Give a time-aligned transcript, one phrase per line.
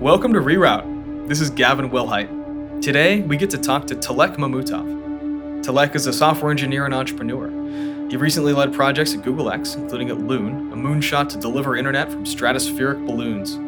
[0.00, 1.28] Welcome to Reroute.
[1.28, 2.80] This is Gavin Wilhite.
[2.80, 5.62] Today, we get to talk to Tilek Mamutov.
[5.62, 7.50] Tilek is a software engineer and entrepreneur.
[8.08, 12.10] He recently led projects at Google X, including at Loon, a moonshot to deliver internet
[12.10, 13.58] from stratospheric balloons.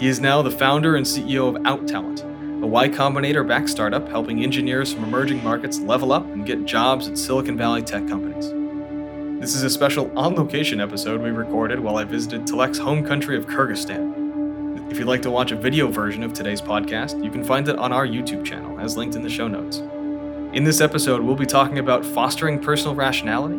[0.00, 2.22] He is now the founder and CEO of OutTalent,
[2.62, 7.08] a Y Combinator backed startup helping engineers from emerging markets level up and get jobs
[7.08, 8.52] at Silicon Valley tech companies.
[9.40, 13.36] This is a special on location episode we recorded while I visited Tilek's home country
[13.36, 14.23] of Kyrgyzstan.
[14.94, 17.76] If you'd like to watch a video version of today's podcast, you can find it
[17.76, 19.78] on our YouTube channel, as linked in the show notes.
[20.56, 23.56] In this episode, we'll be talking about fostering personal rationality,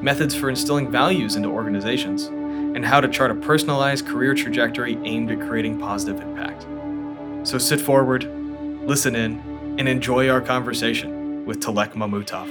[0.00, 5.30] methods for instilling values into organizations, and how to chart a personalized career trajectory aimed
[5.30, 6.62] at creating positive impact.
[7.46, 8.24] So sit forward,
[8.86, 9.38] listen in,
[9.78, 12.50] and enjoy our conversation with Tilek Mamutov.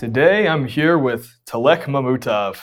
[0.00, 2.58] Today, I'm here with Tilek Mamutov.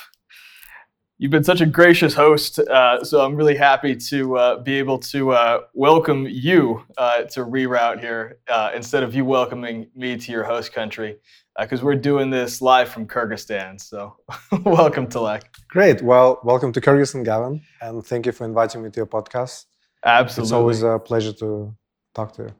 [1.20, 4.98] You've been such a gracious host, uh, so I'm really happy to uh, be able
[5.14, 10.32] to uh, welcome you uh, to Reroute here uh, instead of you welcoming me to
[10.32, 11.18] your host country,
[11.60, 13.80] because uh, we're doing this live from Kyrgyzstan.
[13.80, 14.16] So,
[14.64, 15.44] welcome, Tilek.
[15.68, 16.02] Great.
[16.02, 19.66] Well, welcome to Kyrgyzstan, Gavin, and thank you for inviting me to your podcast.
[20.04, 20.44] Absolutely.
[20.44, 21.76] It's always a pleasure to
[22.16, 22.54] talk to you.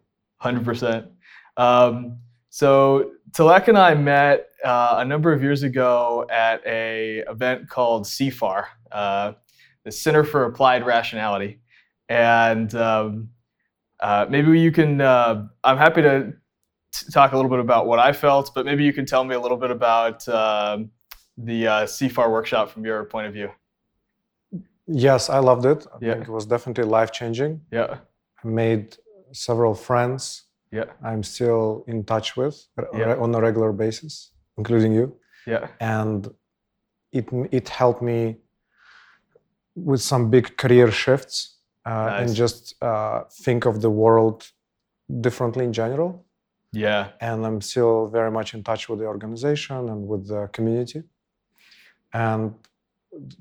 [0.44, 1.08] 100%.
[1.58, 2.20] Um,
[2.52, 8.06] so Tilek and I met uh, a number of years ago at a event called
[8.06, 9.34] CFAR, uh,
[9.84, 11.60] the Center for Applied Rationality,
[12.10, 13.30] and um,
[14.00, 15.02] uh, maybe you can.
[15.02, 16.34] Uh, I'm happy to
[16.94, 19.36] t- talk a little bit about what I felt, but maybe you can tell me
[19.36, 20.90] a little bit about um,
[21.38, 23.50] the uh, CFAR workshop from your point of view.
[24.88, 25.86] Yes, I loved it.
[25.94, 26.14] I Yeah.
[26.14, 27.62] think it was definitely life changing.
[27.72, 27.98] Yeah,
[28.44, 28.98] I made
[29.34, 33.16] several friends yeah, I'm still in touch with Yeah.
[33.16, 35.06] on a regular basis, including you.
[35.46, 36.30] yeah, and
[37.12, 38.38] it it helped me
[39.76, 42.20] with some big career shifts uh, Nice.
[42.22, 44.52] and just uh, think of the world
[45.22, 46.26] differently in general.
[46.74, 51.04] yeah, And I'm still very much in touch with the organization and with the community.
[52.14, 52.54] And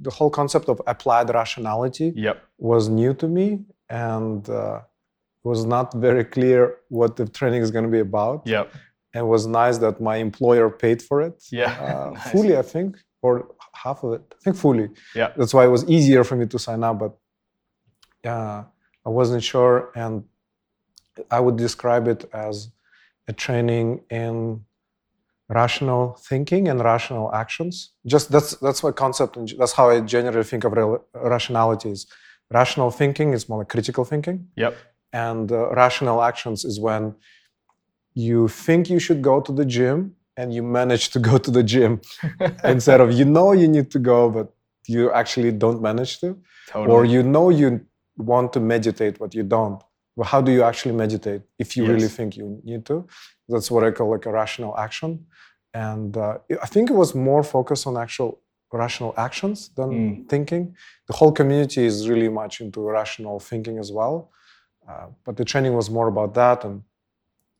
[0.07, 4.81] the whole concept of applied rationality yep, was new to me and uh,
[5.43, 8.39] was not very clear what the training is going to be about.
[8.47, 8.67] yep,
[9.17, 12.31] And it was nice that my employer paid for it yeah, uh, Nice.
[12.33, 12.91] fully, I think,
[13.23, 13.33] or
[13.73, 14.23] half of it.
[14.37, 14.91] I think fully.
[15.15, 15.31] Yeah.
[15.39, 17.13] That's why it was easier for me to sign up, but
[18.35, 18.59] uh,
[19.07, 20.25] I wasn't sure, and
[21.31, 22.55] I would describe it as
[23.27, 24.37] a training in
[25.49, 27.93] rational thinking and rational actions.
[28.05, 31.89] Just that's that's my concept, and that's how I generally think of rel- rationality.
[31.97, 32.07] Is
[32.61, 34.77] rational thinking is more like critical thinking, yep,
[35.13, 37.15] and uh, rational actions is when
[38.29, 39.99] you think you should go to the gym
[40.39, 41.93] and you manage to go to the gym
[42.75, 44.47] instead of you know you need to go but
[44.95, 46.29] you actually don't manage to?
[46.73, 46.93] Totally.
[46.95, 47.69] or you know you
[48.33, 49.81] want to meditate but you don't.
[50.17, 52.97] Well how do you actually meditate if you really think you need to?
[53.51, 55.11] That's what i call like a rational action.
[55.75, 58.31] And uh, i think it was more focused on actual
[58.85, 60.29] rational actions than Mm.
[60.33, 60.63] thinking.
[61.09, 64.17] The whole community is really much into rational thinking as well.
[64.89, 66.77] Uh, but the training was more about that and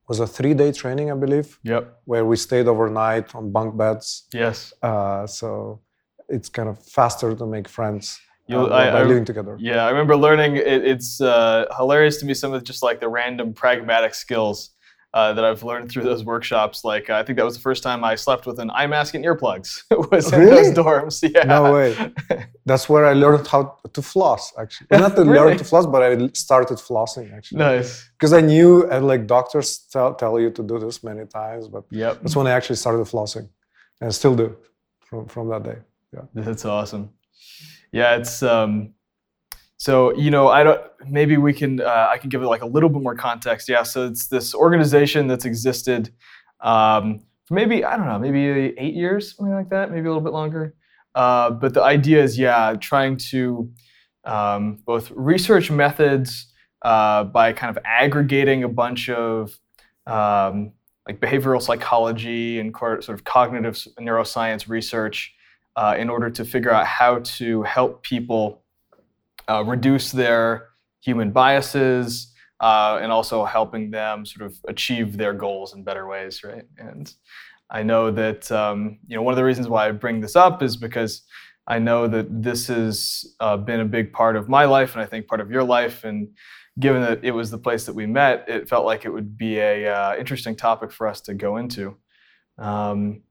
[0.09, 4.25] was a three day training i believe yep, where we stayed overnight on bunk beds
[4.33, 4.73] yes.
[4.83, 5.81] uh, so
[6.29, 9.57] it's kind of faster to make friends uh, You'll- by I- by I- living together.
[9.59, 10.53] Yeah, I remember learning.
[10.57, 14.71] It, it's uh, hilarious to me some of just like the random pragmatic skills
[15.17, 16.77] uh, that I've learned through those workshops.
[16.93, 19.25] Like I think that was the first time I slept with an eye mask and
[19.29, 19.69] earplugs.
[20.13, 20.57] was in Really?
[20.57, 21.15] those dorms.
[21.37, 21.45] Yeah.
[21.57, 21.91] No way.
[22.71, 23.63] That's where I learned how
[23.97, 24.43] to floss.
[24.61, 25.39] Actually, Well, not to Really?
[25.39, 26.11] learn to floss, but I
[26.49, 27.91] started flossing actually nice.
[28.17, 31.85] because I knew and like doctors tell, tell you to do this many times, but
[32.03, 32.13] Yep.
[32.23, 33.47] that's when I actually started flossing,
[34.01, 34.49] and I still do
[35.09, 35.79] from from that day.
[36.15, 36.25] Yeah.
[36.47, 37.05] That's awesome.
[37.99, 38.73] Yeah, it's um
[39.77, 42.67] so you know I don't maybe we can uh, I can give it like a
[42.67, 43.69] little bit more context.
[43.69, 46.13] Yeah, so it's this organization that's existed
[46.61, 47.21] um,
[47.51, 50.75] maybe I don't know maybe eight years something like that maybe a little bit longer.
[51.15, 53.71] Uh, but the idea is yeah trying to
[54.25, 56.53] um, both research methods
[56.83, 59.59] uh, by kind of aggregating a bunch of
[60.07, 60.73] um,
[61.07, 65.35] like behavioral psychology and sort of cognitive neuroscience research
[65.77, 68.63] uh, in order to figure out how to help people
[69.49, 70.69] uh, reduce their
[71.01, 76.43] human biases uh, and also helping them sort of achieve their goals in better ways,
[76.43, 76.65] right?
[76.79, 77.13] And
[77.71, 80.63] I know that um, you know one of the reasons why I bring this up
[80.63, 81.23] is because
[81.67, 85.07] I know that this has uh, been a big part of my life, and I
[85.07, 86.29] think part of your life, and
[86.79, 89.59] given that it was the place that we met, it felt like it would be
[89.59, 91.97] a uh, interesting topic for us to go into.
[92.59, 93.23] Um,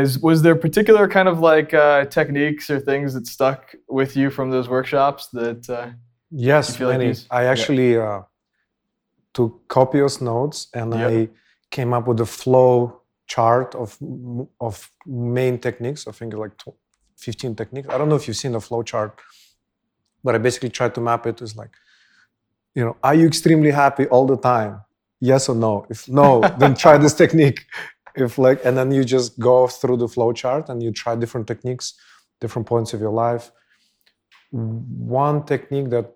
[0.00, 4.30] is was there particular kind of like uh, techniques or things that stuck with you
[4.30, 5.68] from those workshops that?
[5.68, 5.90] Uh,
[6.30, 7.10] yes, feel like many.
[7.10, 7.50] these- I yeah.
[7.50, 8.22] actually uh,
[9.32, 11.10] took copious notes and Yep.
[11.10, 11.28] I
[11.70, 13.98] came up with a flow chart of
[14.60, 16.06] of main techniques.
[16.08, 16.52] I think like
[17.16, 17.88] 15 techniques.
[17.88, 19.20] I don't know if you've seen the flow chart,
[20.22, 21.70] but I basically tried to map it as like,
[22.74, 24.80] you know, are you extremely happy all the time?
[25.20, 25.86] Yes or no?
[25.88, 27.60] If no, then try this technique.
[28.16, 31.46] If like, and then you just go through the flow chart and you try different
[31.46, 31.94] techniques,
[32.40, 33.50] different points of your life.
[34.50, 36.12] One technique that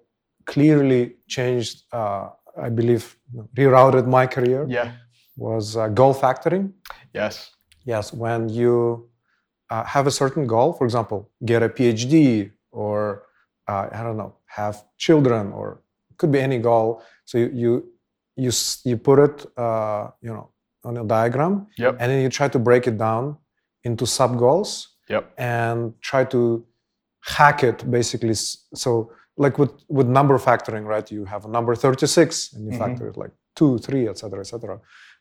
[0.46, 2.28] clearly changed, uh,
[2.60, 3.16] I believe,
[3.56, 4.92] rerouted my career yeah.
[5.36, 6.72] was uh, goal factoring.
[7.12, 7.50] Yes.
[7.84, 9.08] Yes, when you
[9.70, 13.24] uh, have a certain goal, for example, get a PhD or
[13.68, 15.82] uh, I don't know, have children, or
[16.16, 17.02] could be any goal.
[17.24, 17.92] So you you
[18.36, 18.50] you,
[18.84, 20.50] you put it, uh, you know,
[20.84, 21.96] on a diagram, Yep.
[22.00, 23.36] and then you try to break it down
[23.84, 25.32] into sub goals Yep.
[25.38, 26.64] and try to
[27.36, 28.34] hack it basically.
[28.34, 31.10] So like with with number factoring, right?
[31.10, 32.78] You have a number 36 and you Mhm.
[32.78, 34.80] factor it like two, three, etc., etc.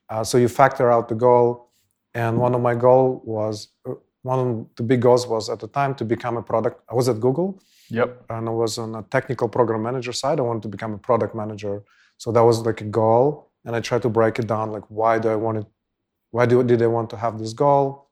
[0.09, 1.69] Uh, so you factor out the goal,
[2.13, 3.55] and one of my goal was
[3.87, 3.93] uh,
[4.23, 6.81] one of the big goals was at the time to become a product.
[6.91, 7.59] I was at Google
[7.89, 8.09] Yep.
[8.29, 10.39] and I was on a technical program manager side.
[10.39, 11.83] I wanted to become a product manager,
[12.17, 13.46] so that was like a goal.
[13.67, 15.65] And I tried to break it down, like why do I want it?
[16.31, 18.09] Why do did I want to have this goal?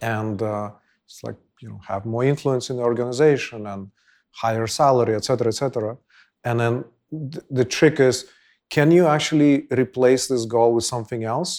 [0.00, 0.70] And uh,
[1.04, 3.90] it's like you know have more influence in the organization and
[4.32, 5.96] higher salary, et cetera, et cetera.
[6.42, 8.26] And then th- the trick is,
[8.70, 11.50] can you actually replace this goal with something else?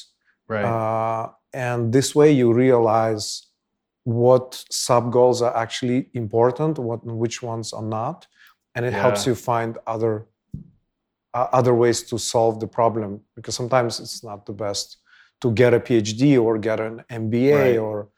[0.47, 0.65] Right.
[0.65, 3.47] Uh, and this way you realize
[4.03, 8.27] what sub goals are actually important, what which ones are not,
[8.73, 10.27] and it helps you find other
[11.35, 14.97] uh, other ways to solve the problem because sometimes it's not the best
[15.41, 17.77] to get a PhD or get an MBA Right.
[17.77, 18.09] or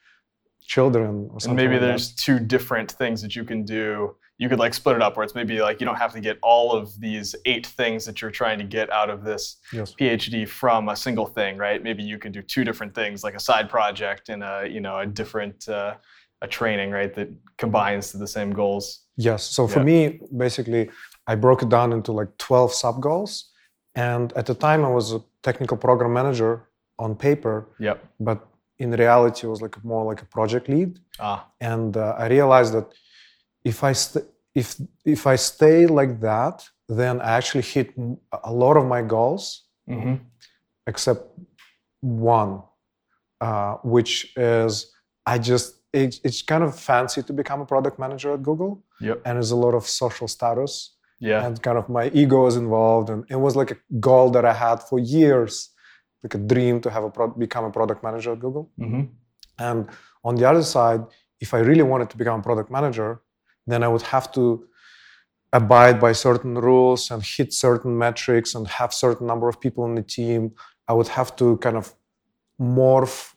[0.62, 1.88] children or and maybe like that.
[1.88, 4.16] there's two different things that you can do.
[4.38, 6.38] You could like split it up where it's maybe like you don't have to get
[6.44, 9.96] all of these eight things that you're trying to get out of this yes.
[10.00, 11.81] PhD from a single thing, right?
[11.81, 15.00] Maybe you can do two different things, like a side project and a you know
[15.00, 15.96] a different uh,
[16.44, 17.12] a training, right?
[17.16, 19.06] That combines to the same goals.
[19.16, 19.42] Yes.
[19.44, 19.86] So for Yeah.
[20.10, 20.92] me, basically,
[21.28, 23.52] I broke it down into like 12 sub goals.
[23.96, 26.64] And at the time, I was a technical program manager
[27.00, 27.98] on paper, Yep.
[28.20, 28.40] but
[28.80, 31.00] in reality, I was like more like a project lead.
[31.20, 31.48] Ah.
[31.60, 32.88] And uh, I realized that
[33.64, 34.26] if I st-
[34.56, 34.76] if
[35.06, 37.94] if I stay like that, then I actually hit
[38.44, 40.16] a lot of my goals, hmm
[40.88, 41.22] except
[42.02, 42.62] one,
[43.42, 44.92] uh, which is
[45.26, 49.22] I just it, it's kind of fancy to become a product manager at Google Yep.
[49.26, 51.46] and there's a lot of social status Yeah.
[51.46, 53.78] and kind of my ego was involved and it was like a
[54.10, 55.54] goal that i had for years
[56.24, 59.04] like a dream to have a pro- become a product manager at google hmm
[59.69, 59.80] and
[60.24, 61.02] on the other side
[61.46, 63.10] if i really wanted to become a product manager
[63.72, 64.44] then i would have to
[65.54, 69.96] abide by certain rules and hit certain metrics and have certain number of people on
[69.96, 70.42] the team
[70.90, 71.86] i would have to kind of
[72.60, 73.34] morph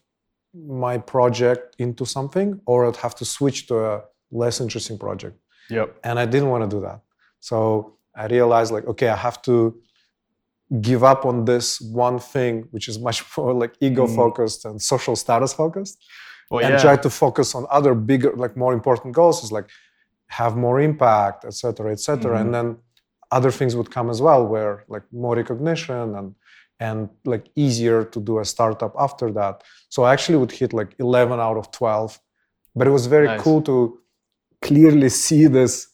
[0.55, 5.37] my project into something or i'd have to switch to a less interesting project
[5.71, 5.88] Yep.
[6.05, 6.99] and I didn't want to do that.
[7.41, 9.81] So I realized like, okay, I have to
[10.81, 15.17] give up on this one thing, which is much more like ego focused and social
[15.17, 15.99] status focused,
[16.51, 16.81] Well, and yeah.
[16.81, 19.69] try to focus on other bigger, like more important goals, is like
[20.29, 22.37] have more impact, et cetera, et cetera.
[22.37, 22.41] Mhm.
[22.43, 22.77] And then
[23.32, 26.35] other things would come as well, where like more recognition and
[26.89, 29.55] and like easier to do a startup after that.
[29.91, 32.19] So I actually would hit like 11 out of 12,
[32.75, 33.43] but it was very Nice.
[33.43, 33.99] cool to
[34.63, 35.89] clearly see this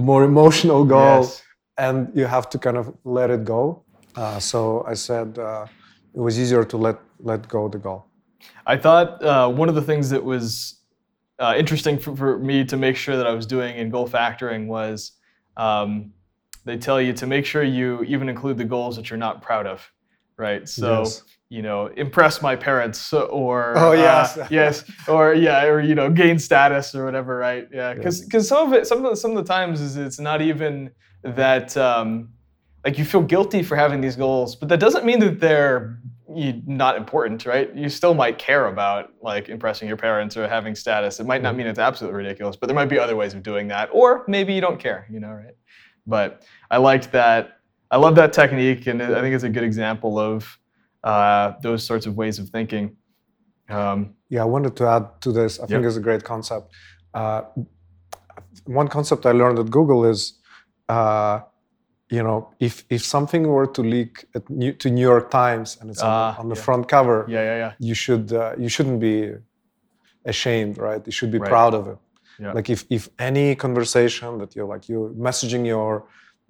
[0.00, 1.42] more emotional goal Yes.
[1.78, 3.84] and you have to kind of let it go
[4.16, 5.66] uh, so i said uh,
[6.14, 8.06] it was easier to let let go the goal
[8.66, 10.80] I thought uh, one of the things that was
[11.38, 14.66] uh, interesting for, for me to make sure that I was doing in goal factoring
[14.66, 15.12] was
[15.56, 16.12] um,
[16.64, 19.66] they tell you to make sure you even include the goals that you're not proud
[19.66, 19.78] of,
[20.38, 20.66] right?
[20.68, 21.22] So Yes.
[21.50, 24.38] You know, impress my parents or Oh, uh, yes.
[24.50, 27.68] yes, or yeah, or you know, gain status or whatever, right?
[27.72, 30.20] Yeah, because because some of it, some of the, some of the times is it's
[30.20, 30.90] not even
[31.22, 32.30] that um,
[32.84, 35.98] like you feel guilty for having these goals, but that doesn't mean that they're
[36.32, 37.74] you, not important, right?
[37.74, 41.18] You still might care about like impressing your parents or having status.
[41.18, 43.66] It might not mean it's absolutely ridiculous, but there might be other ways of doing
[43.68, 45.56] that, or maybe you don't care, you know, right?
[46.06, 47.58] But I liked that.
[47.90, 50.56] I love that technique, and I think it's a good example of
[51.04, 52.96] uh, those sorts of ways of thinking.
[53.68, 56.66] Um, yeah i wanted to add to this i think it's a great concept
[57.14, 57.42] uh,
[58.66, 60.20] one concept i learned at google is
[60.88, 61.40] uh,
[62.16, 66.02] you know, if if something were to leak New, to New York Times and it's
[66.02, 66.64] on, Ah, on the yeah.
[66.64, 67.72] front cover, Yeah, yeah, yeah.
[67.78, 69.16] you should uh, you shouldn't be
[70.24, 71.02] ashamed, right?
[71.06, 71.48] You should be Right.
[71.50, 71.98] proud of it.
[72.40, 72.52] Yeah.
[72.56, 75.92] Like if if any conversation that you're like you're messaging your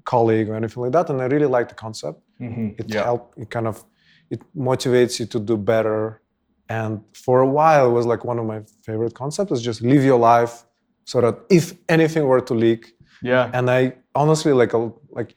[0.05, 2.19] colleague or anything like that, and I really like the concept.
[2.41, 2.81] Mhm.
[2.81, 3.05] It yeah.
[3.05, 3.85] help it kind of
[4.31, 6.21] it motivates you to do better.
[6.69, 10.05] And for a while, it was like one of my favorite concepts is just live
[10.05, 10.65] your life
[11.05, 13.51] so that if anything were to leak, Yeah.
[13.53, 15.35] and I honestly like a, like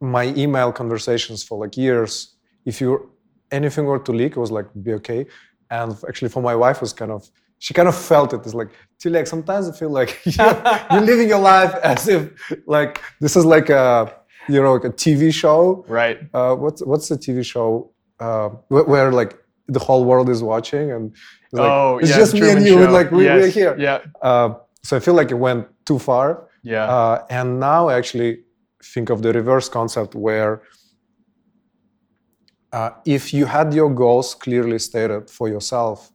[0.00, 2.34] my email conversations for like years.
[2.64, 3.10] If you
[3.50, 5.26] anything were to leak, it was like be okay.
[5.70, 8.40] And actually, for my wife, was kind of she kind of felt it.
[8.44, 8.70] It's like
[9.00, 9.26] Tilek.
[9.26, 12.30] Sometimes I feel like you're, you're living your life as if
[12.66, 14.12] like this is like a
[14.48, 15.84] you know like a TV show.
[15.88, 16.18] Right.
[16.34, 20.92] Uh, what's what's the TV show uh, where, where like the whole world is watching
[20.92, 22.16] and it's like, oh, it's yeah.
[22.16, 22.84] just me and you.
[22.84, 22.90] Show.
[22.90, 23.76] Like we, we're here.
[23.78, 24.00] Yeah.
[24.22, 26.48] Uh, so I feel like it went too far.
[26.62, 26.84] Yeah.
[26.84, 28.40] Uh, and now I actually
[28.82, 30.62] think of the reverse concept where
[32.72, 36.12] uh, if you had your goals clearly stated for yourself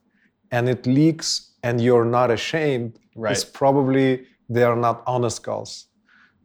[0.52, 3.32] and it leaks and you're not ashamed, right.
[3.32, 5.88] it's probably they are not honest goals,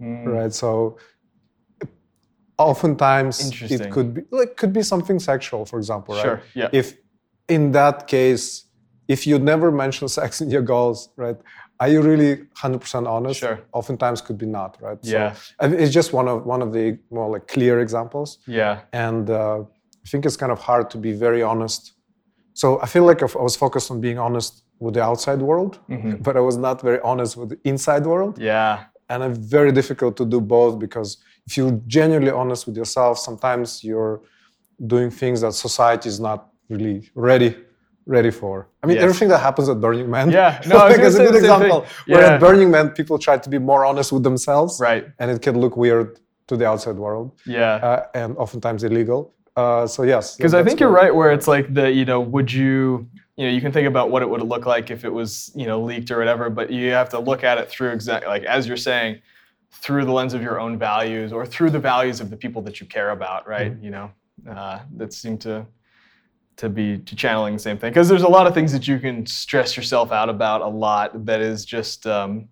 [0.01, 0.27] Mm.
[0.27, 0.53] right?
[0.53, 0.99] So
[2.59, 3.35] oftentimes
[3.71, 6.23] it could be like could be something sexual, for example, right?
[6.23, 6.43] Sure.
[6.55, 6.69] Yeah.
[6.73, 6.87] if
[7.49, 8.65] in that case
[9.09, 11.37] if you never mention sex in your goals right
[11.79, 13.59] are you really 100% honest Sure.
[13.73, 15.35] oftentimes could be not right Yeah.
[15.61, 18.81] I mean, it's just one of one of the more like clear examples Yeah.
[18.93, 19.59] and uh,
[20.05, 21.83] i think it's kind of hard to be very honest
[22.63, 24.53] so i feel like i was focused on being honest
[24.85, 26.23] with the outside world Mhm.
[26.27, 28.75] but i was not very honest with the inside world Yeah.
[29.11, 31.11] and it's very difficult to do both because
[31.47, 34.21] if you're genuinely honest with yourself sometimes you're
[34.87, 37.57] doing things that society is not really ready
[38.07, 39.05] ready for i mean Yes.
[39.05, 40.61] everything that happens at burning man Yeah.
[40.69, 41.91] No, I like gonna a good example thing.
[42.15, 42.35] where Yeah.
[42.35, 45.05] at burning man people try to be more honest with themselves Right.
[45.19, 46.09] and it can look weird
[46.49, 47.75] to the outside world Yeah.
[47.89, 49.21] uh, and oftentimes illegal
[49.57, 52.53] uh, so yes Because I think you're right, where it's like the, you know, would
[52.53, 55.51] you, you know, you can think about what it would look like if it was,
[55.61, 58.43] you know, leaked or whatever, but you have to look at it through exactly, like
[58.57, 59.13] as you're saying,
[59.71, 62.81] through the lens of your own values or through the values of the people that
[62.81, 63.75] you care about, right?
[63.81, 64.11] You know,
[64.51, 65.67] uh, that seem to
[66.57, 67.91] to be to channeling the same thing.
[67.91, 71.27] Because there's a lot of things that you can stress yourself out about a lot
[71.27, 72.49] that is just um,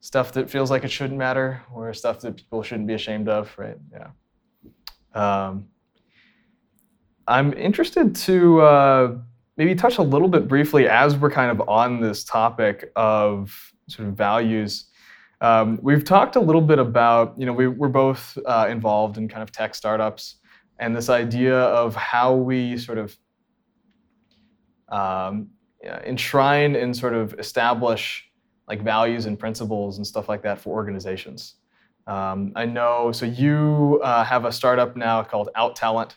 [0.00, 3.52] stuff that feels like it shouldn't matter or stuff that people shouldn't be ashamed of,
[3.56, 3.78] right?
[3.92, 4.08] Yeah.
[5.14, 5.68] Um,
[7.28, 9.16] I'm interested to uh,
[9.56, 14.08] maybe touch a little bit briefly as we're kind of on this topic of sort
[14.08, 14.86] of values.
[15.42, 19.28] Um, we've talked a little bit about, you know, we, we're both uh, involved in
[19.28, 20.36] kind of tech startups
[20.78, 23.16] and this idea of how we sort of
[24.88, 25.48] um,
[26.04, 28.30] enshrine and sort of establish
[28.68, 31.56] like values and principles and stuff like that for organizations.
[32.06, 36.12] Um, I know, so you uh, have a startup now called OutTalent,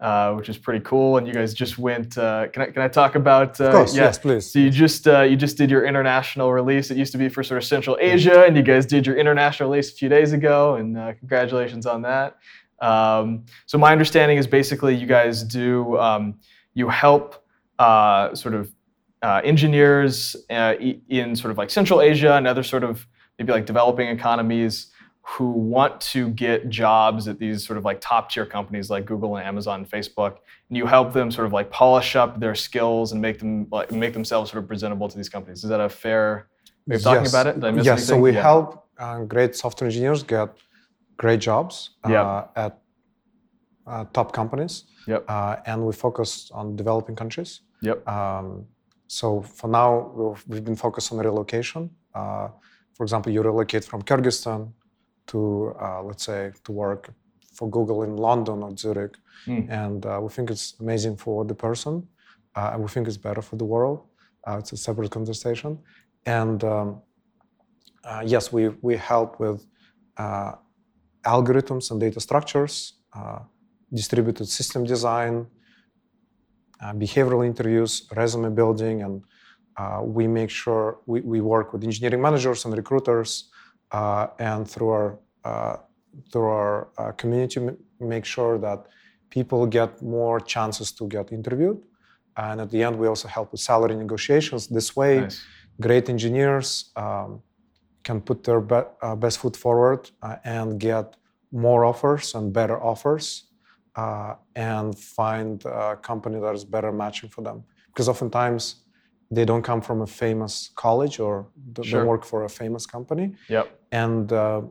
[0.00, 1.18] uh, which is pretty cool.
[1.18, 2.16] And you guys just went.
[2.16, 3.60] Uh, can I can I talk about?
[3.60, 4.04] Uh, of course yeah.
[4.04, 6.90] yes please So you just uh, you just did your international release.
[6.90, 9.70] It used to be for sort of Central Asia, and you guys did your international
[9.70, 10.76] release a few days ago.
[10.76, 12.38] And uh, congratulations on that.
[12.80, 16.38] Um, so my understanding is basically you guys do um,
[16.74, 17.44] you help
[17.78, 18.72] uh, sort of
[19.22, 20.74] uh, engineers uh,
[21.08, 23.06] in sort of like Central Asia and other sort of
[23.38, 24.90] maybe like developing economies
[25.32, 29.36] who want to get jobs at these sort of like top tier companies like Google
[29.36, 30.34] and Amazon and Facebook,
[30.68, 33.88] and you help them sort of like polish up their skills and make them like
[33.92, 35.58] make themselves sort of presentable to these companies.
[35.64, 36.24] Is that a fair
[36.86, 37.32] way of talking Yes.
[37.32, 37.54] about it?
[37.60, 38.42] Did I miss yes so we Yeah.
[38.50, 38.68] help
[38.98, 40.48] uh, great software engineers get
[41.22, 42.44] great jobs uh, Yeah.
[42.64, 42.72] at
[43.86, 44.74] uh, top companies
[45.06, 45.24] Yep.
[45.28, 47.50] uh, and we focus on developing countries
[47.82, 47.98] Yep.
[48.16, 48.66] Um,
[49.06, 49.26] so
[49.58, 51.82] for now, we've, we've been focused on relocation.
[52.14, 52.48] Uh,
[52.96, 54.60] for example, you relocate from Kyrgyzstan
[55.30, 57.02] to, uh, let's say, to work
[57.56, 59.64] for Google in London or Zurich, Mm.
[59.84, 61.94] and uh, we think it's amazing for the person,
[62.56, 63.98] uh, and we think it's better for the world.
[64.46, 65.78] Uh, it's a separate conversation,
[66.26, 66.88] and um,
[68.04, 69.58] uh, yes, we we help with
[70.24, 70.52] uh,
[71.24, 72.74] algorithms and data structures,
[73.18, 73.40] uh,
[74.00, 75.34] distributed system design,
[76.82, 79.22] uh, behavioral interviews, resume building, and
[79.80, 83.30] uh, we make sure we, we work with engineering managers and recruiters,
[83.92, 85.76] and through our uh,
[86.32, 88.86] through our uh, community, m- make sure that
[89.30, 91.80] people get more chances to get interviewed.
[92.36, 94.66] And at the end, we also help with salary negotiations.
[94.66, 95.42] This way, Nice.
[95.80, 97.42] great engineers um,
[98.02, 101.16] can put their be- uh, best foot forward uh, and get
[101.52, 103.44] more offers and better offers
[103.96, 107.64] uh, and find a company that is better matching for them.
[107.88, 108.84] Because oftentimes
[109.30, 112.04] they don't come from a famous college or th- Sure.
[112.04, 113.26] work for a famous company.
[113.48, 113.66] Yep.
[113.92, 114.62] And uh,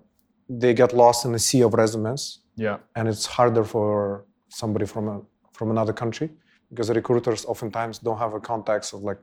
[0.61, 2.77] they get lost in a sea of resumes, Yeah.
[2.95, 5.21] and it's harder for somebody from a
[5.57, 6.29] from another country
[6.69, 9.19] because recruiters oftentimes don't have a context of like,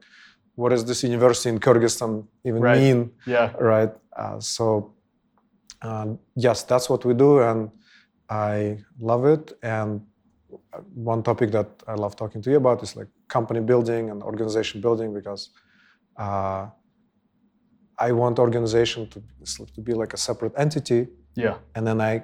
[0.55, 2.79] what does this university in Kyrgyzstan even Right.
[2.81, 3.11] mean?
[3.25, 3.47] Yeah.
[3.59, 3.91] right?
[4.21, 4.93] Uh, so,
[5.81, 7.69] uh, yes, that's what we do, and
[8.29, 9.53] I love it.
[9.63, 10.01] And
[10.93, 14.81] one topic that I love talking to you about is like company building and organization
[14.81, 15.49] building because
[16.17, 16.67] uh,
[17.97, 19.19] I want organization to
[19.75, 21.55] to be like a separate entity, Yeah.
[21.75, 22.23] and then I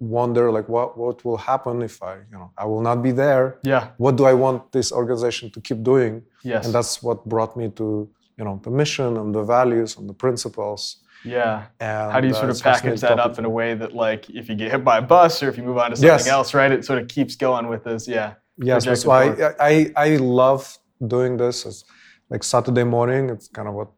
[0.00, 3.58] wonder like what what will happen if I you know I will not be there.
[3.62, 3.88] Yeah.
[3.98, 6.22] What do I want this organization to keep doing?
[6.44, 6.64] Yes.
[6.66, 8.08] and that's what brought me to
[8.38, 11.66] you know the mission and the values and the principles yeah.
[11.78, 14.28] and How do you uh, sort of package that up in a way that, like,
[14.30, 16.26] if you get hit by a bus or if you move on to something Yes.
[16.26, 18.08] else, right, it sort of keeps going with this.
[18.08, 18.32] Yeah.
[18.58, 19.24] Yes that's why.
[19.32, 21.84] I, I i love doing this it's
[22.30, 23.88] like saturday morning it's kind of what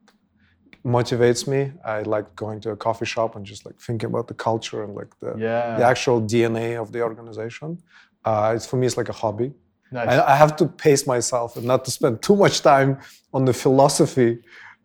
[0.85, 4.35] motivates me i like going to a coffee shop and just like thinking about the
[4.35, 5.77] culture and like the, Yeah.
[5.79, 7.79] the actual dna of the organization
[8.25, 9.53] uh, it's for me it's like a hobby
[9.93, 10.09] Nice.
[10.09, 12.99] I, I have to pace myself and not to spend too much time
[13.33, 14.41] on the philosophy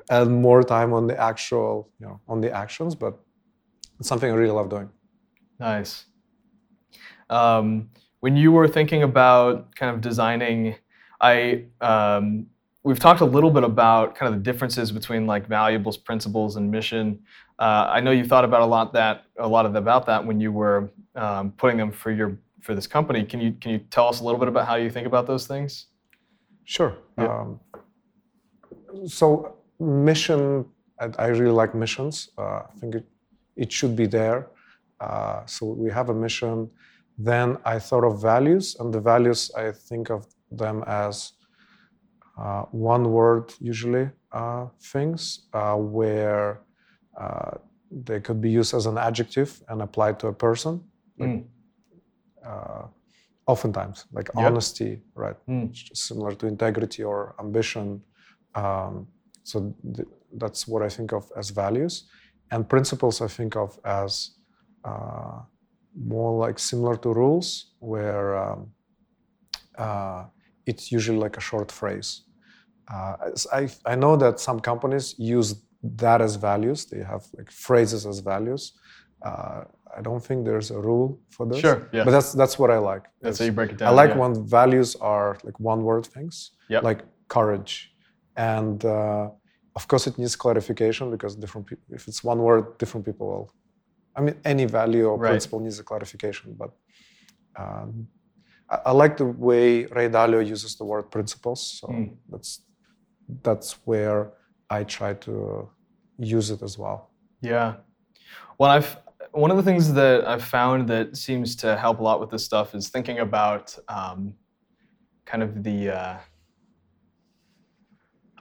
[0.10, 3.14] and more time on the actual you know on the actions but
[4.00, 4.90] it's something i really love doing
[5.60, 6.06] Nice.
[7.30, 10.76] Um, when you were thinking about kind of designing,
[11.22, 12.48] I um,
[12.84, 16.70] we've talked a little bit about kind of the differences between like valuables, principles, and
[16.70, 17.20] mission.
[17.58, 20.40] Uh, I know you thought about a lot that a lot of about that when
[20.40, 23.24] you were um, putting them for your for this company.
[23.24, 25.48] Can you can you tell us a little bit about how you think about those
[25.48, 25.88] things?
[26.66, 26.96] Sure.
[27.18, 27.26] Yeah.
[27.26, 27.60] Um,
[29.08, 30.66] so mission,
[31.18, 32.30] I, really like missions.
[32.38, 33.06] Uh, I think it,
[33.56, 34.48] it should be there.
[35.00, 36.70] Uh, so we have a mission.
[37.22, 41.34] Then I thought of values, and the values I think of them as
[42.38, 46.62] uh, one word usually uh, things uh, where
[47.20, 47.52] uh,
[47.92, 50.74] they could be used as an adjective and applied to a person.
[51.18, 51.44] Like, Mm.
[52.46, 52.86] uh,
[53.48, 54.46] oftentimes, like Yep.
[54.48, 55.36] honesty, right?
[55.48, 55.76] Mm.
[55.94, 58.02] Similar to integrity or ambition.
[58.56, 59.08] Um,
[59.44, 62.08] so th- that's what I think of as values,
[62.52, 64.12] and principles I think of as
[64.86, 65.42] uh,
[65.96, 68.72] more like similar to rules, where um,
[69.78, 70.26] uh,
[70.66, 72.22] it's usually like a short phrase.
[72.92, 73.16] Uh,
[73.54, 76.86] I I know that some companies use that as values.
[76.86, 78.74] They have like phrases as values.
[79.22, 79.64] Uh,
[79.98, 81.60] I don't think there's a rule for this.
[81.60, 81.90] Sure.
[81.92, 82.04] Yeah.
[82.06, 83.06] But that's that's what I like.
[83.22, 83.90] That's how you break it down.
[83.90, 84.18] I like yeah.
[84.18, 86.84] when values are like one word things, Yep.
[86.84, 87.92] like courage.
[88.36, 89.30] And uh,
[89.76, 93.54] of course, it needs clarification because different people, if it's one word, different people will.
[94.20, 95.30] I mean, any value or Right.
[95.30, 96.48] principle needs a clarification.
[96.62, 96.72] But
[97.64, 98.08] um,
[98.70, 101.62] I, I like the way Ray Dalio uses the word principles.
[101.80, 102.18] So Mm.
[102.32, 102.52] that's
[103.44, 104.20] that's where
[104.78, 105.34] I try to
[106.38, 107.00] use it as well.
[107.42, 107.70] Yeah.
[108.58, 108.92] Well, I've
[109.32, 112.44] one of the things that I've found that seems to help a lot with this
[112.44, 114.34] stuff is thinking about um,
[115.26, 116.18] kind of the, uh,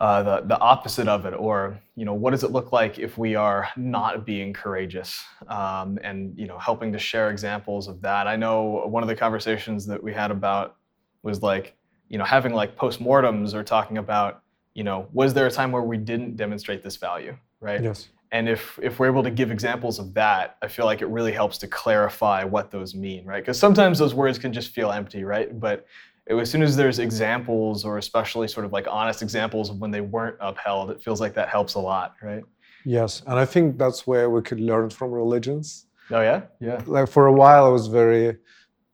[0.00, 3.18] uh, the the opposite of it, or you know, what does it look like if
[3.18, 8.28] we are not being courageous, um, and you know, helping to share examples of that.
[8.28, 10.76] I know one of the conversations that we had about
[11.22, 11.76] was like,
[12.08, 14.42] you know, having like postmortems or talking about,
[14.74, 17.82] you know, was there a time where we didn't demonstrate this value, right?
[17.82, 18.08] Yes.
[18.30, 21.32] And if if we're able to give examples of that, I feel like it really
[21.32, 23.42] helps to clarify what those mean, right?
[23.42, 25.58] Because sometimes those words can just feel empty, right?
[25.58, 25.86] But
[26.30, 30.00] as soon as there's examples, or especially sort of like honest examples of when they
[30.14, 32.44] weren't upheld, it feels like that helps a lot, right?
[32.84, 33.22] Yes.
[33.26, 35.86] And I think that's where we could learn from religions.
[36.10, 38.36] Oh yeah, yeah, like for a while I was very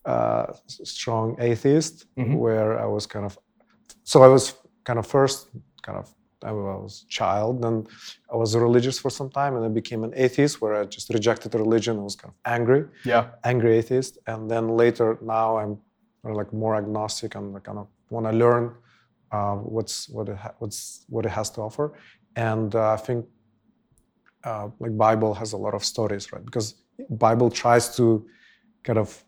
[0.05, 2.37] uh, strong atheist, Mhm.
[2.45, 3.39] where I was kind of
[4.03, 4.45] so I was
[4.85, 5.39] kind of first
[5.83, 6.07] kind of
[6.45, 7.89] I was child, and
[8.33, 11.55] I was religious for some time, and I became an atheist, where I just rejected
[11.55, 11.99] religion.
[11.99, 15.79] I was kind of angry, yeah, angry atheist, and then later now I'm
[16.33, 18.75] like more agnostic and kind of want to learn
[19.33, 21.93] uh, what's what it ha- what's what it has to offer,
[22.37, 23.27] and uh, I think
[24.45, 26.45] uh, like Bible has a lot of stories, right?
[26.45, 26.75] Because
[27.11, 28.27] Bible tries to
[28.85, 29.25] kind of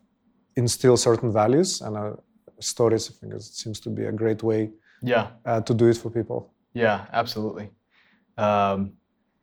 [0.55, 2.13] instill certain values, and uh,
[2.59, 5.97] stories I think it seems to be a great way yeah, uh, to do it
[5.97, 6.53] for people.
[6.73, 7.69] yeah, absolutely.
[8.37, 8.93] Um,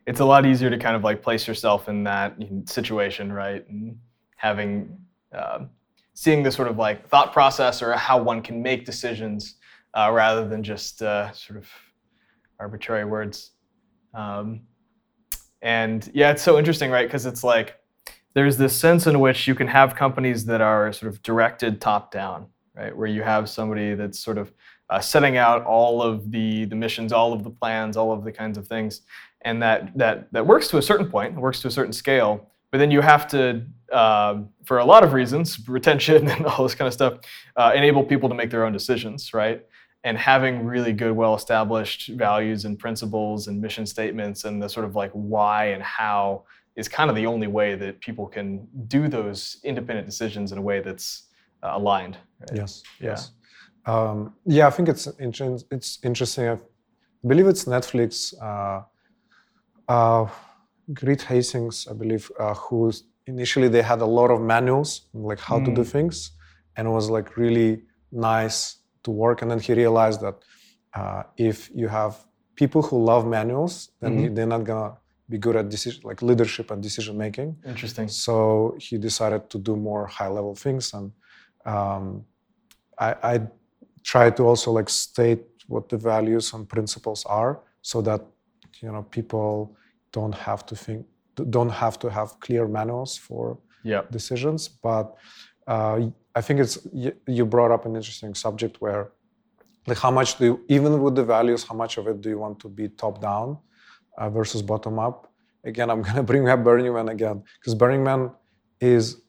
[0.06, 2.36] it's a lot easier to kind of like place yourself in that
[2.66, 3.68] situation, right?
[3.68, 3.98] And
[4.36, 4.98] having
[5.32, 5.70] um,
[6.14, 9.56] seeing the sort of like thought process or how one can make decisions
[9.94, 11.68] uh, rather than just uh, sort of
[12.58, 13.50] arbitrary words.
[14.14, 14.62] Um,
[15.60, 17.06] and yeah, it's so interesting, right?
[17.06, 17.78] Because it's like
[18.34, 22.10] there's this sense in which you can have companies that are sort of directed top
[22.10, 22.96] down, right?
[22.96, 24.52] Where you have somebody that's sort of
[24.90, 28.32] uh, setting out all of the the missions, all of the plans, all of the
[28.32, 29.02] kinds of things,
[29.42, 32.50] and that that that works to a certain point, works to a certain scale.
[32.74, 36.74] But then you have to, uh, for a lot of reasons, retention and all this
[36.74, 37.20] kind of stuff,
[37.54, 39.64] uh, enable people to make their own decisions, right?
[40.02, 44.96] And having really good, well-established values and principles and mission statements and the sort of
[44.96, 49.58] like why and how is kind of the only way that people can do those
[49.62, 51.28] independent decisions in a way that's
[51.62, 52.16] uh, aligned.
[52.40, 52.56] Right?
[52.56, 52.82] Yes.
[53.00, 53.30] Yes.
[53.86, 56.48] Um, yeah, I think it's inter- it's interesting.
[56.48, 56.58] I
[57.24, 58.34] believe it's Netflix.
[58.42, 58.82] Uh,
[59.88, 60.26] uh,
[61.02, 62.92] Reed Hastings, I believe, uh, who
[63.26, 65.64] initially they had a lot of manuals like how mm.
[65.66, 65.86] to do mm.
[65.86, 66.32] things,
[66.76, 69.42] and it was like really nice to work.
[69.42, 70.36] And then he realized that
[70.94, 72.16] uh, if you have
[72.56, 74.34] people who love manuals, then mm-hmm.
[74.34, 74.96] they're not gonna
[75.28, 77.56] be good at decision like leadership and decision making.
[77.66, 78.08] Interesting.
[78.08, 81.12] So he decided to do more high level things, and
[81.64, 82.24] um,
[82.98, 83.40] I, I
[84.02, 88.20] try to also like state what the values and principles are, so that
[88.80, 89.76] you know people
[90.18, 91.00] don't have to think
[91.58, 93.44] don't have to have clear manuals for
[93.92, 94.02] yep.
[94.18, 94.60] decisions.
[94.88, 95.06] But
[95.66, 95.96] uh,
[96.38, 96.76] I think it's
[97.36, 99.02] you brought up an interesting subject where
[99.88, 102.40] like how much do you, even with the values, how much of it do you
[102.44, 103.48] want to be top down?
[104.18, 105.32] uh, versus bottom up.
[105.64, 108.30] Again, I'm going to bring up Burning Man again because Burning Man
[108.80, 109.22] is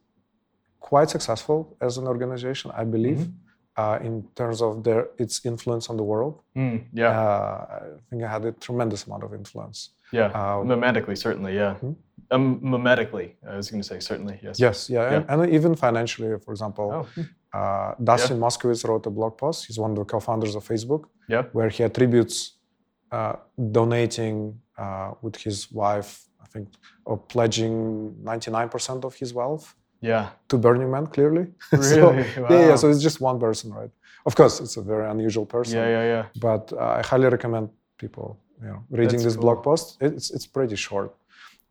[0.80, 3.82] quite successful as an organization, I believe, mm-hmm.
[3.82, 6.42] uh, in terms of their its influence on the world.
[6.56, 9.92] Mm, yeah, uh, I think I had a tremendous amount of influence.
[10.12, 10.32] Yeah,
[10.66, 11.56] mimetically, certainly.
[11.56, 11.94] Yeah, hmm?
[12.32, 14.40] um, mimetically, I was going to say certainly.
[14.42, 14.60] Yes.
[14.60, 14.90] Yes.
[14.90, 15.24] Yeah, yeah.
[15.30, 16.92] And, and, even financially, for example.
[16.94, 17.04] Oh.
[17.16, 17.22] Hmm.
[17.54, 18.44] Uh, Dustin yeah.
[18.44, 19.66] Moskovitz wrote a blog post.
[19.68, 21.44] He's one of the co-founders of Facebook, yeah.
[21.54, 22.58] where he attributes
[23.12, 23.36] uh,
[23.72, 26.68] donating uh, with his wife, I think,
[27.06, 29.74] or pledging 99% of his wealth.
[30.02, 30.30] Yeah.
[30.50, 31.48] To Burning Man, clearly.
[31.72, 31.84] Really?
[31.84, 32.48] so, wow.
[32.50, 33.90] yeah, yeah, so it's just one person, right?
[34.26, 35.78] Of course, it's a very unusual person.
[35.78, 36.26] Yeah, yeah, yeah.
[36.40, 39.44] But uh, I highly recommend people, you know, reading that's this cool.
[39.44, 39.98] blog post.
[40.02, 41.16] It's it's pretty short.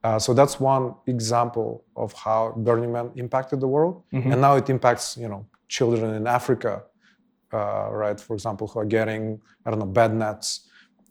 [0.02, 4.32] Uh, so that's one example of how Burning Man impacted the world, mm-hmm.
[4.32, 6.82] and now it impacts, you know, children in Africa,
[7.52, 8.20] uh, right?
[8.20, 10.68] For example, who are getting I don't know bed nets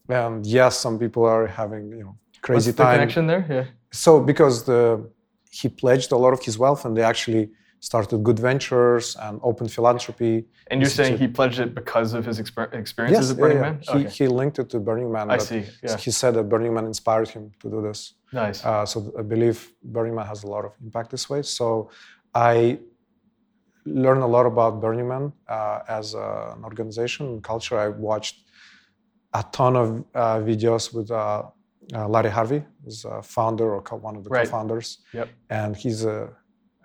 [0.10, 2.92] and yes, some people are having you know crazy What's time.
[2.92, 3.66] The connection there, yeah.
[3.92, 5.10] So because the
[5.52, 7.52] he pledged a lot of his wealth, and they actually
[7.90, 10.46] started good ventures and open philanthropy.
[10.68, 13.68] And you're saying he pledged it because of his exper- experiences yes, at Burning yeah,
[13.72, 13.80] Man?
[13.82, 14.10] He, okay.
[14.18, 15.30] he linked it to Burning Man.
[15.30, 15.66] I see.
[15.84, 15.98] Yeah.
[15.98, 18.00] He said that Burning Man inspired him to do this.
[18.32, 18.64] Nice.
[18.64, 21.42] Uh, so I believe Burning Man has a lot of impact this way.
[21.42, 21.90] So
[22.34, 22.80] I
[23.86, 27.78] learned a lot about Burning Man uh, as a, an organization and culture.
[27.78, 28.46] I watched
[29.34, 31.44] a ton of uh, videos with uh,
[31.94, 34.46] uh, Larry Harvey, who's a founder or co- one of the right.
[34.46, 35.00] co-founders.
[35.12, 35.28] Yep.
[35.50, 36.30] And he's a,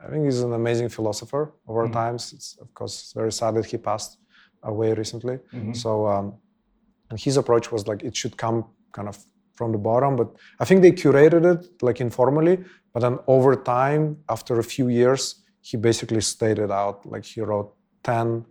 [0.04, 1.92] I think he's an amazing philosopher of our mm-hmm.
[1.92, 2.32] times.
[2.32, 4.18] It's of course very sad that he passed
[4.62, 5.36] away recently.
[5.52, 5.72] Mm-hmm.
[5.72, 6.34] So, um,
[7.10, 9.18] and his approach was like it should come kind of
[9.54, 10.28] from the bottom, but
[10.60, 12.56] I think they curated it like informally.
[12.92, 15.22] But then over time, after a few years,
[15.60, 18.44] he basically stated out like he wrote ten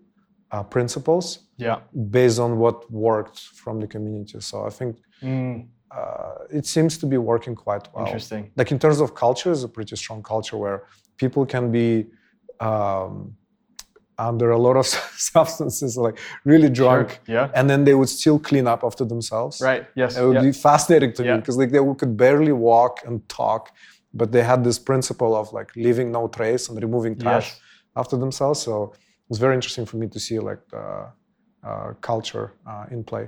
[0.52, 1.26] uh, principles
[1.58, 1.80] yeah.
[2.12, 4.40] based on what worked from the community.
[4.40, 5.66] So I think mm.
[5.92, 8.06] uh, it seems to be working quite well.
[8.06, 8.52] Interesting.
[8.56, 10.84] Like in terms of culture, it's a pretty strong culture where
[11.18, 12.08] people can be
[12.60, 13.36] um,
[14.18, 14.86] under a lot of
[15.18, 17.36] substances, like really drunk, sure.
[17.36, 19.62] yeah, and then they would still clean up after themselves.
[19.62, 19.86] Right.
[19.96, 20.18] Yes.
[20.18, 20.42] It would yeah.
[20.42, 21.34] be fascinating to yeah.
[21.34, 23.72] me because like they could barely walk and talk,
[24.14, 27.62] but they had this principle of like leaving no trace and removing trash yes.
[27.96, 28.62] after themselves.
[28.62, 31.08] So it was very interesting for me to see like the
[31.64, 33.28] uh, culture uh, in play.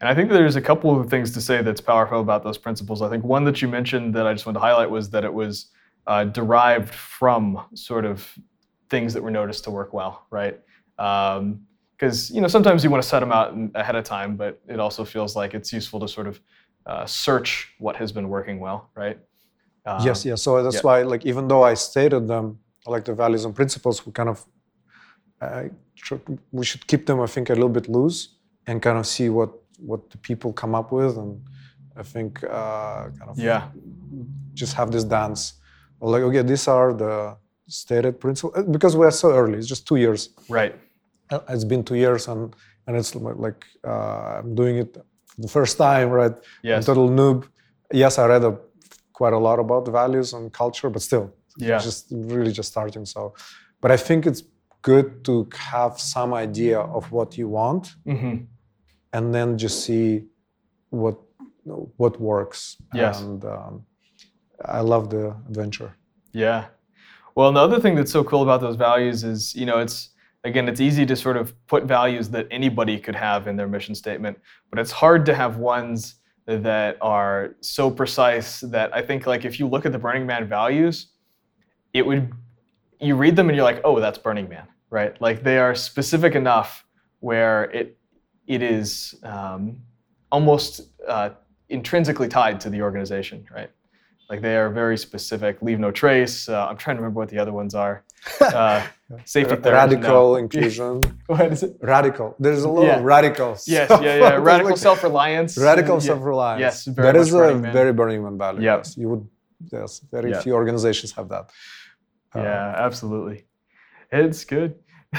[0.00, 3.02] And I think there's a couple of things to say that's powerful about those principles.
[3.02, 5.32] I think one that you mentioned that I just wanted to highlight was that it
[5.32, 5.68] was
[6.06, 8.38] uh, derived from sort of
[8.90, 10.58] things that were noticed to work well, right?
[10.96, 14.60] Because um, you know sometimes you want to set them out ahead of time, but
[14.68, 16.40] it also feels like it's useful to sort of
[16.86, 19.18] uh, search what has been working well, right?
[19.86, 20.42] Um, yes, yes.
[20.42, 20.82] So that's yeah.
[20.82, 24.44] why, like, even though I stated them, like the values and principles, we kind of
[25.40, 25.64] uh,
[26.52, 28.36] we should keep them, I think, a little bit loose
[28.66, 31.40] and kind of see what what the people come up with, and
[31.96, 33.68] I think uh, kind of yeah,
[34.54, 35.54] just have this dance.
[36.02, 37.36] Like, okay, these are the
[37.68, 39.58] stated principles uh, because we are so early.
[39.58, 40.30] It's just two years.
[40.48, 40.74] Right.
[41.30, 42.54] Uh, it's been two years, and
[42.86, 44.96] and it's like uh, I'm doing it
[45.38, 46.34] the first time, right?
[46.62, 46.76] Yes.
[46.76, 47.46] I'm total noob.
[47.92, 48.58] Yes, I read a,
[49.12, 53.04] quite a lot about values and culture, but still, yeah, just really just starting.
[53.06, 53.34] So,
[53.80, 54.42] but I think it's
[54.82, 58.44] good to have some idea of what you want mm-hmm.
[59.12, 60.24] and then just see
[60.90, 61.16] what
[61.96, 63.20] what works yes.
[63.20, 63.84] and um,
[64.66, 65.94] i love the adventure
[66.32, 66.66] yeah
[67.34, 70.10] well another thing that's so cool about those values is you know it's
[70.44, 73.94] again it's easy to sort of put values that anybody could have in their mission
[73.94, 74.38] statement
[74.70, 79.58] but it's hard to have ones that are so precise that i think like if
[79.60, 81.08] you look at the burning man values
[81.92, 82.32] it would
[83.02, 85.20] you read them and you're like, oh, that's Burning Man, right?
[85.20, 86.86] Like they are specific enough
[87.20, 87.98] where it
[88.46, 89.78] it is um,
[90.30, 91.30] almost uh,
[91.68, 93.70] intrinsically tied to the organization, right?
[94.30, 95.60] Like they are very specific.
[95.62, 96.48] Leave no trace.
[96.48, 98.04] Uh, I'm trying to remember what the other ones are.
[98.40, 98.86] Uh,
[99.24, 100.36] safety third, radical no.
[100.42, 101.00] inclusion.
[101.26, 101.76] what is it?
[101.80, 102.36] Radical.
[102.38, 102.98] There's a lot Yeah.
[102.98, 103.66] of radicals.
[103.66, 104.34] Yes, yeah, yeah.
[104.36, 105.58] Radical Like- self-reliance.
[105.58, 106.00] Radical Yeah.
[106.10, 106.60] self-reliance.
[106.60, 107.72] Yes, very that a Man.
[107.72, 108.62] very Burning Man value.
[108.62, 108.78] Yep.
[108.78, 109.28] Yes, you would.
[109.72, 110.42] Yes, very Yep.
[110.44, 111.50] few organizations have that.
[112.34, 113.44] Uh, Yeah, absolutely.
[114.12, 114.76] It's good.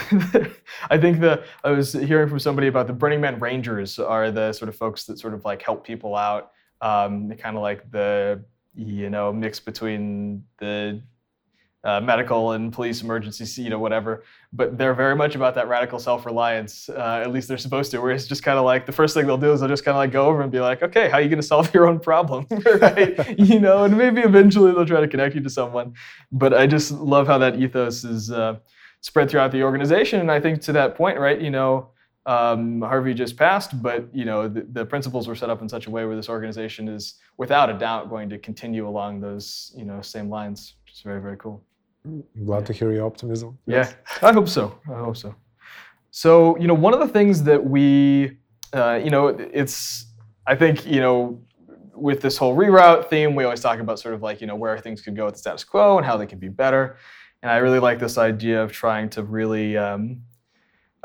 [0.89, 4.53] I think the I was hearing from somebody about the Burning Man Rangers are the
[4.53, 6.51] sort of folks that sort of like help people out.
[6.81, 8.43] Um, kind of like the
[8.75, 11.01] you know mix between the
[11.86, 14.23] uh, medical and police emergency, you know, whatever.
[14.53, 16.88] But they're very much about that radical self-reliance.
[16.88, 17.99] Uh, at least they're supposed to.
[17.99, 19.95] Where it's just kind of like the first thing they'll do is they'll just kind
[19.95, 21.88] of like go over and be like, okay, how are you going to solve your
[21.88, 22.47] own problem,
[22.81, 23.38] right?
[23.39, 25.93] you know, and maybe eventually they'll try to connect you to someone.
[26.31, 28.59] But I just love how that ethos is uh,
[29.01, 30.21] spread throughout the organization.
[30.21, 31.89] And I think to that point, right, you know,
[32.25, 35.88] um, Harvey just passed, but you know the, the principles were set up in such
[35.88, 39.86] a way where this organization is, without a doubt, going to continue along those you
[39.86, 41.63] know same lines, which is very very cool.
[42.45, 43.57] Glad to hear your optimism.
[43.65, 44.77] Yeah, I hope so.
[44.89, 45.33] I hope so.
[46.15, 48.38] So, you know, one of the things that we,
[48.71, 50.05] uh, you know, it's,
[50.45, 51.41] I think, you know,
[51.95, 54.77] with this whole reroute theme, we always talk about sort of like, you know, where
[54.77, 56.97] things could go with the status quo and how they could be better.
[57.41, 60.21] And I really like this idea of trying to really um,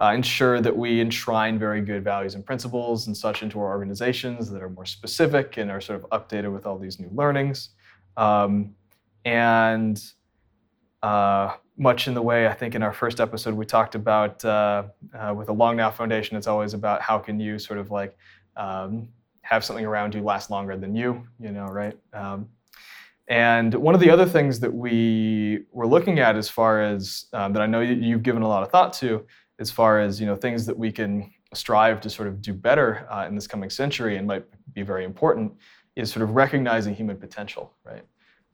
[0.00, 4.50] uh, ensure that we enshrine very good values and principles and such into our organizations
[4.50, 7.70] that are more specific and are sort of updated with all these new learnings.
[8.16, 8.74] Um,
[9.24, 10.00] and
[11.02, 14.84] uh, much in the way I think in our first episode we talked about uh,
[15.18, 18.16] uh, with the Long Now Foundation, it's always about how can you sort of like
[18.56, 19.08] um,
[19.42, 21.96] have something around you last longer than you, you know, right?
[22.12, 22.48] Um,
[23.28, 27.52] and one of the other things that we were looking at, as far as um,
[27.52, 29.26] that I know you've given a lot of thought to,
[29.58, 33.06] as far as you know things that we can strive to sort of do better
[33.10, 34.44] uh, in this coming century and might
[34.74, 35.52] be very important,
[35.96, 38.04] is sort of recognizing human potential, right?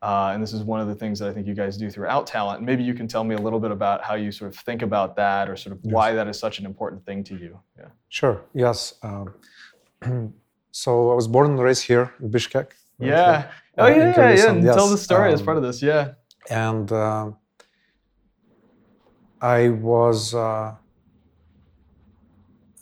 [0.03, 2.07] Uh, and this is one of the things that I think you guys do through
[2.09, 2.61] OutTalent.
[2.61, 5.17] Maybe you can tell me a little bit about how you sort of think about
[5.17, 7.59] that, or sort of why that is such an important thing to you.
[7.79, 7.87] Yeah.
[8.11, 8.43] Sure.
[8.53, 8.95] Yes.
[9.03, 9.35] Um,
[10.71, 12.55] so I was born and raised here in Bishkek.
[12.99, 13.37] right Yeah.
[13.43, 14.13] here, Oh uh, yeah, yeah.
[14.15, 14.49] Kyrgyzstan.
[14.57, 15.83] And Tell the story as um, part of this.
[15.83, 16.13] Yeah.
[16.51, 17.31] and uh,
[19.41, 20.75] I was, uh,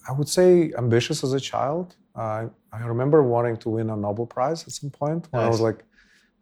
[0.08, 1.86] I would say, ambitious as a child.
[2.14, 5.60] I I remember wanting to win a Nobel Prize at some point when I was
[5.68, 5.80] like,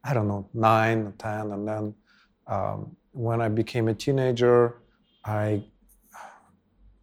[0.08, 1.84] I don't know, nine, or ten, and then
[2.54, 2.78] um,
[3.26, 4.58] when I became a teenager,
[5.24, 5.62] I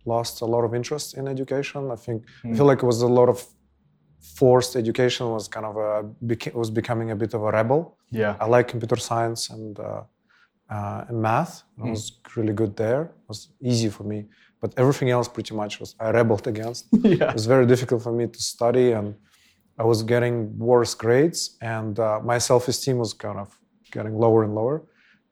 [0.06, 1.92] lost a lot of interest in education.
[1.92, 3.38] I think I feel like it was a lot of
[4.40, 7.98] forced education was kind of a beca- was becoming a bit of a rebel.
[8.12, 8.36] Yeah.
[8.40, 10.04] I like computer science and uh,
[10.70, 11.64] uh, and math.
[11.82, 13.02] I was really good there.
[13.04, 14.26] It was easy for me,
[14.62, 16.88] but everything else pretty much was I rebelled against.
[16.92, 17.30] yeah.
[17.30, 19.16] It was very difficult for me to study, and
[19.78, 23.58] I was getting worse grades, and uh, my self-esteem was kind of
[23.92, 24.84] getting lower and lower.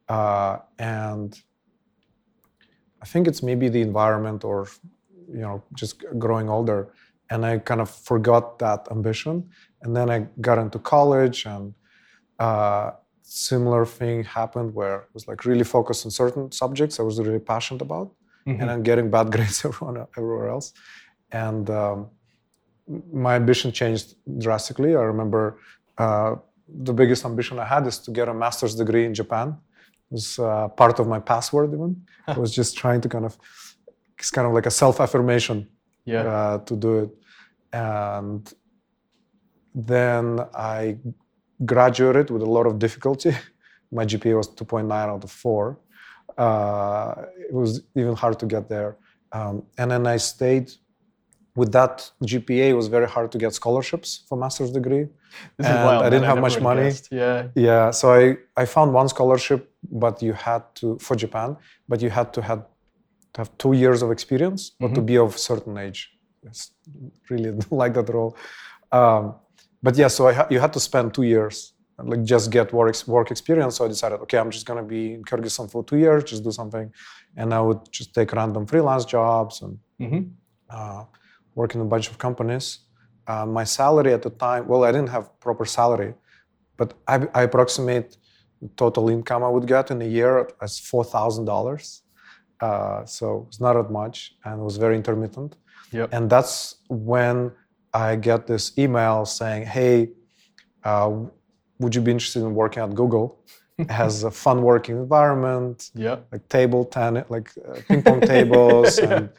[0.08, 1.42] Uh, and
[3.02, 4.68] I think it's maybe the environment, or
[5.28, 6.94] you know, just growing older,
[7.32, 9.50] and I kind of forgot that ambition.
[9.82, 11.74] And then I got into college, and
[12.38, 12.92] uh,
[13.24, 17.40] similar thing happened where I was like really focused on certain subjects I was really
[17.40, 18.12] passionate about
[18.48, 18.62] Mhm.
[18.62, 20.74] and I'm getting bad grades everyone, everywhere else.
[21.32, 22.10] And um,
[23.12, 24.96] my ambition changed drastically.
[24.96, 25.58] I remember
[25.98, 26.36] uh,
[26.68, 29.58] the biggest ambition I had is to get a master's degree in Japan.
[30.12, 32.06] It was uh, part of my password even.
[32.28, 33.38] I was just trying to kind of,
[34.20, 35.68] it's kind of like a self-affirmation
[36.06, 36.22] yeah.
[36.22, 37.10] uh, to do it.
[37.74, 38.54] And
[39.74, 40.98] then I
[41.66, 43.36] graduated with a lot of difficulty.
[43.92, 45.78] My GPA was 2.9 out of 4.
[46.38, 47.14] Uh,
[47.50, 48.98] it was even hard to get there.
[49.32, 50.72] Um, and then I stayed
[51.56, 52.70] with that GPA.
[52.70, 55.08] It was very hard to get scholarships for master's degree.
[55.58, 56.04] This is and wild.
[56.04, 56.84] I didn't have never much money.
[56.84, 57.08] guessed.
[57.12, 57.48] Yeah.
[57.56, 62.10] Yeah, so I, I found one scholarship, but you had to for Japan, but you
[62.10, 62.66] had to have
[63.34, 66.12] to have two years of experience or to be of certain age.
[66.44, 66.72] Yes,
[67.30, 68.38] really didn't like that at all.
[68.92, 69.36] Um,
[69.84, 72.96] but yeah, so I ha- you had to spend two years, like just get work
[73.08, 73.78] work experience.
[73.78, 76.52] So I decided, okay, I'm just gonna be in Kyrgyzstan for two years, just do
[76.52, 76.92] something,
[77.38, 80.24] and I would just take random freelance jobs and hmm
[80.70, 81.04] uh,
[81.54, 82.80] work in a bunch of companies.
[83.28, 86.14] Uh, my salary at the time, well, I didn't have proper salary,
[86.78, 88.18] but I, I approximate
[88.62, 92.02] the total income I would get in a year as four thousand dollars.
[92.60, 95.56] Uh, so it's not that much, and it was very intermittent.
[95.92, 96.10] Yep.
[96.12, 97.52] And that's when
[97.94, 100.10] I get this email saying, "Hey,
[100.84, 101.12] uh,
[101.80, 103.28] would you be interested in working at Google?"
[103.78, 106.18] It has a fun working environment, Yeah.
[106.32, 109.30] like table tennis, like uh, ping pong tables, and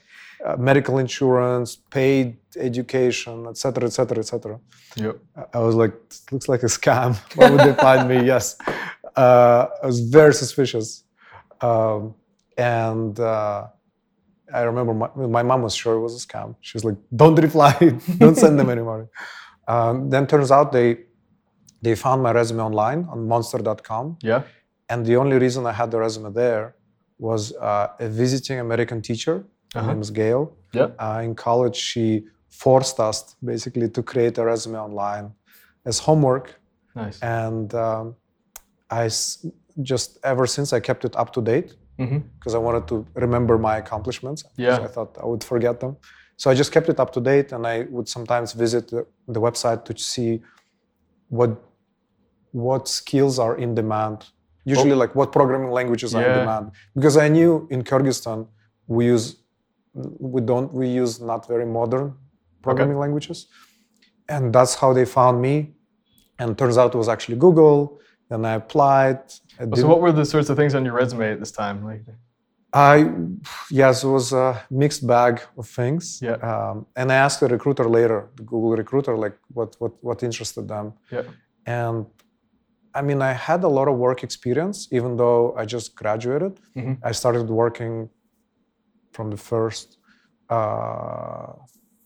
[0.44, 2.36] uh, medical insurance, paid
[2.68, 4.60] education, etc., etc., etc.
[4.96, 5.16] Yep.
[5.54, 5.94] I was like,
[6.30, 7.16] looks like a scam.
[7.36, 8.18] Why would they find me?
[8.32, 8.58] Yes.
[9.16, 11.04] Uh, I was very suspicious.
[11.62, 12.14] Um,
[12.58, 13.68] and uh,
[14.52, 16.54] I remember my, my mom was sure it was a scam.
[16.60, 17.72] She was like, don't reply,
[18.18, 19.06] don't send them any money.
[19.66, 20.88] Um, then turns out they
[21.86, 24.04] they found my resume online on monster.com.
[24.30, 24.42] Yeah.
[24.90, 26.64] And the only reason I had the resume there
[27.28, 29.36] was uh, a visiting American teacher.
[29.74, 29.90] Her Uh-huh.
[29.92, 30.42] name is Gail.
[30.78, 30.88] Yeah.
[31.04, 32.06] Uh, in college, she
[32.64, 33.16] forced us
[33.52, 35.26] basically to create a resume online
[35.90, 36.46] as homework.
[37.02, 37.16] Nice.
[37.40, 38.04] And um,
[39.02, 39.36] I s-
[39.90, 41.70] just ever since I kept it up to date
[42.36, 42.96] because I wanted to
[43.26, 44.40] remember my accomplishments.
[44.66, 44.78] Yeah.
[44.86, 45.92] I thought I would forget them.
[46.40, 49.00] So I just kept it up to date, and I would sometimes visit the,
[49.36, 50.30] the website to see
[51.38, 51.50] what
[52.52, 54.26] what skills are in demand.
[54.64, 56.72] Usually, like what programming languages are in demand.
[56.94, 58.48] Because I knew in Kyrgyzstan
[58.86, 59.36] we use
[59.94, 62.14] we don't we use not very modern
[62.62, 63.46] programming languages,
[64.28, 65.74] and that's how they found me.
[66.38, 68.00] And turns out it was actually Google.
[68.28, 69.20] And I applied.
[69.60, 71.84] I So what were the sorts of things on your resume at this time?
[71.84, 72.02] Like,
[72.72, 73.08] I
[73.70, 76.20] yes, it was a mixed bag of things.
[76.20, 76.32] Yeah.
[76.50, 80.66] Um, and I asked the recruiter later, the Google recruiter, like what what what interested
[80.66, 80.92] them.
[81.12, 81.22] yeah.
[81.66, 82.06] And
[82.98, 86.52] I mean, I had a lot of work experience, even though I just graduated.
[86.76, 86.94] Mhm.
[87.10, 87.94] I started working
[89.16, 89.88] from the first
[90.56, 91.52] uh,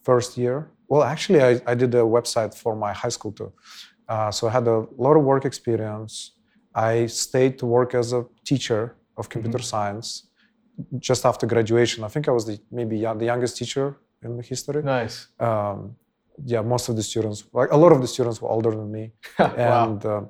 [0.09, 0.57] first year.
[0.91, 3.51] Well, actually, I, I did a website for my high school too.
[4.13, 6.13] Uh, so I had a lot of work experience.
[6.93, 8.83] I stayed to work as a teacher
[9.19, 10.09] of computer science
[11.09, 11.99] just after graduation.
[12.09, 13.87] I think I was the maybe young, the youngest teacher
[14.25, 14.83] in the history.
[14.83, 15.17] Nice.
[15.49, 15.79] Um,
[16.53, 19.05] yeah, most of the students, like a lot of the students, were older than me
[19.39, 19.55] wow.
[19.91, 20.23] and uh,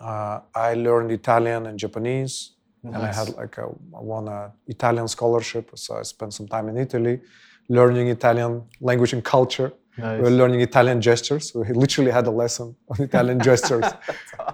[0.00, 2.52] uh, I learned Italian and Japanese,
[2.84, 3.66] and I had like a,
[3.98, 7.20] I won an Italian scholarship, so I spent some time in Italy,
[7.68, 9.72] learning Italian language and culture.
[9.98, 10.18] Nice.
[10.18, 11.54] We were learning Italian gestures.
[11.54, 13.84] We literally had a lesson on Italian gestures.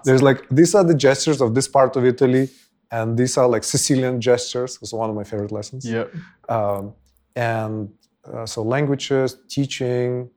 [0.04, 2.48] There's like these are the gestures of this part of Italy,
[2.90, 4.76] and these are like Sicilian gestures.
[4.76, 6.14] It was one of my favorite lessons Yep.
[6.48, 6.94] um,
[7.34, 7.88] and
[8.32, 10.30] uh, so languages teaching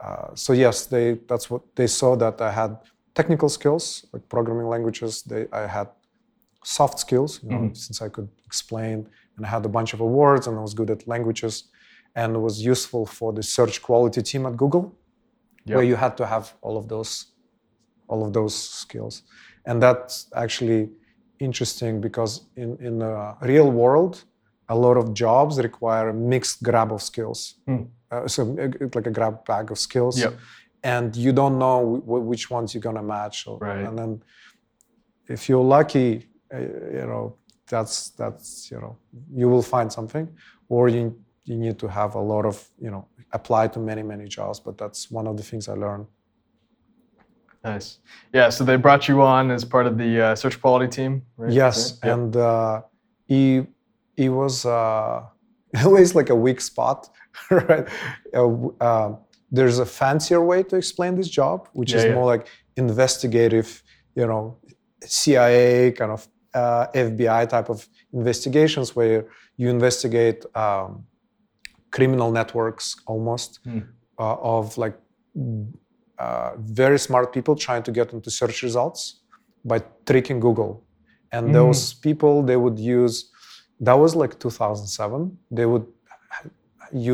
[0.00, 2.76] uh, so yes they that's what they saw that i had
[3.14, 5.88] technical skills like programming languages they i had
[6.64, 7.76] soft skills you know Mhm.
[7.84, 8.96] since i could explain
[9.36, 11.54] and i had a bunch of awards and i was good at languages
[12.20, 14.84] and was useful for the search quality team at google
[15.66, 15.74] Yep.
[15.76, 17.12] where you had to have all of those
[18.10, 19.14] all of those skills
[19.68, 20.82] and that's actually
[21.46, 23.12] interesting because in in the
[23.52, 24.14] real world
[24.74, 27.84] a lot of jobs require a mixed grab of skills Hmm.
[28.12, 30.32] uh, so uh, like a grab bag of skills Yep.
[30.84, 33.84] And you don't know wh- which ones you're going to match or, Right.
[33.86, 34.22] and then
[35.28, 37.36] if you're lucky uh, you know
[37.68, 38.96] that's that's you know
[39.40, 40.28] you will find something
[40.68, 44.26] or you you need to have a lot of you know apply to many many
[44.38, 46.06] jobs but that's one of the things i learned
[47.64, 47.98] Nice.
[48.32, 48.48] Yeah.
[48.50, 51.22] So they brought you on as part of the uh, search quality team.
[51.36, 51.52] Right?
[51.52, 52.12] yes Right?
[52.12, 52.82] And uh,
[53.26, 53.66] he
[54.16, 55.22] he was uh,
[55.84, 57.08] always like a weak spot
[57.50, 57.86] right
[58.34, 59.16] uh, uh,
[59.56, 62.14] there's a fancier way to explain this job which Yeah, is yeah.
[62.18, 62.44] more like
[62.84, 63.68] investigative
[64.20, 64.42] you know
[65.16, 66.20] cia kind of
[66.60, 67.78] uh, fbi type of
[68.20, 69.20] investigations where
[69.60, 70.88] you investigate um,
[71.96, 73.80] criminal networks almost Hmm.
[74.22, 74.96] uh, of like
[76.24, 79.00] uh, very smart people trying to get into search results
[79.64, 80.72] by tricking Google.
[81.34, 81.52] And Mm.
[81.60, 83.16] those people, they would use,
[83.86, 85.86] that was like 2007, they would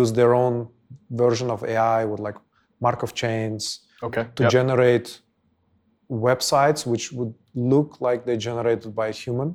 [0.00, 0.68] use their own
[1.10, 2.36] version of AI with like
[2.80, 4.26] Markov chains Okay.
[4.36, 4.52] to Yep.
[4.52, 5.20] generate
[6.10, 9.54] websites which would look like they're generated by a human.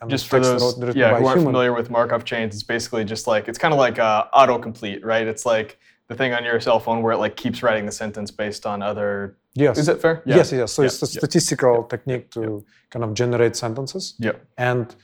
[0.00, 3.26] And just for those, yeah, by who aren't familiar with Markov chains, it's basically just
[3.26, 5.26] like it's kind of like uh, autocomplete, right?
[5.26, 5.78] It's like
[6.08, 8.82] the thing on your cell phone where it like keeps writing the sentence based on
[8.82, 9.36] other.
[9.54, 9.78] Yes.
[9.78, 10.22] Is that fair?
[10.26, 10.72] Yes, yes.
[10.72, 11.18] So Yeah, it's a yeah.
[11.20, 14.14] statistical technique to kind of generate sentences.
[14.18, 14.32] Yeah.
[14.56, 14.94] And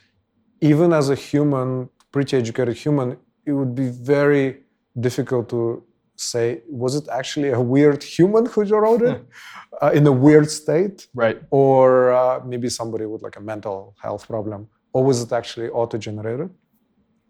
[0.60, 4.62] even as a human, pretty educated human, it would be very
[5.00, 5.82] difficult to
[6.16, 9.24] say, was it actually a weird human who wrote it
[9.82, 11.06] uh, in a weird state?
[11.14, 11.40] Right.
[11.50, 14.68] Or uh, maybe somebody with like a mental health problem?
[14.92, 16.50] Or was it actually auto generated?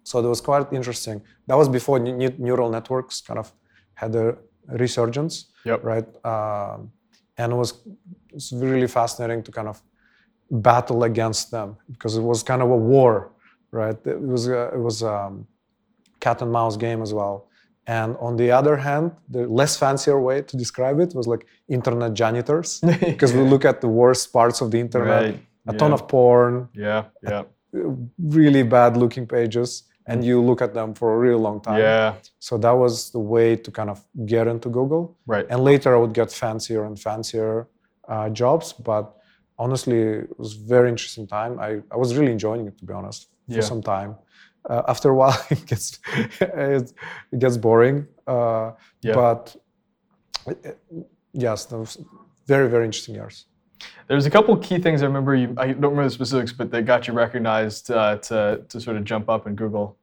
[0.05, 1.21] So that was quite interesting.
[1.47, 3.53] That was before ne- ne- neural networks kind of
[3.95, 4.37] had a
[4.69, 5.85] resurgence Yep.
[5.85, 6.07] right?
[6.25, 6.91] Um,
[7.37, 7.75] and it was
[8.33, 9.83] it's really fascinating to kind of
[10.51, 13.33] battle against them because it was kind of a war,
[13.71, 13.97] right?
[14.07, 15.33] It was a, it was a
[16.21, 17.48] cat and mouse game as well.
[17.89, 22.13] And on the other hand, the less fancier way to describe it was like internet
[22.23, 22.81] janitors,
[23.13, 25.41] because we look at the worst parts of the internet, Right.
[25.67, 27.43] a ton of porn, Yeah, yeah,
[28.19, 31.81] really bad looking pages, and you look at them for a really long time.
[31.81, 32.15] yeah.
[32.39, 35.17] So that was the way to kind of get into Google.
[35.27, 35.47] Right.
[35.51, 37.67] And later I would get fancier and fancier
[38.09, 38.73] uh, jobs.
[38.73, 39.05] But
[39.59, 41.59] honestly, it was a very interesting time.
[41.61, 43.61] I, I was really enjoying it, to be honest, for Yeah.
[43.73, 44.17] some time.
[44.69, 45.99] Uh, after a while, it gets,
[46.41, 46.93] it,
[47.39, 48.07] gets boring.
[48.27, 49.15] Uh, Yeah.
[49.15, 49.57] But
[50.47, 50.53] uh,
[51.33, 51.99] yes, those
[52.47, 53.47] very, very interesting years.
[54.09, 55.35] There's a couple key things I remember.
[55.35, 58.97] You, I don't remember the specifics, but that got you recognized uh, to to sort
[58.97, 59.97] of jump up in Google.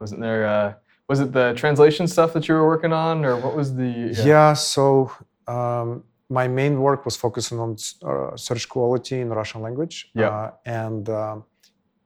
[0.00, 0.46] Wasn't there?
[0.46, 0.74] Uh,
[1.08, 3.92] was it the translation stuff that you were working on, or what was the?
[4.24, 5.12] Yeah, so
[5.46, 10.10] um, my main work was focusing on uh, search quality in Russian language.
[10.14, 10.28] Yeah.
[10.28, 11.44] Uh, and um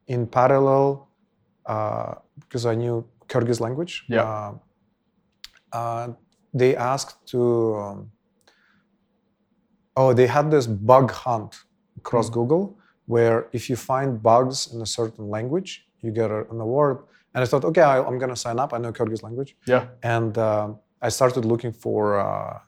[0.09, 1.09] in parallel,
[1.67, 4.23] because I knew Kyrgyz language, Yeah.
[4.23, 4.53] uh,
[5.73, 6.09] uh,
[6.55, 7.41] they asked to.
[7.77, 8.11] Um,
[9.97, 11.53] oh, they had this bug hunt
[11.97, 12.35] across Mm.
[12.35, 15.71] Google where if you find bugs in a certain language,
[16.03, 16.99] you get an award.
[17.35, 18.73] And I thought, okay, I, I'm going to sign up.
[18.73, 19.85] I know Kyrgyz language Yeah.
[20.03, 22.59] and um I started looking for uh,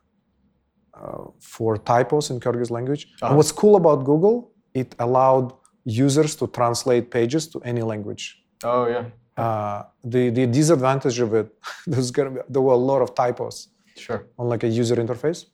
[1.00, 3.02] uh, for typos in Kyrgyz language.
[3.06, 3.26] Uh-huh.
[3.28, 4.52] And what's cool about Google?
[4.74, 5.52] It allowed
[5.84, 8.24] users to translate pages to any language.
[8.64, 9.04] Oh yeah.
[9.36, 11.46] Uh, the the disadvantage of it,
[11.86, 14.26] there's gonna be, there were a lot of typos Sure.
[14.38, 15.46] on like a user interface,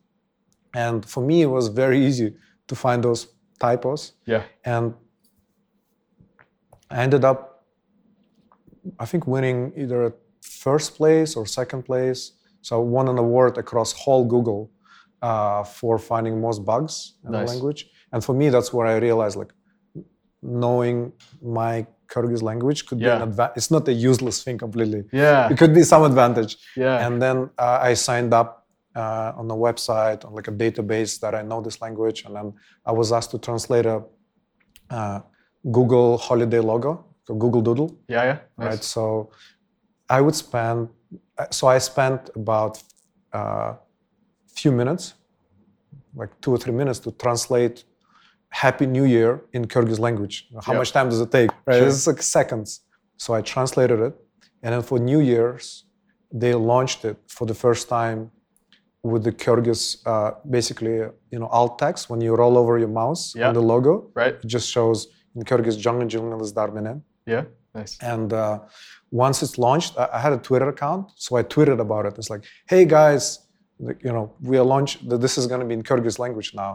[0.74, 2.34] and for me it was very easy
[2.68, 3.28] to find those
[3.58, 4.12] typos.
[4.26, 4.42] Yeah.
[4.64, 4.94] And
[6.90, 7.64] I ended up,
[8.98, 12.32] I think, winning either first place or second place.
[12.62, 14.70] So I won an award across whole Google
[15.22, 17.48] uh, for finding most bugs in Nice.
[17.48, 17.90] the language.
[18.12, 19.52] And for me, that's where I realized like
[20.42, 23.56] knowing my Kyrgyz language could be an advantage.
[23.56, 25.04] It's not a useless thing completely.
[25.12, 25.50] Yeah.
[25.50, 26.56] It could be some advantage.
[26.76, 27.06] Yeah.
[27.06, 31.34] And then uh, I signed up uh, on a website, on like a database that
[31.34, 32.24] I know this language.
[32.24, 32.54] And then
[32.86, 34.02] I was asked to translate a
[34.90, 35.20] uh,
[35.70, 38.24] Google holiday logo, so Google Doodle, yeah.
[38.24, 38.38] Yeah.
[38.58, 38.68] Nice.
[38.68, 38.84] right?
[38.84, 39.30] So
[40.08, 40.88] I would spend,
[41.38, 42.82] uh, so I spent about
[43.32, 43.76] a
[44.46, 45.14] few minutes,
[46.14, 47.84] like two or three minutes to translate
[48.62, 50.34] Happy New Year in Kyrgyz language.
[50.66, 51.50] How much time does it take?
[51.66, 51.78] Right?
[51.78, 51.88] Sure.
[51.88, 52.68] It's like seconds.
[53.24, 54.14] So I translated it.
[54.62, 55.66] And then for New Year's,
[56.42, 58.20] they launched it for the first time
[59.02, 59.82] with the Kyrgyz,
[60.12, 60.94] uh, basically,
[61.32, 62.08] you know, alt text.
[62.10, 63.48] When you roll over your mouse Yeah.
[63.48, 64.34] on the logo, Right.
[64.44, 64.98] it just shows
[65.36, 65.76] in Kyrgyz,
[66.58, 66.98] Darminen.
[67.26, 67.44] Yeah.
[67.74, 67.92] Nice.
[68.14, 68.60] And uh,
[69.10, 72.12] once it's launched, I, I had a Twitter account, so I tweeted about it.
[72.20, 73.24] It's like, "Hey guys,
[74.06, 74.96] you know, we are launched.
[75.24, 76.72] This is going to be in Kyrgyz language now,"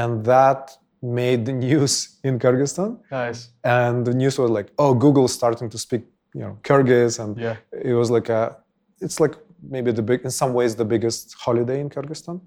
[0.00, 0.62] and that
[1.02, 2.98] made the news in Kyrgyzstan.
[3.10, 3.48] Nice.
[3.64, 6.02] And the news was like, "Oh, Google's starting to speak,
[6.34, 7.56] you know, Kyrgyz," and Yeah.
[7.72, 8.56] it was like a,
[9.00, 12.40] it's like maybe the big, in some ways, the biggest holiday in Kyrgyzstan.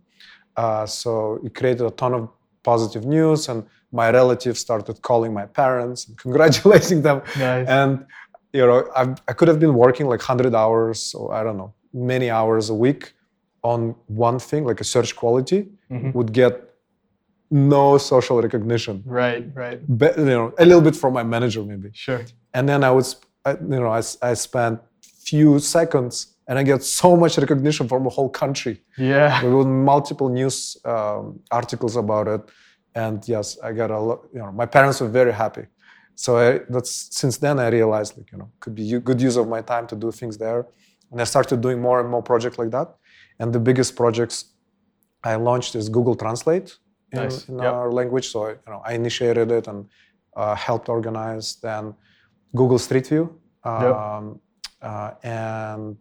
[0.58, 2.30] Uh, so it created a ton of
[2.64, 7.68] positive news, and my relatives started calling my parents and congratulating them Nice.
[7.68, 8.06] and
[8.54, 11.74] you know I, I could have been working like 100 hours or i don't know
[11.94, 13.14] many hours a week
[13.64, 16.14] on one thing like a search quality Mhm.
[16.14, 16.54] would get
[17.52, 19.46] no social recognition Right.
[19.54, 19.80] Right.
[19.98, 22.22] Be- you know a little bit from my manager maybe Sure.
[22.54, 24.80] and then i would sp- I, you know I, I spent
[25.30, 26.14] few seconds
[26.48, 29.42] and i get so much recognition from the whole country Yeah.
[29.42, 32.42] there were multiple news um, articles about it,
[32.96, 34.20] and yes, I got a lot.
[34.34, 35.66] You know, my parents were very happy.
[36.24, 36.92] So I, that's
[37.22, 39.96] since then I realized, like you know, could be good use of my time to
[39.96, 40.62] do things there,
[41.12, 42.88] and I started doing more and more projects like that.
[43.40, 44.36] And the biggest projects
[45.24, 46.68] I launched is Google Translate
[47.14, 47.50] Nice.
[47.50, 47.74] in Yep.
[47.74, 48.28] our language.
[48.32, 49.86] So I, you know, I initiated it and
[50.36, 51.56] uh, helped organize.
[51.62, 51.94] Then
[52.56, 53.26] Google Street View,
[53.64, 54.40] um,
[54.82, 55.98] uh, and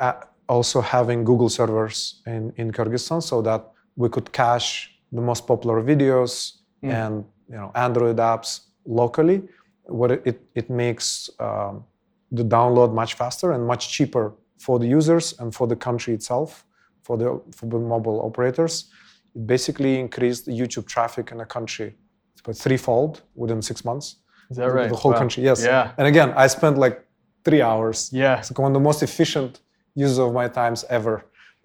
[0.00, 0.12] uh,
[0.48, 5.82] also having Google servers in, in Kyrgyzstan so that we could cache the most popular
[5.82, 6.90] videos Mm.
[7.04, 8.50] and you know Android apps
[8.84, 9.42] locally.
[9.84, 11.84] What it, it, it makes um,
[12.32, 16.64] the download much faster and much cheaper for the users and for the country itself,
[17.04, 18.90] for the for the mobile operators.
[19.34, 21.96] It basically increased YouTube traffic in the country
[22.44, 24.16] but threefold within six months.
[24.50, 24.88] Is that The- right?
[24.88, 25.18] The whole Wow.
[25.22, 25.58] country, yes.
[25.64, 25.92] Yeah.
[25.96, 26.96] And again, I spent like
[27.44, 28.10] three hours.
[28.12, 28.38] Yeah.
[28.38, 29.60] It's like one of the most efficient
[29.94, 31.16] uses of my times ever.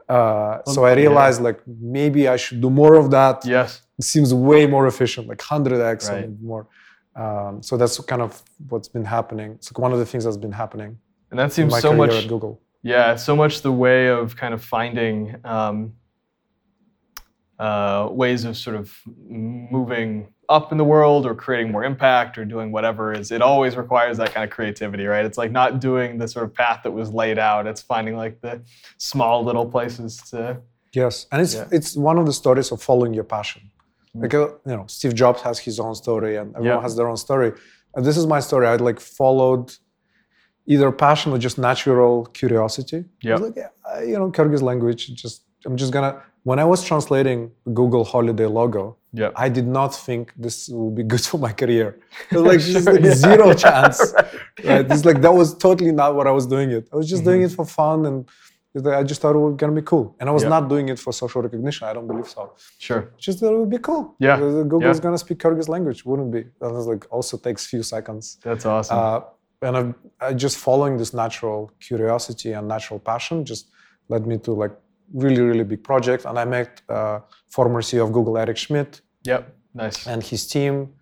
[0.07, 0.95] Uh, so I yeah.
[1.05, 1.59] realized like
[1.97, 3.43] maybe I should do more of that.
[3.43, 3.81] Yes.
[3.97, 6.23] It seems way more efficient, like 100x Right.
[6.25, 6.67] and more.
[7.15, 9.49] Um, so that's kind of what's been happening.
[9.57, 10.91] It's like one of the things that's been happening
[11.31, 12.13] And that seems so much.
[12.13, 12.61] at Google.
[12.83, 15.93] Yeah, so much the way of kind of finding um,
[17.59, 18.95] uh, ways of sort of
[19.27, 23.75] moving up in the world or creating more impact or doing whatever is it always
[23.75, 25.25] requires that kind of creativity, right?
[25.25, 27.67] It's like not doing the sort of path that was laid out.
[27.67, 28.61] It's finding like the
[28.97, 30.59] small little places to
[30.93, 31.67] Yes, and it's Yeah.
[31.77, 33.61] it's one of the stories of following your passion.
[34.15, 36.81] Like uh, you know, Steve Jobs has his own story, and everyone Yeah.
[36.81, 37.51] has their own story.
[37.93, 38.65] And this is my story.
[38.67, 39.73] I like followed
[40.65, 43.05] either passion or just natural curiosity.
[43.21, 43.35] Yeah.
[43.35, 45.01] like, yeah, you know, Kyrgyz language.
[45.23, 46.13] Just I'm just gonna.
[46.49, 47.39] When I was translating
[47.79, 48.83] Google holiday logo,
[49.21, 49.31] Yeah.
[49.45, 51.87] I did not think this will be good for my career.
[52.49, 53.15] Like Sure, like yeah.
[53.27, 53.97] zero chance.
[54.69, 54.85] Right?
[54.93, 56.83] It's like that was totally not what I was doing it.
[56.93, 58.17] I was just doing it for fun and
[58.99, 60.05] I just thought it was gonna be cool.
[60.19, 60.55] And I was Yeah.
[60.55, 61.83] not doing it for social recognition.
[61.91, 62.41] I don't believe so.
[62.87, 63.01] Sure.
[63.25, 64.03] Just that it would be cool.
[64.27, 64.37] Yeah,
[64.71, 65.03] Google is yeah.
[65.05, 65.99] gonna speak Kyrgyz language.
[66.09, 66.41] Wouldn't be.
[66.61, 68.23] That was like also takes few seconds.
[68.47, 68.97] That's awesome.
[68.99, 69.19] Uh,
[69.67, 69.83] and I,
[70.27, 73.63] I just following this natural curiosity and natural passion just
[74.13, 74.75] led me to like
[75.13, 76.25] really really big project.
[76.25, 79.55] And I met uh, former CEO of Google Eric Schmidt yep.
[79.73, 80.07] Nice.
[80.07, 80.93] and his team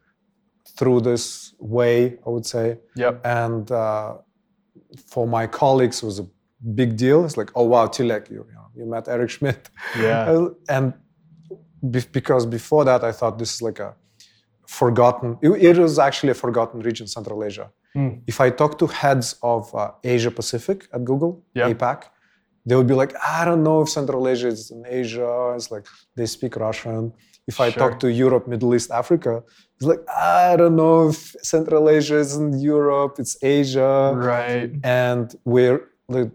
[0.77, 2.79] through this way, I would say.
[2.95, 3.21] Yep.
[3.25, 4.17] And uh,
[5.07, 6.27] for my colleagues, it was a
[6.73, 7.25] big deal.
[7.25, 9.69] It's like, oh wow, Tilek, you, you, know, you met Eric Schmidt.
[9.97, 10.47] Yeah.
[10.69, 10.93] and
[11.89, 13.95] be- because before that, I thought this is like a
[14.67, 15.37] forgotten.
[15.41, 17.71] It, it was actually a forgotten region, Central Asia.
[17.95, 18.21] Mm.
[18.27, 21.71] If I talk to heads of uh, Asia Pacific at Google, Yeah.
[21.71, 22.03] APAC,
[22.65, 25.53] they would be like, I don't know if Central Asia is in Asia.
[25.55, 25.85] It's like
[26.15, 27.13] they speak Russian.
[27.47, 27.79] If I Sure.
[27.89, 29.43] talk to Europe, Middle East, Africa,
[29.75, 33.13] it's like I don't know if Central Asia is in Europe.
[33.19, 34.71] It's Asia Right.
[34.83, 35.79] and we're
[36.15, 36.31] like,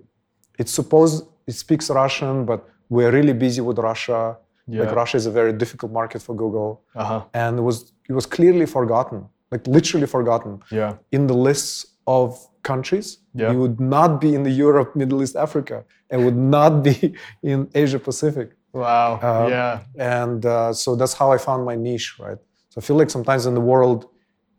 [0.61, 2.61] it's supposed it speaks Russian, but
[2.95, 4.21] we're really busy with Russia.
[4.69, 4.83] Yeah.
[4.83, 7.23] Like Russia is a very difficult market for Google, Uh huh.
[7.43, 7.77] and it was
[8.11, 9.19] it was clearly forgotten,
[9.53, 10.93] like literally forgotten Yeah.
[11.17, 11.75] in the lists
[12.07, 12.29] of
[12.63, 13.19] countries.
[13.35, 13.53] Yeah.
[13.53, 17.69] You would not be in the Europe, Middle East, Africa, and would not be in
[17.75, 18.51] Asia Pacific.
[18.73, 19.19] Wow.
[19.23, 19.81] Uh, yeah.
[19.99, 22.39] And uh, so that's how I found my niche, right?
[22.71, 24.07] So I feel like sometimes in the world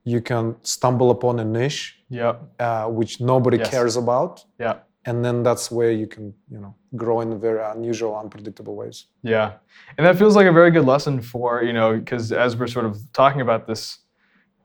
[0.04, 2.42] you can stumble upon a niche Yep.
[2.60, 3.70] uh, which nobody Yes.
[3.70, 4.76] cares about Yeah.
[5.06, 9.50] and then that's where you can you know grow in very unusual unpredictable ways Yeah.
[9.98, 12.86] And that feels like a very good lesson for, you know, because as we're sort
[12.90, 14.00] of talking about this,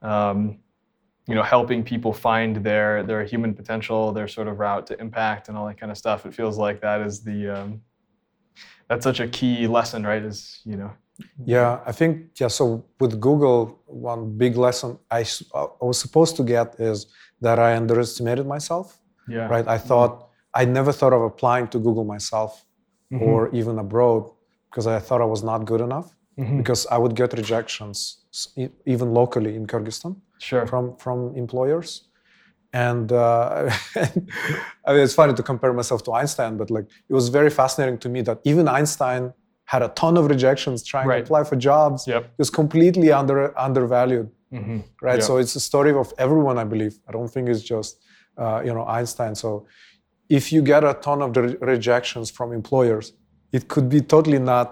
[0.03, 0.59] um,
[1.29, 5.49] you know, helping people find their their human potential, their sort of route to impact
[5.49, 7.81] and all that kind of stuff, it feels like that is the um,
[8.89, 10.23] that's such a key lesson, right?
[10.33, 10.93] Is, you know,
[11.57, 12.11] yeah i think
[12.41, 12.65] yeah so
[13.01, 13.57] with google
[13.87, 15.23] one big lesson I
[15.89, 16.97] was supposed to get is
[17.45, 18.87] that i underestimated myself
[19.37, 19.47] yeah.
[19.55, 20.13] right i thought
[20.61, 22.51] i never thought of applying to google myself
[23.13, 23.23] Mhm.
[23.29, 24.23] or even abroad
[24.69, 26.09] because i thought i was not good enough
[26.39, 26.59] Mhm.
[26.61, 27.97] because i would get rejections
[28.95, 30.67] even locally in kyrgyzstan Sure.
[30.67, 32.09] from from employers
[32.73, 33.71] and uh,
[34.87, 37.99] I mean, it's funny to compare myself to Einstein, but like it was very fascinating
[37.99, 39.33] to me that even Einstein
[39.65, 41.19] had a ton of rejections trying Right.
[41.19, 42.07] to apply for jobs.
[42.07, 42.23] Yep.
[42.25, 45.19] He was completely under undervalued, hmm right?
[45.21, 45.25] Yeah.
[45.29, 46.95] So it's a story of everyone, I believe.
[47.09, 47.93] I don't think it's just
[48.43, 49.35] uh, you know Einstein.
[49.35, 49.67] So
[50.29, 53.07] if you get a ton of re- rejections from employers,
[53.57, 54.67] it could be totally not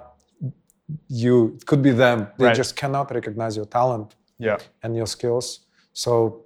[1.08, 1.54] you.
[1.56, 2.18] It could be them.
[2.38, 2.56] They Right.
[2.62, 4.58] just cannot recognize your talent Yeah.
[4.82, 5.60] and your skills.
[5.92, 6.44] So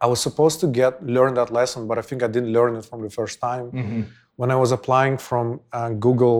[0.00, 2.84] I was supposed to get learn that lesson, but I think I didn't learn it
[2.84, 3.66] from the first time.
[3.70, 4.02] hmm
[4.40, 5.46] When I was applying from
[5.78, 6.38] uh, Google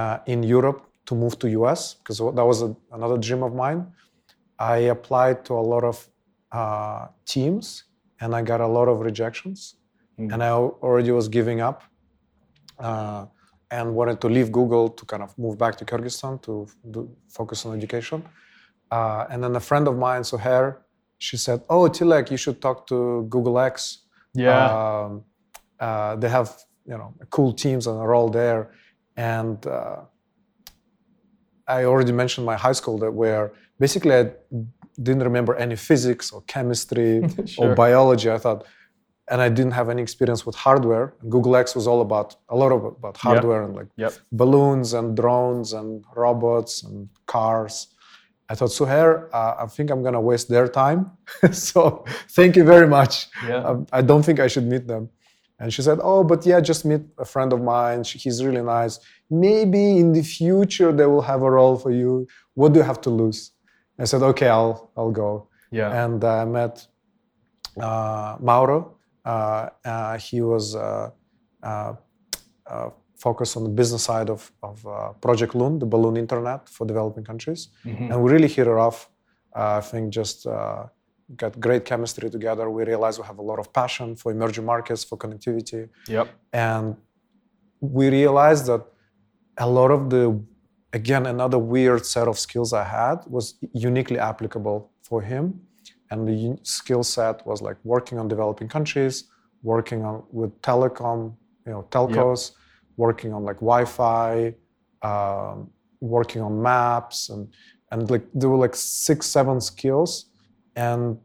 [0.00, 3.80] uh, in Europe to move to US, because that was a, another dream of mine,
[4.58, 5.96] I applied to a lot of
[6.52, 7.84] uh, teams
[8.20, 9.76] and I got a lot of rejections.
[10.18, 10.32] Mm.
[10.32, 10.50] And I
[10.86, 11.82] already was giving up
[12.78, 13.26] uh,
[13.70, 17.66] and wanted to leave Google to kind of move back to Kyrgyzstan to do, focus
[17.66, 18.22] on education.
[18.90, 20.78] Uh, and then a friend of mine, Soher,
[21.18, 24.04] she said, "Oh, Tilek, you should talk to Google X.
[24.34, 24.64] Yeah.
[24.80, 25.24] Um,
[25.80, 26.48] uh, they have
[26.86, 28.70] you know cool teams and are all there."
[29.16, 30.00] And uh,
[31.66, 34.32] I already mentioned my high school that where basically I
[35.02, 37.72] didn't remember any physics or chemistry Sure.
[37.72, 38.30] or biology.
[38.30, 38.64] I thought,
[39.30, 41.14] and I didn't have any experience with hardware.
[41.28, 44.12] Google X was all about a lot of about hardware and like Yep.
[44.32, 47.88] balloons and drones and robots and cars.
[48.50, 51.10] I thought, Suhair, uh, I think I'm gonna waste their time.
[51.52, 53.28] so thank you very much.
[53.46, 53.62] Yeah.
[53.68, 55.10] Um, I don't think I should meet them.
[55.60, 58.04] And she said, Oh, but yeah, just meet a friend of mine.
[58.04, 59.00] She, he's really nice.
[59.28, 62.26] Maybe in the future they will have a role for you.
[62.54, 63.52] What do you have to lose?
[63.98, 65.48] I said, Okay, I'll I'll go.
[65.72, 66.04] yeah.
[66.04, 66.86] And I met
[67.80, 68.96] uh, Mauro.
[69.24, 70.74] Uh, uh, he was
[73.18, 77.24] focused on the business side of, of uh, Project Loon, the balloon internet for developing
[77.24, 77.68] countries.
[77.84, 78.10] Mhm.
[78.10, 79.10] And we really hit it off.
[79.54, 80.86] Uh, I think just uh,
[81.36, 82.70] got great chemistry together.
[82.70, 85.88] We realized we have a lot of passion for emerging markets, for connectivity.
[86.06, 86.28] Yep.
[86.52, 86.96] And
[87.80, 88.82] we realized that
[89.58, 90.40] a lot of the,
[90.92, 95.60] again, another weird set of skills I had was uniquely applicable for him.
[96.10, 99.24] And the skill set was like working on developing countries,
[99.62, 101.34] working on with telecom,
[101.66, 102.52] you know, telcos,
[102.98, 104.54] working on like Wi-Fi,
[105.10, 105.70] um,
[106.00, 107.48] working on maps, and
[107.90, 110.26] and like there were like six, seven skills,
[110.76, 111.18] and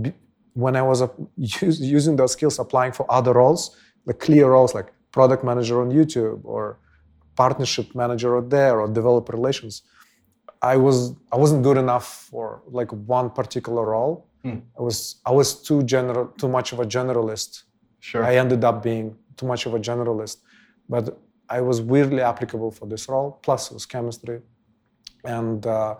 [0.00, 0.14] be,
[0.54, 4.74] when I was uh, use, using those skills applying for other roles, like clear roles
[4.74, 6.78] like product manager on YouTube or
[7.34, 9.82] partnership manager out there or developer relations,
[10.62, 14.26] I was I wasn't good enough for like one particular role.
[14.42, 14.58] Hmm.
[14.78, 14.96] I was
[15.26, 17.64] I was too general, too much of a generalist.
[18.00, 18.24] Sure.
[18.24, 20.36] I ended up being too much of a generalist,
[20.88, 21.18] but
[21.48, 23.38] I was weirdly applicable for this role.
[23.42, 24.40] Plus, it was chemistry,
[25.24, 25.94] and uh,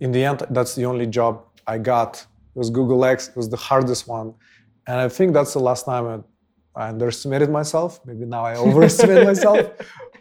[0.00, 2.26] in the end, that's the only job I got.
[2.54, 3.28] It was Google X.
[3.28, 4.34] It was the hardest one,
[4.86, 6.16] and I think that's the last time I,
[6.82, 8.00] I underestimated myself.
[8.06, 9.70] Maybe now I overestimate myself,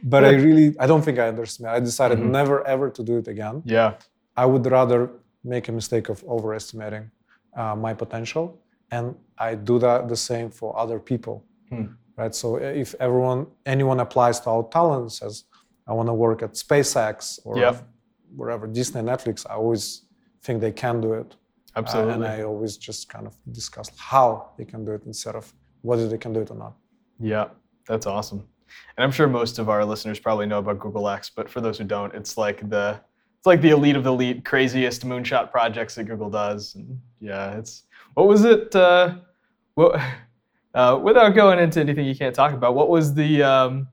[0.04, 1.76] but I really I don't think I underestimated.
[1.76, 2.32] I decided Mhm.
[2.39, 3.62] never ever to do it again.
[3.66, 3.93] yeah.
[4.38, 5.10] I would rather
[5.43, 7.12] make a mistake of overestimating
[7.58, 8.45] uh, my potential,
[8.91, 9.06] and
[9.38, 11.88] I do that the same for other people, Hmm.
[12.20, 12.34] Right?
[12.36, 15.36] So if everyone, anyone applies to our talent, says,
[15.89, 17.53] "I want to work at SpaceX or
[18.39, 19.84] wherever Disney, Netflix," I always
[20.43, 21.30] think they can do it,
[21.76, 22.13] Uh, Absolutely.
[22.13, 25.45] and I always just kind of discuss how they can do it instead of
[25.88, 26.74] whether they can do it or not.
[27.32, 27.45] Yeah,
[27.89, 28.41] that's awesome.
[28.95, 31.78] And I'm sure most of our listeners probably know about Google X, but for those
[31.80, 32.88] who don't, it's like the
[33.38, 36.76] it's like the elite of the elite, craziest moonshot projects that Google does.
[36.76, 36.88] And
[37.30, 37.74] yeah, it's
[38.15, 38.76] what was it?
[38.76, 39.05] Uh,
[39.76, 39.91] what,
[40.74, 43.88] uh, without going into anything you can't talk about, what was the um,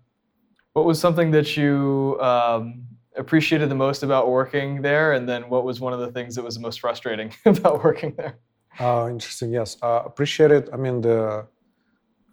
[0.75, 2.85] what was something that you um,
[3.17, 6.45] appreciated the most about working there, and then what was one of the things that
[6.45, 8.39] was the most frustrating about working there?
[8.79, 9.53] Oh, interesting.
[9.53, 10.69] Yes, uh, appreciate it.
[10.73, 11.47] I mean, the,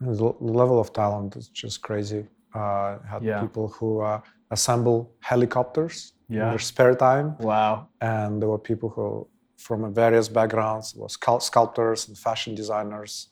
[0.01, 2.27] the level of talent is just crazy.
[2.53, 3.39] Uh, had Yeah.
[3.41, 4.19] people who uh,
[4.51, 7.87] assemble helicopters in their spare time, Wow.
[8.01, 9.27] and there were people who,
[9.57, 11.13] from various backgrounds, was
[11.45, 13.29] sculptors and fashion designers,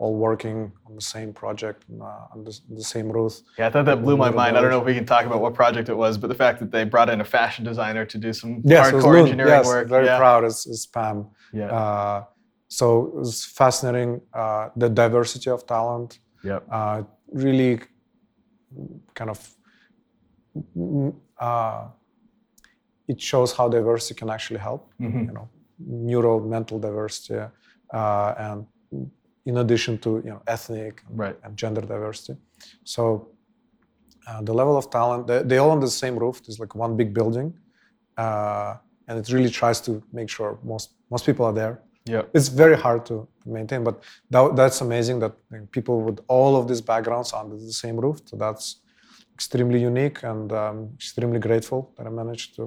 [0.00, 3.32] all working on the same project and, uh, on the, the same roof.
[3.58, 4.52] Yeah, I thought that blew my mind.
[4.56, 6.56] I don't know if we can talk about what project it was, but the fact
[6.60, 9.24] that they brought in a fashion designer to do some Yes, hardcore Loon.
[9.26, 9.88] engineering yes, work.
[9.88, 10.18] Very yeah.
[10.24, 11.26] proud as, as Pam.
[11.52, 11.66] Yeah.
[11.78, 12.24] Uh,
[12.68, 14.20] so it was fascinating.
[14.32, 16.10] Uh, the diversity of talent.
[16.44, 16.62] yep.
[16.70, 17.02] uh,
[17.46, 17.80] really
[19.18, 19.38] kind of
[21.40, 21.84] uh,
[23.08, 25.26] it shows how diversity can actually help Mhm.
[25.28, 27.40] you know neural mental diversity
[27.98, 28.66] uh, and
[29.48, 31.36] in addition to you know ethnic Right.
[31.44, 32.34] and gender diversity.
[32.94, 33.02] So
[34.28, 36.36] uh, the level of talent they, they all on the same roof.
[36.44, 37.48] There's like one big building
[38.24, 38.72] uh,
[39.08, 41.74] and it really tries to make sure most most people are there.
[42.14, 43.14] Yeah, it's very hard to
[43.58, 43.96] maintain but
[44.32, 45.32] that, that's amazing that
[45.76, 48.18] people with all of these backgrounds under the same roof.
[48.30, 48.66] So that's
[49.38, 52.62] extremely unique and um, extremely grateful that i managed to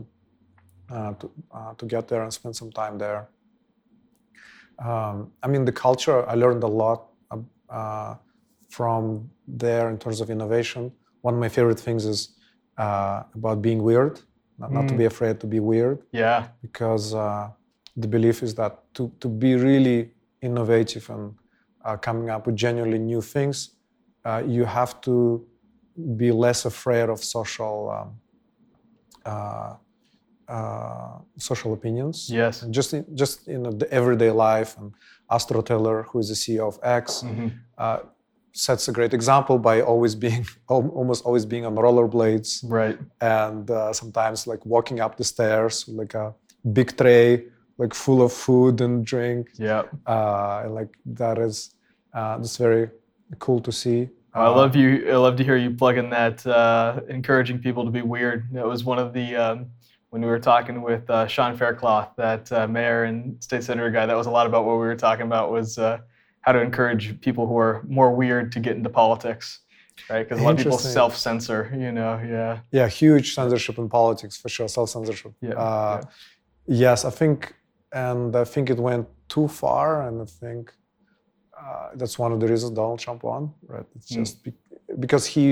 [0.96, 1.26] uh, to,
[1.58, 3.22] uh, to get there and spend some time there
[4.90, 7.00] um, i mean the culture i learned a lot
[7.80, 8.16] uh,
[8.78, 12.20] from there in terms of innovation one of my favorite things is
[12.78, 14.20] uh, about being weird
[14.60, 14.98] not, not to Mm.
[14.98, 16.40] be afraid to be weird Yeah.
[16.62, 17.50] because uh,
[18.04, 20.00] the belief is that to, to be really
[20.42, 21.34] innovative and
[21.86, 23.58] uh, coming up with genuinely new things,
[24.26, 25.46] uh, you have to
[26.22, 28.10] be less afraid of social um,
[30.56, 32.16] uh, social opinions.
[32.30, 32.56] Yes.
[32.78, 34.92] Just in, just in the everyday life, and
[35.36, 37.52] Astro Teller, who is the CEO of X, Mhm.
[37.84, 38.00] uh,
[38.54, 40.44] sets a great example by always being
[41.00, 42.50] almost always being on rollerblades
[42.80, 42.98] Right.
[43.22, 46.28] and uh, sometimes like walking up the stairs with like a
[46.78, 47.28] big tray
[47.82, 49.84] like full of food and drink Yeah.
[50.06, 50.92] uh, and like
[51.22, 51.56] that is
[52.18, 52.86] uh, that's very
[53.46, 54.90] cool to see I love you.
[55.16, 58.40] I love to hear you plug in that, uh, encouraging people to be weird.
[58.56, 59.58] That was one of the um,
[60.12, 64.06] when we were talking with uh, Sean Faircloth, that uh, mayor and state senator guy.
[64.06, 66.00] That was a lot about what we were talking about was uh,
[66.42, 69.60] how to encourage people who are more weird to get into politics,
[70.10, 70.24] right?
[70.28, 71.74] Because a lot of people self-censor.
[71.86, 72.14] You know.
[72.36, 72.60] Yeah.
[72.72, 76.02] yeah huge censorship in politics for sure self-censorship Yeah, uh,
[76.68, 77.56] yes i think
[77.94, 79.06] and i think it went
[79.36, 80.64] too far and i think
[81.60, 83.44] uh, that's one of the reasons donald trump won
[83.74, 84.16] right it's Mm.
[84.22, 84.54] just be-
[85.06, 85.44] because he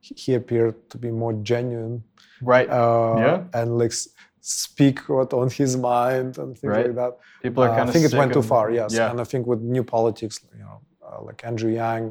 [0.00, 2.02] he appeared to be more genuine
[2.42, 2.68] Right.
[2.70, 3.44] uh, Yeah.
[3.60, 3.92] and like
[4.40, 6.86] speak what on his mind and things Right.
[6.86, 7.12] like that.
[7.42, 7.92] people are Uh, kind I of.
[7.94, 8.94] think it went too far, yes.
[8.94, 9.10] Yeah.
[9.10, 12.04] And I think with new politics, you know, uh, like Andrew Yang,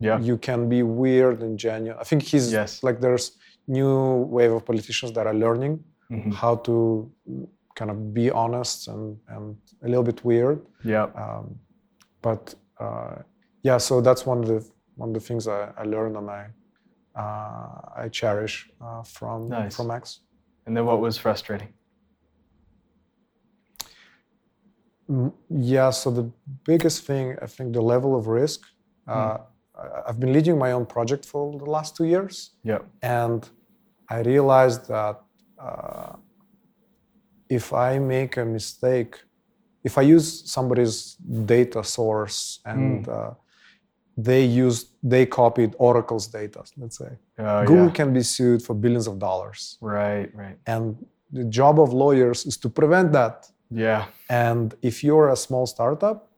[0.00, 0.18] Yeah.
[0.28, 1.98] you can be weird and genuine.
[2.00, 2.82] I think he's Yes.
[2.82, 3.26] like there's
[3.66, 3.94] new
[4.36, 5.74] wave of politicians that are learning
[6.10, 6.32] Mhm.
[6.42, 7.10] how to
[7.78, 10.58] kind of be honest and and a little bit weird.
[10.84, 11.06] Yeah.
[11.22, 11.44] Um,
[12.22, 12.54] but
[12.84, 13.16] uh,
[13.62, 14.60] yeah, so that's one of the
[14.96, 16.42] one of the things I, I learned and I
[17.16, 19.76] I cherish uh, from Nice.
[19.76, 20.20] from X.
[20.66, 21.68] And then what was frustrating?
[25.10, 26.30] Mm, Yeah, so the
[26.64, 28.60] biggest thing, I think, the level of risk.
[29.06, 29.38] Uh,
[29.76, 32.82] I- I've been leading my own project for the last two years, Yep.
[33.02, 33.48] and
[34.08, 35.20] I realized that
[35.58, 36.16] uh,
[37.48, 39.12] if I make a mistake,
[39.82, 41.14] if I use somebody's
[41.54, 43.34] data source and uh,
[44.16, 47.92] they used they copied Oracle's data, let's say, Oh, Google yeah.
[47.92, 49.76] can be sued for billions of dollars.
[49.80, 50.56] Right, right.
[50.66, 50.96] And
[51.32, 53.46] the job of lawyers is to prevent that.
[53.70, 54.04] Yeah.
[54.30, 56.30] And if you're a small startup,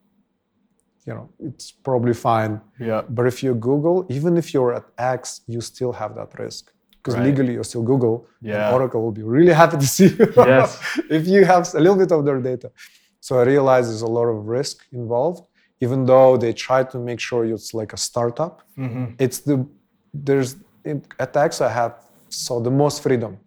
[1.07, 2.61] you know, it's probably fine.
[2.81, 3.03] Yeah.
[3.09, 6.73] But if you're Google, even if you're at X, you still have that risk.
[6.97, 7.27] Because Right.
[7.29, 8.27] legally you're still Google.
[8.41, 8.73] and Yeah.
[8.73, 10.69] Oracle will be really happy to see you Yes.
[11.11, 12.71] if you have a little bit of their data.
[13.21, 15.47] So I realize there's a lot of risk involved,
[15.81, 18.63] even though they try to make sure it's like a startup.
[18.79, 19.05] Mm-hmm.
[19.19, 19.67] It's the
[20.15, 21.93] there's in, at X I had
[22.29, 23.39] so the most freedom,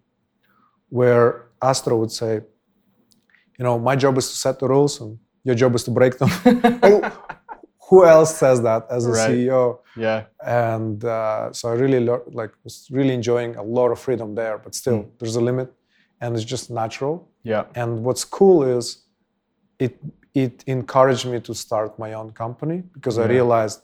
[0.88, 2.34] where Astro would say,
[3.58, 6.18] you know, my job is to set the rules and your job is to break
[6.18, 6.28] them.
[7.88, 9.30] Who- else says that as a Right.
[9.30, 9.78] CEO?
[9.96, 10.24] Yeah.
[10.46, 14.58] and uh, so I really lo- like was really enjoying a lot of freedom there.
[14.58, 15.68] But still, there's a limit,
[16.20, 17.28] and it's just natural.
[17.42, 17.64] Yeah.
[17.74, 18.84] And what's cool is
[19.78, 19.98] it
[20.34, 23.80] it encouraged me to start my own company because I realized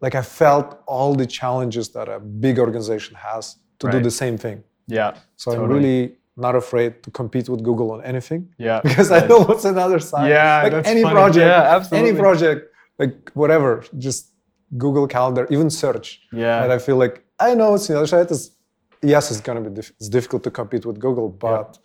[0.00, 4.36] like I felt all the challenges that a big organization has to do the same
[4.38, 4.62] thing.
[4.86, 5.14] Yeah.
[5.36, 8.80] So I'm really not afraid to compete with Google on anything Yeah.
[8.84, 10.30] because I know what's another side.
[10.30, 11.14] Yeah, like that's any funny.
[11.14, 12.10] project, Yeah, absolutely.
[12.10, 12.60] any project,
[12.98, 14.32] like whatever, just
[14.78, 16.20] Google Calendar, even search.
[16.32, 16.62] Yeah.
[16.62, 18.30] And I feel like I know it's the other side.
[18.30, 18.56] Is
[19.02, 21.78] yes, it's gonna be diff- it's difficult to compete with Google, but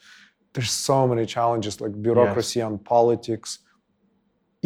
[0.53, 3.59] there's so many challenges like bureaucracy and politics.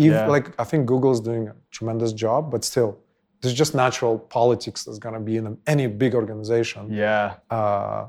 [0.08, 0.28] If, Yeah.
[0.28, 3.00] Like I think Google is doing a tremendous job, but still,
[3.42, 6.92] there's just natural politics that's gonna be in any big organization.
[6.92, 7.36] Yeah.
[7.50, 8.08] Uh,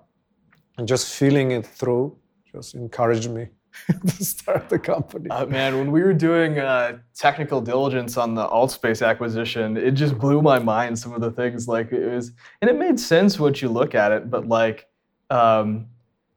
[0.79, 2.17] and just feeling it through
[2.53, 3.49] just encouraged me
[4.07, 5.31] to start the company.
[5.31, 10.19] Uh, man, when we were doing uh, technical diligence on the AltSpace acquisition, it just
[10.19, 10.99] blew my mind.
[10.99, 14.11] Some of the things like it was, and it made sense once you look at
[14.11, 14.31] it.
[14.31, 14.89] But like,
[15.31, 15.87] um,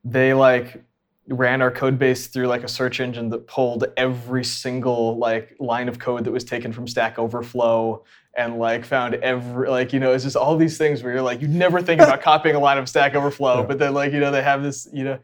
[0.03, 0.83] they like
[1.29, 5.87] ran our code base through like a search engine that pulled every single like line
[5.87, 8.03] of code that was taken from Stack Overflow
[8.37, 11.41] and like found every like you know it's just all these things where you're like
[11.41, 13.65] you never think about copying a line of Stack Overflow, Yeah.
[13.65, 15.19] but then like you know they have this you know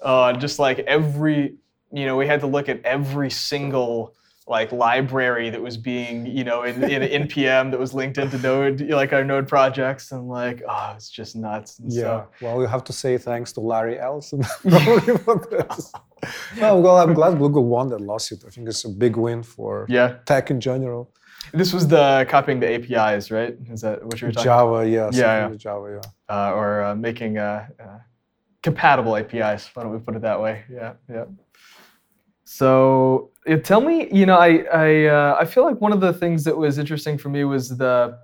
[0.00, 1.56] uh, just like every
[1.92, 4.14] you know we had to look at every single
[4.48, 8.80] like library that was being you know in, in npm that was linked into node
[8.90, 12.02] like our node projects and like oh it's just nuts and Yeah.
[12.02, 15.92] so, Well, you have to say thanks to Larry Ellison probably for this.
[16.56, 18.44] No, well, I'm glad Google won that lawsuit.
[18.46, 21.02] I think it's a big win for yeah tech in general.
[21.60, 25.16] this was the copying the apis right is that what you were talking Java, yes.
[25.16, 25.56] Yeah, I yeah.
[25.66, 26.34] Java, yeah.
[26.36, 27.98] uh, or uh, making uh, uh,
[28.62, 29.62] compatible APIs.
[29.74, 30.54] Why don't we put it that way?
[30.78, 31.24] Yeah, yeah.
[32.44, 36.12] So uh, tell me, you know, I I uh, I feel like one of the
[36.12, 38.18] things that was interesting for me was the,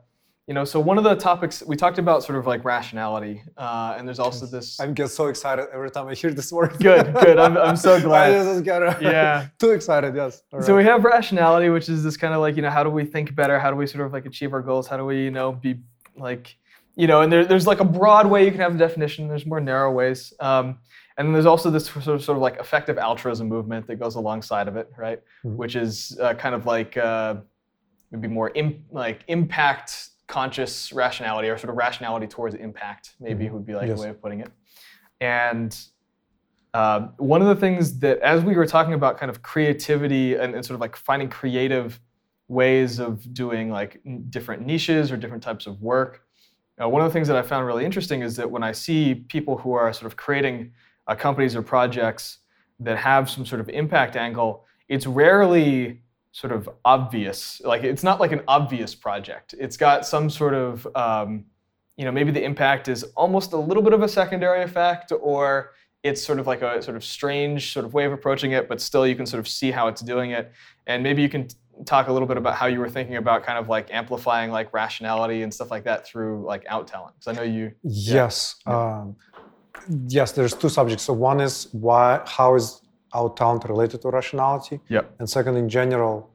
[0.46, 3.94] you know, so one of the topics we talked about sort of like rationality, uh,
[3.98, 4.78] and there's also this.
[4.80, 6.78] I get so excited every time I hear this word.
[6.78, 7.38] Good, good.
[7.38, 8.32] I'm- I'm so glad.
[8.32, 9.48] I just get Yeah.
[9.58, 10.42] too excited, yes.
[10.52, 12.90] All So we have rationality, which is this kind of like, you know, how do
[12.90, 13.58] we think better?
[13.58, 14.86] How do we sort of like achieve our goals?
[14.86, 15.80] How do we, you know, be
[16.16, 16.56] like,
[16.96, 19.28] you know, and there, there's like a broad way you can have the definition.
[19.28, 20.32] There's more narrow ways.
[20.40, 20.78] Um,
[21.18, 24.14] and then there's also this sort of, sort of like effective altruism movement that goes
[24.14, 25.20] alongside of it, right?
[25.44, 25.56] Mhm.
[25.56, 27.36] Which is uh, kind of like uh,
[28.12, 33.52] maybe more im- like impact conscious rationality or sort of rationality towards impact, maybe Mhm.
[33.52, 33.98] would be like Yes.
[33.98, 34.50] a way of putting it.
[35.20, 35.76] And
[36.74, 40.54] um, one of the things that, as we were talking about kind of creativity and,
[40.54, 41.98] and sort of like finding creative
[42.46, 46.22] ways of doing like n- different niches or different types of work,
[46.80, 49.14] uh, one of the things that I found really interesting is that when I see
[49.28, 50.72] people who are sort of creating
[51.08, 52.38] uh, companies or projects
[52.80, 56.02] that have some sort of impact angle, it's rarely
[56.32, 57.60] sort of obvious.
[57.64, 59.54] Like it's not like an obvious project.
[59.58, 61.46] It's got some sort of, um,
[61.96, 65.72] you know, maybe the impact is almost a little bit of a secondary effect, or
[66.04, 68.80] it's sort of like a sort of strange sort of way of approaching it, but
[68.80, 70.52] still you can sort of see how it's doing it.
[70.86, 73.42] And maybe you can t- talk a little bit about how you were thinking about
[73.42, 77.14] kind of like amplifying like rationality and stuff like that through like OutTalent.
[77.18, 77.72] Because I know you.
[77.82, 78.56] Yes.
[78.66, 79.16] Um,
[80.08, 81.04] yes, there's two subjects.
[81.04, 82.82] So one is why, how is
[83.14, 84.80] OutTalent related to rationality?
[84.88, 85.14] Yep.
[85.18, 86.30] And second, in general,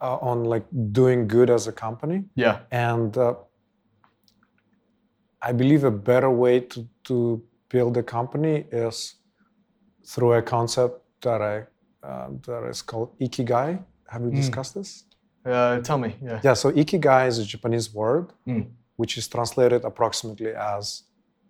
[0.00, 2.24] uh, on like doing good as a company.
[2.34, 2.60] Yeah.
[2.70, 3.34] And uh,
[5.42, 9.16] I believe a better way to, to build a company is
[10.06, 11.64] through a concept that I
[12.06, 13.82] uh, that is called ikigai.
[14.08, 14.36] Have we Mm.
[14.36, 15.04] discussed this?
[15.46, 16.14] Uh, tell me.
[16.22, 16.40] Yeah.
[16.44, 16.54] Yeah.
[16.54, 18.66] So ikigai is a Japanese word, Mm.
[18.96, 21.04] which is translated approximately as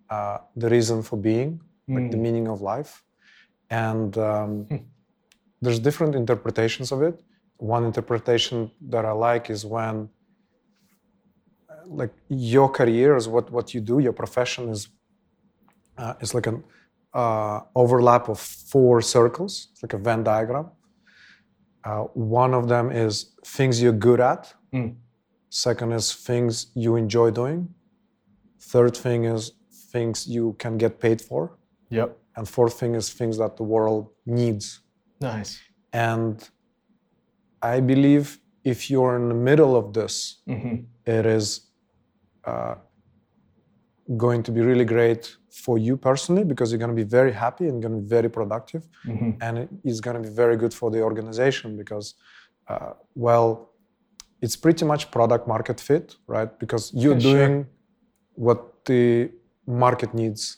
[0.09, 2.21] uh, the reason for being, like the Mm.
[2.27, 3.03] meaning of life.
[3.69, 4.77] And um, Hmm.
[5.61, 7.15] there's different interpretations of it.
[7.57, 10.09] One interpretation that I like is when,
[11.69, 13.99] uh, like, your career is what what you do.
[13.99, 14.89] Your profession is
[15.97, 16.63] uh, is like an
[17.13, 20.67] uh, overlap of four circles, it's like a Venn diagram.
[21.83, 22.03] Uh,
[22.41, 24.53] one of them is things you're good at.
[24.73, 24.95] Mm.
[25.49, 27.69] Second is things you enjoy doing.
[28.59, 29.51] Third thing is
[29.95, 31.41] things you can get paid for.
[31.99, 32.09] Yep.
[32.35, 34.03] And fourth thing is things that the world
[34.39, 34.65] needs.
[35.31, 35.51] Nice.
[36.09, 36.35] And
[37.73, 38.25] I believe
[38.73, 40.15] if you're in the middle of this,
[40.53, 40.75] hmm
[41.19, 41.47] it is
[42.51, 42.75] uh,
[44.25, 45.23] going to be really great
[45.63, 48.29] for you personally because you're going to be very happy and going to be very
[48.37, 52.07] productive hmm and it is going to be very good for the organization because
[52.71, 52.91] uh,
[53.25, 53.47] well
[54.43, 57.37] it's pretty much product market fit right because you're Yeah, sure.
[57.37, 57.53] doing
[58.45, 59.05] what the
[59.67, 60.57] market needs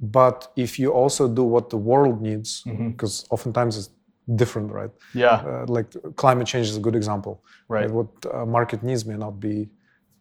[0.00, 2.62] but if you also do what the world needs
[2.92, 3.90] because oftentimes it's
[4.36, 5.42] different right Yeah.
[5.46, 7.34] uh, like climate change is a good example
[7.68, 7.90] Right.
[7.90, 9.68] what uh, market needs may not be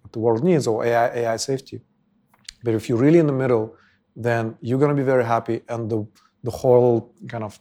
[0.01, 1.77] what the world needs or AI, AI safety.
[2.63, 3.65] But if you're really in the middle,
[4.15, 5.99] then you're going to be very happy, and the
[6.43, 7.59] the whole kind of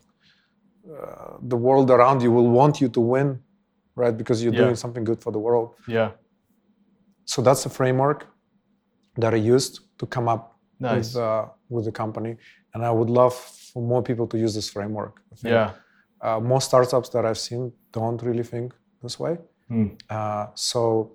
[0.91, 3.29] uh, the world around you will want you to win,
[3.95, 4.17] right?
[4.17, 4.65] Because you're Yeah.
[4.65, 5.69] doing something good for the world.
[5.89, 6.11] Yeah.
[7.25, 8.27] So that's the framework
[9.19, 11.15] that I used to come up Nice.
[11.15, 12.37] with uh, with the company,
[12.75, 15.23] and I would love for more people to use this framework.
[15.33, 15.71] I think, yeah.
[16.21, 19.39] uh, most startups that I've seen don't really think this way.
[19.71, 19.99] Mm.
[20.11, 21.13] Uh, so,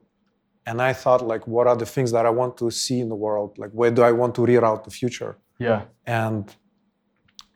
[0.66, 3.16] and I thought, like, what are the things that I want to see in the
[3.16, 3.58] world?
[3.58, 5.38] Like, where do I want to reroute the future?
[5.60, 5.82] Yeah.
[6.08, 6.44] And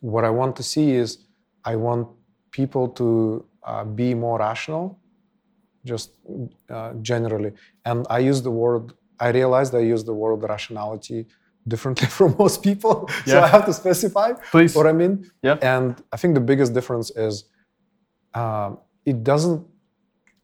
[0.02, 1.26] what I want to see is,
[1.64, 2.08] I want
[2.52, 5.00] people to uh, be more rational,
[5.84, 6.12] just
[6.70, 7.52] uh, generally.
[7.84, 8.94] And I use the word.
[9.20, 11.28] I realized I use the word rationality
[11.68, 13.44] differently from most people, so Yeah.
[13.44, 14.76] I have to specify Please.
[14.76, 15.30] what I mean.
[15.42, 15.58] Yeah.
[15.62, 17.46] And I think the biggest difference is
[18.34, 19.66] um, it doesn't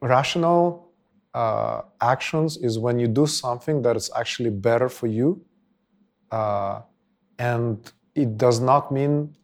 [0.02, 0.92] rational
[1.34, 5.42] uh, actions is when you do something that is actually better for you,
[6.32, 6.82] uh,
[7.40, 9.36] and it does not mean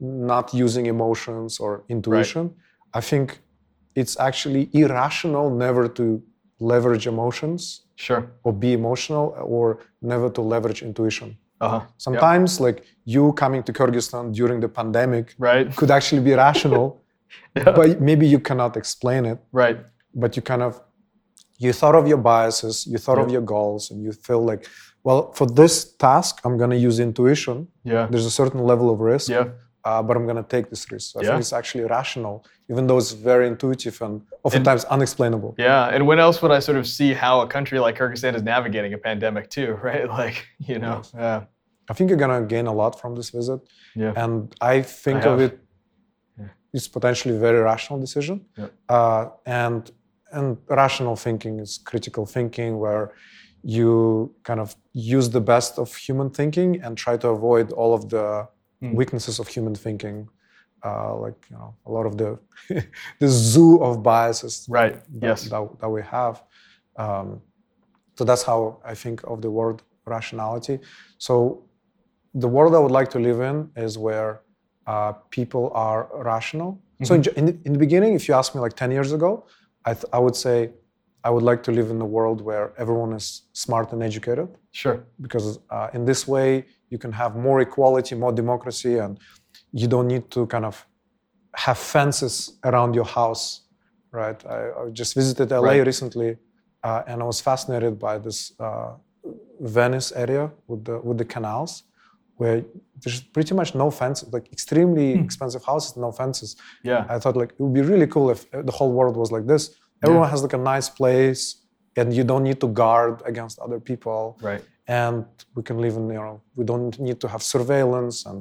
[0.00, 2.54] not using emotions or intuition.
[2.94, 3.40] I think
[3.94, 6.22] it's actually irrational never to
[6.62, 7.62] leverage emotions
[7.96, 8.22] Sure.
[8.44, 9.64] or be emotional or
[10.00, 11.28] never to leverage intuition.
[11.60, 11.80] Uh huh.
[12.06, 15.66] Sometimes, like you coming to Kyrgyzstan during the pandemic Right.
[15.78, 16.84] could actually be rational,
[17.56, 17.72] Yeah.
[17.78, 19.38] but maybe you cannot explain it.
[19.52, 19.78] Right.
[20.22, 20.72] But you kind of
[21.64, 24.62] you thought of your biases, you thought of your goals, and you feel like,
[25.04, 25.74] well, for this
[26.06, 27.56] task, I'm going to use intuition.
[27.84, 28.08] Yeah.
[28.10, 29.46] There's a certain level of risk, Yeah.
[29.84, 31.12] Uh, but I'm going to take this risk.
[31.12, 31.28] So I Yeah.
[31.30, 35.54] think it's actually rational, even though it's very intuitive and oftentimes unexplainable.
[35.58, 35.88] Yeah.
[35.94, 38.92] And when else would I sort of see how a country like Kyrgyzstan is navigating
[38.94, 39.70] a pandemic too?
[39.88, 40.08] Right.
[40.08, 40.36] Like
[40.70, 41.02] you know.
[41.14, 41.44] Yeah.
[41.90, 43.60] I think you're going to gain a lot from this visit.
[44.02, 44.12] Yeah.
[44.22, 45.58] and I think I of it
[46.38, 46.48] Yeah.
[46.76, 48.36] it's potentially a very rational decision.
[48.58, 48.68] Yeah.
[48.96, 49.22] Uh,
[49.64, 49.82] and
[50.36, 53.04] and rational thinking is critical thinking where
[53.76, 54.68] you kind of
[55.18, 58.26] use the best of human thinking and try to avoid all of the
[58.82, 58.94] Mm.
[58.94, 60.28] weaknesses of human thinking.
[60.84, 62.30] Uh, like you know, a lot of the
[63.20, 64.94] the zoo of biases Right.
[65.20, 65.44] that, Yes.
[65.52, 66.42] that, that we have.
[66.96, 67.40] Um,
[68.18, 70.80] so that's how I think of the word rationality.
[71.18, 71.62] So
[72.34, 74.40] the world I would like to live in is where
[74.88, 76.70] uh, people are rational.
[77.04, 79.44] So in, in, the, in the beginning, if you ask me like 10 years ago,
[79.84, 80.70] I, th- I would say
[81.24, 85.04] I would like to live in a world where everyone is smart and educated Sure.
[85.20, 89.12] because uh, in this way you can have more equality, more democracy, and
[89.80, 90.76] you don't need to kind of
[91.66, 92.32] have fences
[92.68, 93.44] around your house,
[94.20, 94.38] right?
[94.56, 95.86] I, I just visited LA Right.
[95.92, 96.30] recently,
[96.86, 98.90] uh, and I was fascinated by this uh,
[99.78, 101.72] Venice area with the with the canals,
[102.40, 102.56] where
[103.02, 106.50] there's pretty much no fences, like extremely expensive houses, no fences.
[106.90, 107.02] Yeah.
[107.14, 109.62] I thought like it would be really cool if the whole world was like this.
[110.04, 111.42] Everyone has like a nice place,
[111.98, 114.62] and you don't need to guard against other people Right.
[115.00, 115.24] And
[115.56, 118.38] we can live in you know we don't need to have surveillance and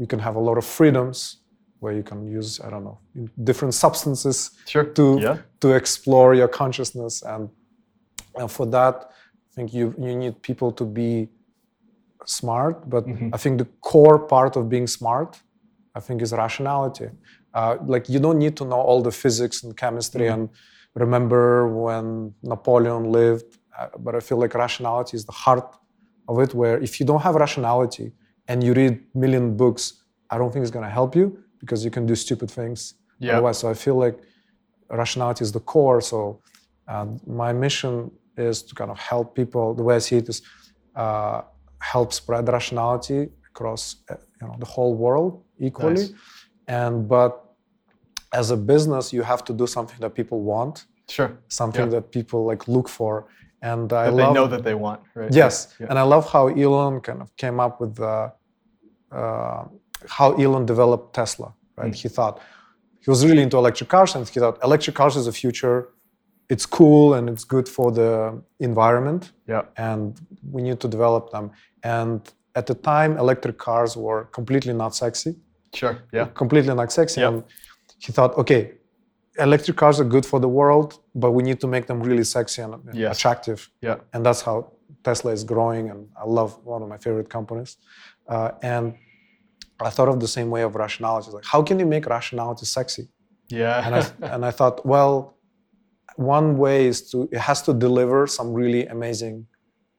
[0.00, 1.18] you can have a lot of freedoms
[1.82, 2.98] where you can use i don't know
[3.48, 4.36] different substances
[4.72, 4.86] Sure.
[4.98, 5.36] to Yeah.
[5.62, 7.42] to explore your consciousness and,
[8.40, 8.94] and for that
[9.48, 11.10] i think you you need people to be
[12.38, 13.28] smart but Mhm.
[13.36, 15.30] i think the core part of being smart
[15.98, 17.08] i think is rationality
[17.58, 20.34] uh, like you don't need to know all the physics and chemistry Mhm.
[20.34, 20.42] and
[21.04, 21.44] remember
[21.84, 22.06] when
[22.52, 23.50] napoleon lived
[24.04, 25.68] but i feel like rationality is the heart
[26.30, 28.06] of it where if you don't have rationality
[28.48, 28.94] and you read
[29.24, 29.84] million books
[30.32, 31.26] i don't think it's going to help you
[31.60, 32.80] because you can do stupid things
[33.18, 33.32] Yeah.
[33.32, 34.16] otherwise so i feel like
[35.02, 36.18] rationality is the core so
[36.92, 37.08] um,
[37.44, 37.94] my mission
[38.48, 40.38] is to kind of help people the way i see it is
[41.02, 41.38] uh,
[41.92, 43.20] help spread rationality
[43.50, 45.32] across uh, you know the whole world
[45.68, 46.12] equally Nice.
[46.82, 47.32] and but
[48.40, 50.76] as a business you have to do something that people want
[51.16, 51.30] Sure.
[51.60, 51.94] something Yeah.
[52.00, 53.14] that people like look for
[53.70, 55.00] and i That they love know that they want.
[55.18, 55.32] Right.
[55.42, 55.88] yes Yeah.
[55.90, 58.14] and i love how elon kind of came up with the
[59.20, 59.62] uh,
[60.16, 61.48] how Elon developed Tesla.
[61.80, 61.92] Right?
[61.92, 62.02] Mm.
[62.02, 62.34] He thought
[63.04, 65.76] he was really into electric cars, and he thought electric cars is the future.
[66.52, 68.12] It's cool and it's good for the
[68.70, 69.62] environment, Yeah.
[69.90, 70.04] and
[70.54, 71.46] we need to develop them.
[71.98, 72.20] And
[72.54, 75.32] at the time, electric cars were completely not sexy
[75.80, 75.94] Sure.
[76.16, 76.26] Yeah.
[76.42, 77.20] completely not sexy.
[77.20, 77.28] Yep.
[77.32, 77.42] And
[78.04, 78.60] he thought, okay,
[79.38, 82.62] electric cars are good for the world, but we need to make them really sexy
[82.62, 83.16] and Yes.
[83.18, 83.68] attractive.
[83.80, 83.96] Yeah.
[84.12, 84.72] And that's how
[85.02, 85.90] Tesla is growing.
[85.90, 87.76] And I love one of my favorite companies.
[88.28, 88.94] Uh, and
[89.80, 91.30] I thought of the same way of rationality.
[91.30, 93.08] Like, how can you make rationality sexy?
[93.48, 93.84] Yeah.
[93.84, 94.02] And I,
[94.34, 95.36] and I thought, well,
[96.16, 99.46] one way is to, it has to deliver some really amazing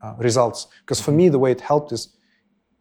[0.02, 0.68] uh, results.
[0.82, 2.16] Because for me, the way it helped is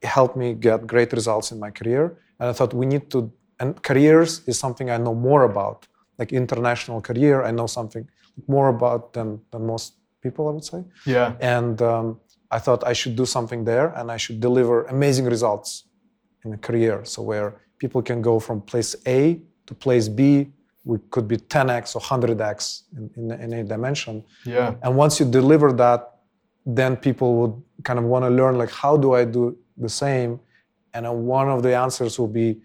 [0.02, 2.18] it helped me get great results in my career.
[2.38, 5.86] And I thought we need to, and careers is something I know more about,
[6.18, 8.08] like international career, I know something
[8.46, 10.84] more about than, than most people, I would say.
[11.06, 11.34] yeah.
[11.40, 15.84] And um, I thought I should do something there and I should deliver amazing results
[16.44, 17.04] in a career.
[17.04, 17.48] So, where
[17.78, 20.50] people can go from place A to place B,
[20.84, 24.24] we could be 10x or 100x in, in, in a dimension.
[24.44, 24.74] Yeah.
[24.82, 26.00] And once you deliver that,
[26.66, 30.40] then people would kind of want to learn like, how do I do the same?
[30.92, 32.60] And then one of the answers will be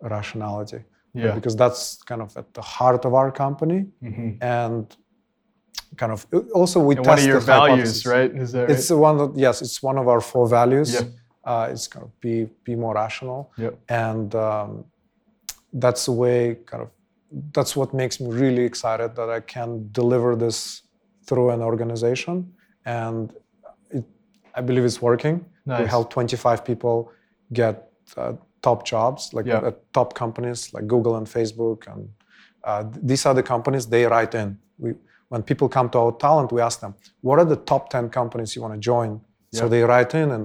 [0.00, 0.80] rationality.
[1.14, 1.34] Yeah.
[1.34, 3.80] Because that's kind of at the heart of our company.
[4.02, 4.84] hmm And
[5.96, 8.30] kind of also we And one of your the values, right?
[8.42, 10.92] Is that It's one of yes, it's one of our four values.
[10.94, 11.02] Yeah.
[11.50, 13.64] Uh, it's kind of be be more rational, right?
[13.64, 13.74] Yep.
[13.88, 14.84] and um,
[15.82, 16.90] that's the way kind of
[17.52, 20.82] that's what makes me really excited that I can deliver this
[21.26, 22.34] through an organization,
[22.84, 23.32] and
[23.90, 24.04] it,
[24.54, 25.44] I believe it's working.
[25.66, 25.80] Nice.
[25.80, 27.10] We help 25 people
[27.52, 27.74] get
[28.16, 28.34] uh,
[28.68, 29.68] top jobs, like Yeah.
[29.68, 32.00] at top companies like Google and Facebook, and
[32.70, 34.48] uh, these are the companies they write in.
[34.82, 34.90] We,
[35.32, 36.92] when people come to our talent, we ask them,
[37.26, 39.10] "What are the top 10 companies you want to join?"
[39.58, 40.44] So they write in, and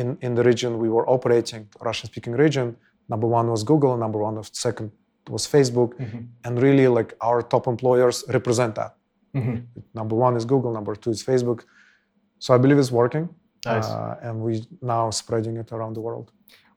[0.00, 2.66] in, in the region we were operating, Russian-speaking region,
[3.12, 4.90] number one was Google, number one was second
[5.30, 6.22] was Facebook, Mhm.
[6.44, 8.92] and really like our top employers represent that.
[9.34, 9.56] Mhm.
[10.00, 11.60] Number one is Google, number two is Facebook.
[12.44, 13.26] So I believe it's working,
[13.66, 13.88] Nice.
[13.90, 14.52] uh, and we
[14.94, 16.26] now spreading it around the world.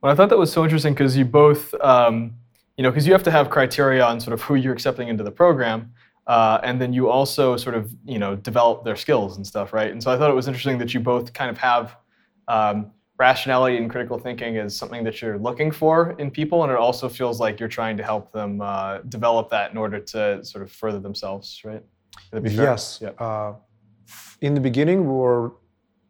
[0.02, 2.36] Well, I thought that was so interesting because you both, um,
[2.78, 5.24] you know, because you have to have criteria on sort of who you're accepting into
[5.24, 5.92] the program,
[6.28, 9.92] uh, and then you also sort of, you know, develop their skills and stuff, right?
[9.92, 11.96] And so I thought it was interesting that you both kind of have
[12.48, 16.78] um, rationality and critical thinking as something that you're looking for in people, and it
[16.78, 20.64] also feels like you're trying to help them uh, develop that in order to sort
[20.64, 21.84] of further themselves, right?
[22.32, 22.66] Would that be fair?
[22.66, 23.00] Yes.
[23.02, 23.10] Yeah.
[23.10, 23.56] Uh,
[24.42, 25.54] in the beginning, we were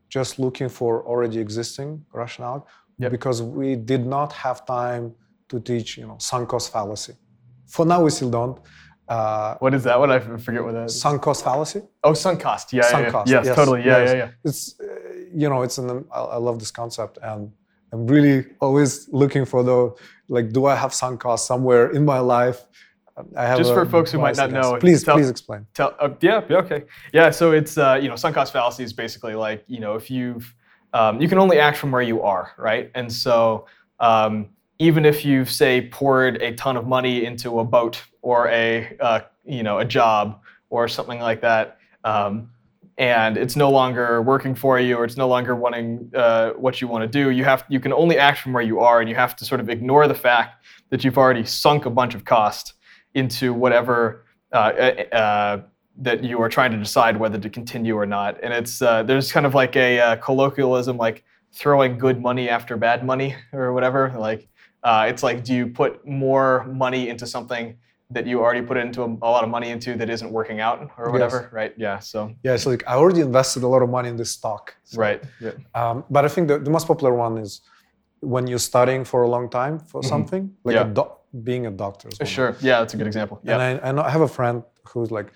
[0.09, 2.67] just looking for already existing rationale
[2.99, 3.11] Yep.
[3.11, 5.13] because we did not have time
[5.49, 7.13] to teach, you know, sunk cost fallacy.
[7.67, 8.57] For now, we still don't.
[9.07, 9.97] Uh, What is that?
[9.99, 10.99] What I forget what that is.
[10.99, 11.81] sunk cost fallacy.
[12.03, 12.73] Oh, sunk cost.
[12.73, 12.81] Yeah.
[12.83, 13.11] Sunk yeah, yeah.
[13.11, 13.81] cost, Yes, yes, totally.
[13.85, 14.09] Yeah, yes.
[14.09, 14.29] yeah, yeah.
[14.43, 14.85] It's, uh,
[15.33, 16.05] you know, it's an.
[16.11, 17.51] I, I love this concept, and
[17.93, 19.93] I'm really always looking for the
[20.27, 22.65] like, do I have sunk cost somewhere in my life?
[23.35, 25.65] I have Just for folks who might not know, Please, tell- please explain.
[25.73, 26.83] Tell, uh, yeah, yeah, okay,
[27.13, 27.29] yeah.
[27.31, 30.53] So it's uh, you know sunk cost fallacy is basically like you know if you've
[30.97, 32.89] um, you can only act from where you are, right?
[32.95, 33.67] And so
[33.99, 38.97] um, even if you've say poured a ton of money into a boat or a
[38.99, 42.49] uh, you know a job or something like that, um,
[42.97, 46.87] and it's no longer working for you or it's no longer wanting uh, what you
[46.87, 49.15] want to do, you have you can only act from where you are, and you
[49.15, 52.73] have to sort of ignore the fact that you've already sunk a bunch of cost
[53.13, 55.61] into whatever uh, uh, uh,
[55.99, 58.37] that you are trying to decide whether to continue or not.
[58.43, 61.23] And it's uh, there's kind of like a uh, colloquialism like
[61.53, 64.13] throwing good money after bad money or whatever.
[64.17, 64.47] Like
[64.83, 67.77] uh, it's like do you put more money into something
[68.09, 70.89] that you already put into a, a lot of money into that isn't working out
[70.97, 71.73] or whatever, right?
[71.77, 71.99] Yeah.
[71.99, 74.75] So Yeah, it's like I already invested a lot of money in this stock.
[74.85, 75.21] So, right.
[75.41, 75.51] Yeah.
[75.75, 77.61] Um, but I think the, the most popular one is
[78.21, 80.85] when you're studying for a long time for something, like Mm-hmm.
[80.85, 80.91] Yeah.
[80.91, 82.09] a doc- being a doctor.
[82.25, 82.55] Sure.
[82.61, 83.39] Yeah, that's a good example.
[83.43, 83.79] And Yeah.
[83.83, 85.27] I, I, know, I have a friend who's like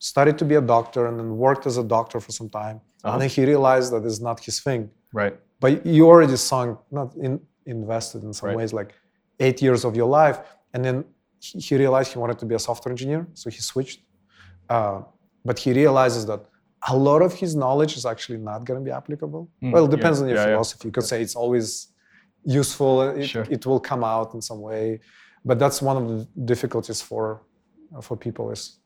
[0.00, 2.76] studied to be a doctor and then worked as a doctor for some time.
[3.04, 3.12] Uh-huh.
[3.12, 4.90] And then he realized that it's not his thing.
[5.12, 5.34] Right.
[5.60, 7.32] But you already sunk, not in,
[7.66, 8.56] invested in some Right.
[8.58, 8.90] ways, like
[9.38, 10.38] eight years of your life.
[10.72, 11.04] And then
[11.38, 13.26] he, realized he wanted to be a software engineer.
[13.34, 14.00] So he switched.
[14.68, 15.02] Uh,
[15.44, 16.40] but he realizes that
[16.88, 19.50] a lot of his knowledge is actually not going to be applicable.
[19.62, 20.52] Mm, well, it yeah, depends on your yeah, yeah.
[20.54, 20.88] philosophy.
[20.88, 21.88] You could say it's always
[22.44, 23.46] useful, it, Sure.
[23.50, 25.00] it will come out in some way.
[25.44, 27.42] But that's one of the difficulties for,
[28.00, 28.79] for people is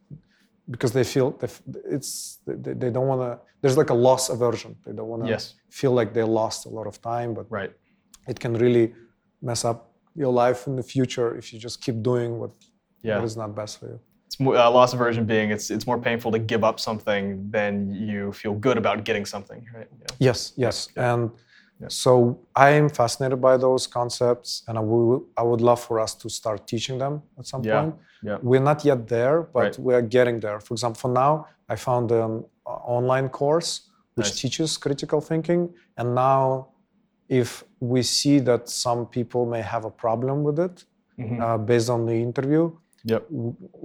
[0.71, 1.63] because they feel they f-
[1.97, 5.29] it's they, they don't want to there's like a loss aversion they don't want to
[5.29, 5.55] Yes.
[5.71, 7.73] feel like they lost a lot of time but Right.
[8.29, 8.95] it can really
[9.43, 9.79] mess up
[10.15, 12.53] your life in the future if you just keep doing what,
[13.03, 13.17] Yeah.
[13.19, 15.99] what is not best for you It's more, uh, loss aversion being it's it's more
[16.09, 17.25] painful to give up something
[17.57, 17.73] than
[18.11, 19.89] you feel good about getting something, right?
[20.03, 20.29] Yeah.
[20.29, 21.31] yes yes and
[21.89, 26.15] So I am fascinated by those concepts, and I would I would love for us
[26.23, 27.95] to start teaching them at some Yeah, point.
[28.23, 28.39] yeah.
[28.43, 29.79] We're not yet there, but Right.
[29.87, 30.59] we are getting there.
[30.61, 33.71] For example, for now, I found an online course
[34.17, 34.41] which Nice.
[34.43, 35.61] teaches critical thinking,
[35.99, 36.69] and now,
[37.29, 40.77] if we see that some people may have a problem with it
[41.19, 41.41] Mhm.
[41.45, 42.65] uh, based on the interview,
[43.13, 43.23] Yep.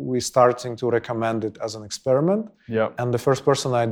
[0.10, 2.44] we're starting to recommend it as an experiment.
[2.68, 2.90] Yep.
[3.00, 3.86] And the first person I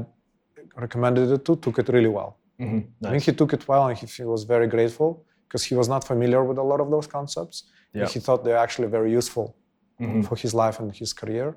[0.86, 2.32] recommended it to took it really well.
[2.60, 2.82] Mhm.
[3.06, 5.88] I think he took it well and he, he was very grateful because he was
[5.88, 7.58] not familiar with a lot of those concepts.
[7.94, 8.02] Yeah.
[8.04, 9.56] And he thought they're actually very useful
[10.00, 10.26] Mhm.
[10.28, 11.56] for his life and his career.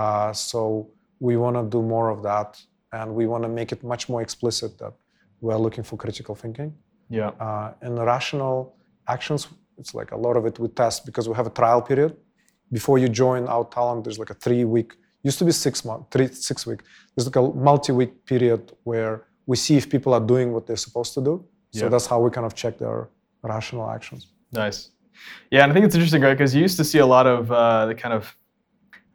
[0.00, 0.60] Uh, so
[1.26, 2.50] we want to do more of that
[2.92, 4.94] and we want to make it much more explicit that
[5.40, 6.70] we're looking for critical thinking.
[7.08, 7.30] Yeah.
[7.46, 8.56] Uh, and rational
[9.08, 12.16] actions, it's like a lot of it we test because we have a trial period.
[12.72, 14.90] Before you join our talent, there's like a three week,
[15.22, 16.80] used to be six month, three, six week.
[17.14, 19.14] There's like a multi week period where
[19.50, 21.44] we see if people are doing what they're supposed to do.
[21.72, 23.08] So that's how we kind of check their
[23.42, 24.28] rational actions.
[24.52, 24.90] Nice.
[25.50, 26.34] Yeah, and I think it's interesting, right?
[26.34, 28.36] Because you used to see a lot of uh, the kind of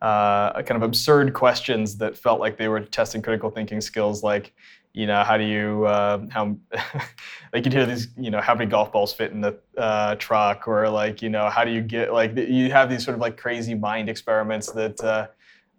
[0.02, 4.54] uh, kind of absurd questions that felt like they were testing critical thinking skills, like
[4.94, 6.44] you know, how do you uh, how
[7.54, 10.68] like you'd hear these, you know, how many golf balls fit in the uh, truck,
[10.68, 13.38] or like you know, how do you get like you have these sort of like
[13.38, 15.00] crazy mind experiments that.
[15.02, 15.28] Uh,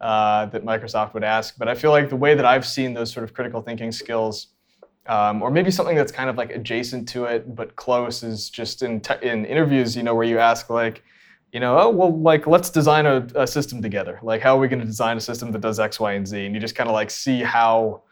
[0.01, 3.12] uh, that Microsoft would ask, but I feel like the way that I've seen those
[3.12, 4.49] sort of critical thinking skills
[5.09, 8.82] um, or maybe something that's kind of like adjacent to it but close is just
[8.82, 11.05] in te- in interviews you know where you ask like
[11.53, 14.18] you know oh well like let's design a, a system together.
[14.22, 16.44] Like how are we going to design a system that does x y and z?
[16.47, 18.03] And you just kind of like see how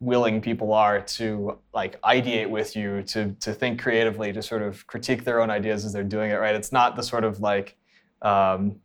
[0.00, 4.86] willing people are to like ideate with you to to think creatively to sort of
[4.86, 6.54] critique their own ideas as they're doing it right?
[6.54, 7.76] It's not the sort of like
[8.22, 8.76] um,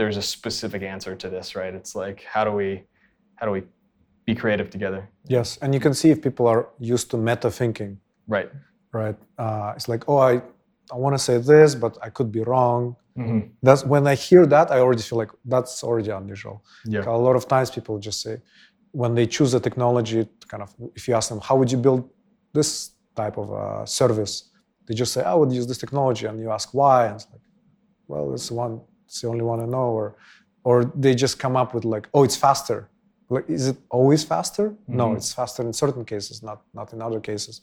[0.00, 2.68] there's a specific answer to this right it's like how do we
[3.38, 3.62] how do we
[4.28, 5.00] be creative together
[5.36, 5.48] Yes.
[5.62, 7.92] And you can see if people are used to meta thinking,
[8.36, 8.50] right
[9.00, 9.16] right?
[9.44, 10.32] Uh, it's like, oh, I,
[10.94, 12.82] I want to say this, but I could be wrong.
[13.16, 16.56] hmm That's when I hear that, I already feel like that's already unusual.
[16.94, 18.34] yeah A lot of times people just say,
[19.02, 20.20] when they choose a technology,
[20.52, 22.00] kind of, if you ask them, how would you build
[22.58, 22.70] this
[23.20, 24.34] type of uh, service?
[24.86, 26.24] They just say, I would use this technology.
[26.28, 26.98] And you ask why.
[27.08, 27.44] And it's like,
[28.10, 28.74] well, it's one,
[29.10, 29.88] it's the only one I know.
[30.00, 30.06] Or,
[30.68, 32.78] or they just come up with like, oh, it's faster.
[33.34, 34.66] Like, is it always faster?
[35.00, 35.16] No, Mhm.
[35.18, 37.54] it's faster in certain cases, not, not in other cases.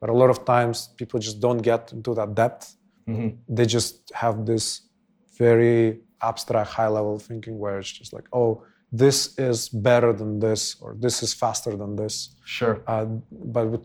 [0.00, 2.64] But a lot of times people just don't get into that depth.
[3.06, 4.64] hmm They just have this
[5.44, 5.78] very
[6.30, 8.50] abstract, high level thinking where it's just like, oh,
[9.04, 9.58] this is
[9.90, 12.14] better than this, or this is faster than this.
[12.56, 12.74] Sure.
[12.92, 13.06] Uh,
[13.54, 13.84] but with,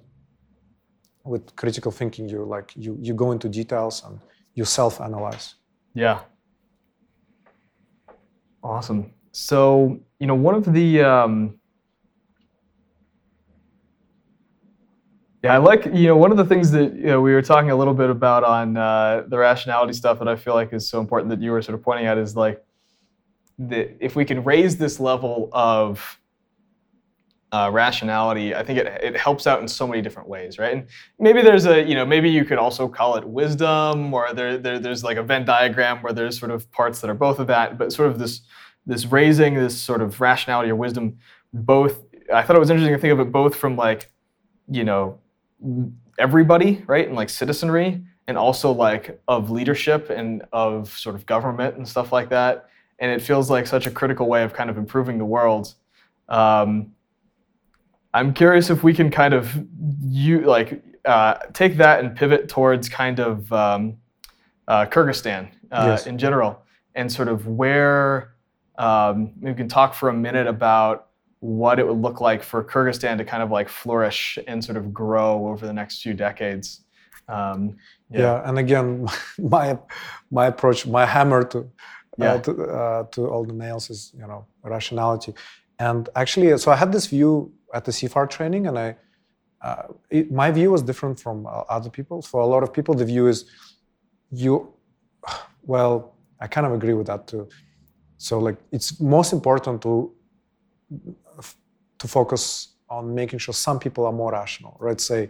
[1.32, 4.16] with critical thinking, you like you you go into details and
[4.58, 5.46] you self-analyze.
[6.06, 6.18] Yeah.
[8.66, 9.14] Awesome.
[9.32, 11.60] So, you know, one of the um,
[15.44, 17.70] yeah, I like you know one of the things that you know we were talking
[17.70, 21.00] a little bit about on uh, the rationality stuff that I feel like is so
[21.00, 22.66] important that you were sort of pointing out is like
[23.60, 26.20] that if we can raise this level of
[27.56, 30.74] uh, rationality, I think it, it helps out in so many different ways, right?
[30.74, 30.88] And
[31.20, 34.78] maybe there's a, you know, maybe you could also call it wisdom, or there, there
[34.78, 37.78] there's like a Venn diagram where there's sort of parts that are both of that,
[37.78, 38.42] but sort of this
[38.86, 41.18] this raising this sort of rationality or wisdom,
[41.54, 42.04] both.
[42.34, 44.12] I thought it was interesting to think of it both from like,
[44.70, 45.20] you know,
[46.20, 51.78] everybody, right, and like citizenry, and also like of leadership and of sort of government
[51.78, 52.70] and stuff like that.
[53.00, 55.74] And it feels like such a critical way of kind of improving the world.
[56.28, 56.95] Um,
[58.16, 59.44] I'm curious if we can kind of
[60.02, 63.98] you like uh, take that and pivot towards kind of um,
[64.68, 66.08] uh, Kyrgyzstan uh, Yes.
[66.08, 66.62] in general,
[66.96, 68.36] and sort of where
[68.78, 71.08] um, we can talk for a minute about
[71.40, 74.94] what it would look like for Kyrgyzstan to kind of like flourish and sort of
[74.94, 76.82] grow over the next few decades.
[77.28, 77.76] Um,
[78.10, 78.48] Yeah.
[78.48, 79.08] and again,
[79.56, 79.78] my
[80.32, 81.60] my approach, my hammer to
[82.18, 82.36] Yeah.
[82.36, 85.34] uh, to, uh, to all the nails is you know rationality.
[85.80, 88.96] And actually, so I had this view at the CFAR training, and I
[89.62, 92.22] uh, it, my view was different from uh, other people.
[92.22, 93.46] For a lot of people, the view is
[94.32, 94.74] you.
[95.68, 97.50] Well, I kind of agree with that too.
[98.18, 100.12] So like, it's most important to
[101.98, 105.02] to focus on making sure some people are more rational, right?
[105.02, 105.30] Say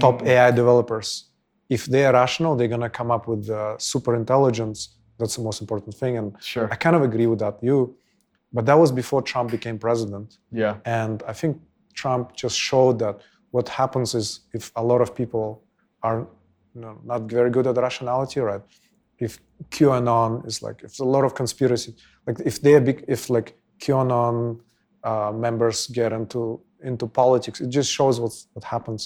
[0.00, 1.08] top Mm, AI developers,
[1.68, 4.96] if they are rational, they're gonna come up with uh, super intelligence.
[5.18, 6.68] That's the most important thing, and Sure.
[6.72, 7.96] I kind of agree with that view.
[8.56, 10.28] But that was before Trump became president,
[10.62, 10.74] Yeah.
[11.02, 11.52] and I think
[12.00, 13.14] Trump just showed that
[13.56, 14.26] what happens is
[14.58, 15.46] if a lot of people
[16.02, 16.18] are
[16.74, 18.64] you know, not very good at rationality, right?
[19.26, 19.32] If
[19.76, 21.92] QAnon is like, if a lot of conspiracy,
[22.26, 22.74] like if they
[23.16, 23.48] if like
[23.84, 24.60] QAnon
[25.10, 26.40] uh, members get into
[26.90, 29.00] into politics, it just shows what's, what happens.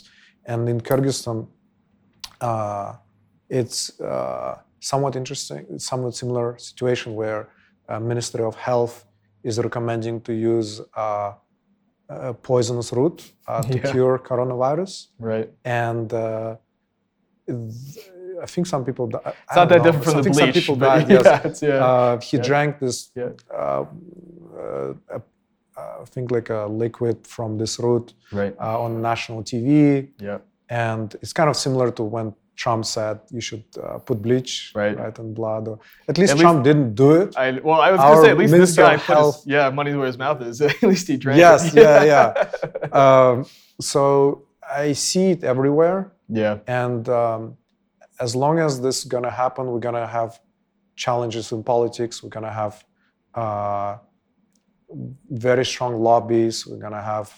[0.50, 1.38] And in Kyrgyzstan,
[2.40, 2.90] uh,
[3.48, 7.40] it's uh, somewhat interesting, somewhat similar situation where
[7.88, 8.94] uh, Ministry of Health
[9.42, 11.32] is recommending to use uh,
[12.08, 13.90] a poisonous root uh, to Yeah.
[13.90, 15.48] cure coronavirus, Right.
[15.64, 16.56] and uh,
[18.42, 19.06] I think some people.
[19.08, 20.44] di- I- I It's not that know, different from I the bleach.
[20.44, 21.08] Some people died.
[21.16, 21.84] Yeah, it's, yeah.
[21.84, 23.10] Uh, he drank this.
[23.14, 23.30] Yeah.
[23.52, 23.84] Uh,
[24.58, 28.54] uh, uh, I think like a liquid from this root right.
[28.60, 30.38] uh, on national TV, Yeah.
[30.68, 35.18] and it's kind of similar to when Trump said you should uh, put bleach Right.
[35.18, 35.64] in blood.
[35.70, 35.78] Or,
[36.10, 37.28] at least At Trump didn't do it.
[37.44, 40.18] I well, I was gonna say at least this guy his, yeah money where his
[40.24, 40.60] mouth is.
[40.68, 41.38] at least he drank.
[41.46, 41.74] Yes, it.
[41.84, 42.28] yeah, yeah.
[43.02, 43.46] um,
[43.92, 44.02] so
[44.84, 46.58] I see it everywhere, yeah.
[46.84, 47.56] and um,
[48.26, 50.38] as long as this is gonna happen, we're gonna have
[51.04, 52.22] challenges in politics.
[52.22, 52.74] We're gonna have
[53.42, 53.92] uh,
[55.46, 56.66] very strong lobbies.
[56.66, 57.28] We're gonna have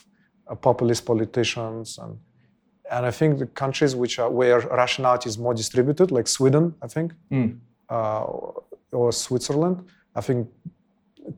[0.51, 2.13] uh, populist politicians, and
[2.93, 6.89] and I think the countries which are where rationality is more distributed, like Sweden, I
[6.95, 7.59] think, Mm.
[7.89, 8.25] uh,
[9.01, 9.77] or Switzerland,
[10.15, 10.41] I think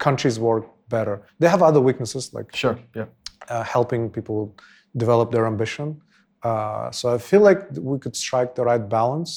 [0.06, 1.14] countries work better.
[1.40, 2.76] They have other weaknesses like Sure.
[2.94, 3.06] Yeah.
[3.48, 4.40] uh, helping people
[4.96, 5.88] develop their ambition.
[6.42, 7.60] Uh, so I feel like
[7.90, 9.32] we could strike the right balance.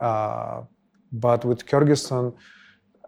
[0.00, 0.62] Uh,
[1.12, 2.24] but with Kyrgyzstan,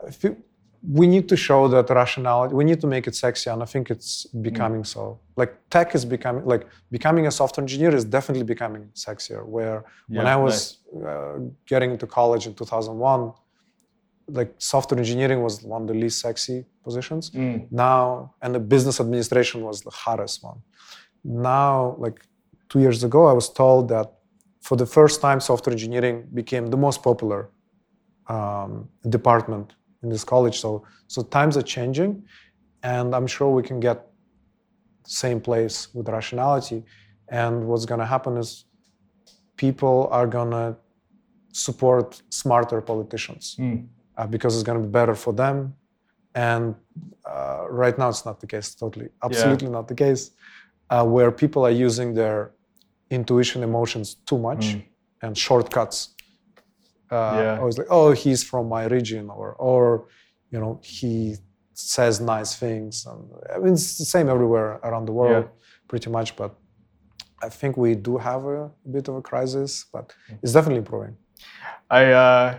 [0.06, 0.34] I feel
[0.82, 2.54] we need to show that rationality.
[2.54, 5.20] We need to make it sexy, and I think it's becoming so.
[5.36, 9.44] Like tech is becoming like becoming a software engineer is definitely becoming sexier.
[9.44, 13.32] Where when I was uh, getting into college in 2001,
[14.28, 17.66] like software engineering was one of the least sexy positions Mm.
[17.70, 20.58] now and the business administration was the hardest one
[21.24, 22.18] now like
[22.70, 24.06] two years ago i was told that
[24.60, 27.40] for the first time software engineering became the most popular
[28.28, 29.66] um, department
[30.02, 32.22] in this college so so times are changing
[32.82, 34.06] and i'm sure we can get
[35.04, 36.82] the same place with rationality
[37.28, 38.64] and what's going to happen is
[39.56, 40.76] people are going to
[41.52, 43.86] support smarter politicians Mm.
[44.16, 45.74] uh, because it's going to be better for them.
[46.34, 46.74] And
[47.26, 48.68] uh, right now, it's not the case.
[48.74, 50.22] Totally, absolutely not the case.
[50.88, 52.52] Uh, where people are using their
[53.10, 54.82] intuition, emotions too much, Mm.
[55.22, 55.98] and shortcuts.
[57.10, 57.58] Uh, Yeah.
[57.60, 60.06] Always like, oh, he's from my region, or or
[60.52, 61.36] you know, he
[61.74, 63.06] says nice things.
[63.06, 63.20] And,
[63.54, 65.44] I mean, it's the same everywhere around the world,
[65.88, 66.36] pretty much.
[66.36, 66.52] But
[67.46, 70.04] I think we do have a bit of a crisis, but
[70.42, 71.16] it's definitely improving.
[71.90, 72.58] I uh,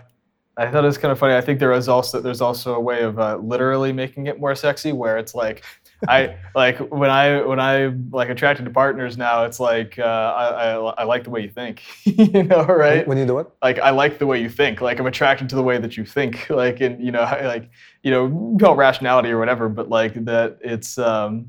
[0.58, 1.36] I thought it was kind of funny.
[1.36, 4.56] I think there is also there's also a way of uh, literally making it more
[4.56, 5.64] sexy, where it's like
[6.08, 10.48] I like when I when I like attracted to partners now, it's like uh, I,
[10.48, 13.08] I I like the way you think, you know, right?
[13.08, 13.56] When you do what?
[13.62, 14.82] like I like the way you think.
[14.82, 16.48] Like I'm attracted to the way that you think.
[16.62, 17.70] Like and you know like
[18.04, 20.98] you know call rationality or whatever, but like that it's.
[20.98, 21.48] um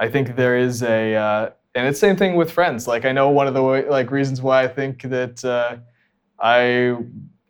[0.00, 2.88] I think there is a uh, and it's same thing with friends.
[2.88, 5.76] Like I know one of the way, like reasons why I think that uh,
[6.38, 6.96] I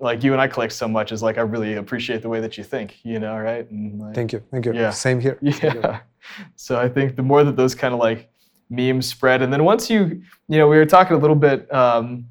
[0.01, 2.59] like you and I click so much is like I really appreciate the way that
[2.59, 2.97] you think.
[3.05, 3.71] You know, right?
[3.71, 4.43] And like, Thank you.
[4.51, 4.75] Thank you.
[4.75, 4.91] Yeah.
[4.91, 5.39] Same here.
[5.43, 6.01] Yeah.
[6.57, 8.31] So I think the more that those kind of like
[8.69, 12.27] memes spread, and then once you, you know, we were talking a little bit um,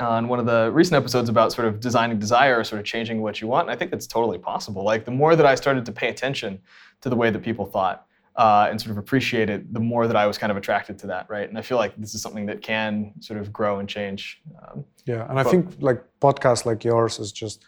[0.00, 3.40] on one of the recent episodes about sort of designing desire, sort of changing what
[3.40, 3.66] you want.
[3.66, 4.84] And I think that's totally possible.
[4.84, 6.60] Like the more that I started to pay attention
[7.00, 10.14] to the way that people thought uh, and sort of appreciate it, the more that
[10.14, 11.48] I was kind of attracted to that, right?
[11.48, 14.40] And I feel like this is something that can sort of grow and change.
[14.62, 17.64] Um, Yeah, and I think like podcasts like yours is just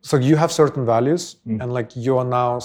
[0.00, 1.62] so you have certain values Mm.
[1.62, 2.58] and like you are now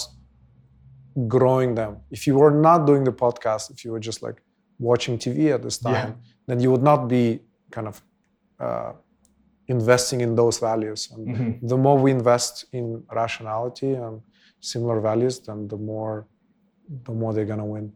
[1.27, 1.97] growing them.
[2.11, 4.41] If you were not doing the podcast, if you were just like
[4.79, 5.91] watching TV at this Yeah.
[5.91, 6.15] time,
[6.47, 7.41] then you would not be
[7.71, 8.01] kind of
[8.59, 8.91] uh,
[9.67, 11.09] investing in those values.
[11.13, 11.69] And Mhm.
[11.69, 14.21] the more we invest in rationality and
[14.59, 16.27] similar values, then the more
[17.05, 17.93] the more they're gonna win.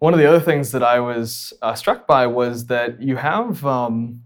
[0.00, 3.64] One of the other things that I was uh, struck by was that you have,
[3.64, 4.22] um,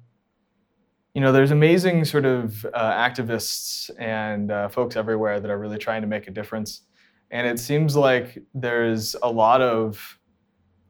[1.15, 5.79] you know, there's amazing sort of uh, activists and uh, folks everywhere that are really
[5.79, 6.83] trying to make a difference.
[7.31, 10.19] And it seems like there's a lot of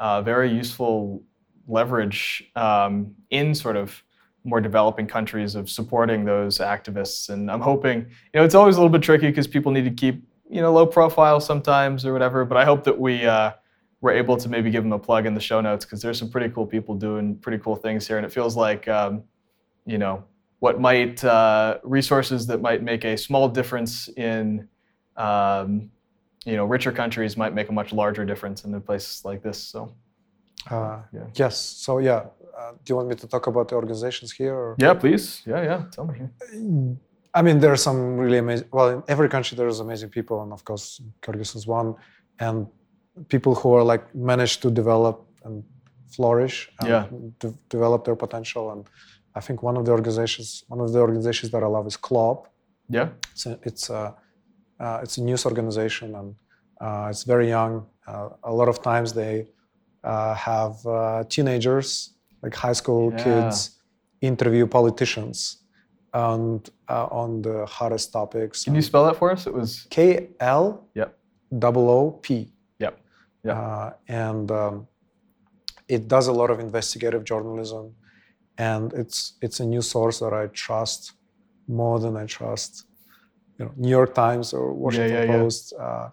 [0.01, 1.23] uh, very useful
[1.67, 4.03] leverage um, in sort of
[4.45, 7.29] more developing countries of supporting those activists.
[7.29, 9.91] And I'm hoping, you know, it's always a little bit tricky because people need to
[9.91, 12.45] keep, you know, low profile sometimes or whatever.
[12.45, 13.53] But I hope that we, uh,
[14.01, 16.31] we're able to maybe give them a plug in the show notes because there's some
[16.31, 19.23] pretty cool people doing pretty cool things here, and it feels like um,
[19.87, 20.25] you know
[20.61, 24.69] what might uh, resources that might make a small difference in
[25.17, 25.91] um,
[26.45, 29.59] you know richer countries might make a much larger difference in a place like this.
[29.73, 29.81] So
[30.71, 31.27] Uh, Yeah.
[31.35, 31.57] Yes.
[31.85, 32.21] So yeah,
[32.59, 34.55] uh, do you want me to talk about the organizations here?
[34.55, 34.75] Or?
[34.85, 36.17] yeah, please, yeah, yeah, tell me.
[37.39, 38.67] I mean, there are some really amazing.
[38.73, 40.87] Well, in every country there is amazing people, and of course,
[41.23, 41.95] Kyrgyzstan is one.
[42.47, 42.67] And
[43.35, 45.63] people who are like managed to develop and
[46.17, 47.05] flourish, and Yeah.
[47.43, 48.65] de- develop their potential.
[48.73, 48.81] And
[49.39, 52.39] I think one of the organizations, one of the organizations that I love is Kloop.
[52.89, 53.09] Yeah.
[53.33, 54.03] It's a, it's a,
[54.81, 56.35] uh, it's a news organization and
[56.81, 57.87] uh, it's very young.
[58.07, 59.47] Uh, a lot of times they
[60.05, 63.25] uh, have uh, teenagers, like high school Yeah.
[63.25, 63.55] kids,
[64.21, 65.63] interview politicians
[66.15, 68.65] and uh, on the hottest topics.
[68.65, 69.47] Can you spell that for us?
[69.47, 69.87] It was.
[69.91, 71.19] K L Yep.
[71.59, 72.53] double O P.
[72.79, 72.95] Yep.
[73.45, 73.57] Yep.
[73.57, 74.87] Uh, and um,
[75.89, 77.95] it does a lot of investigative journalism,
[78.57, 81.13] and it's it's a new source that I trust
[81.67, 82.85] more than I trust,
[83.59, 85.39] you know, New York Times or Washington yeah, yeah.
[85.39, 86.09] Post, uh,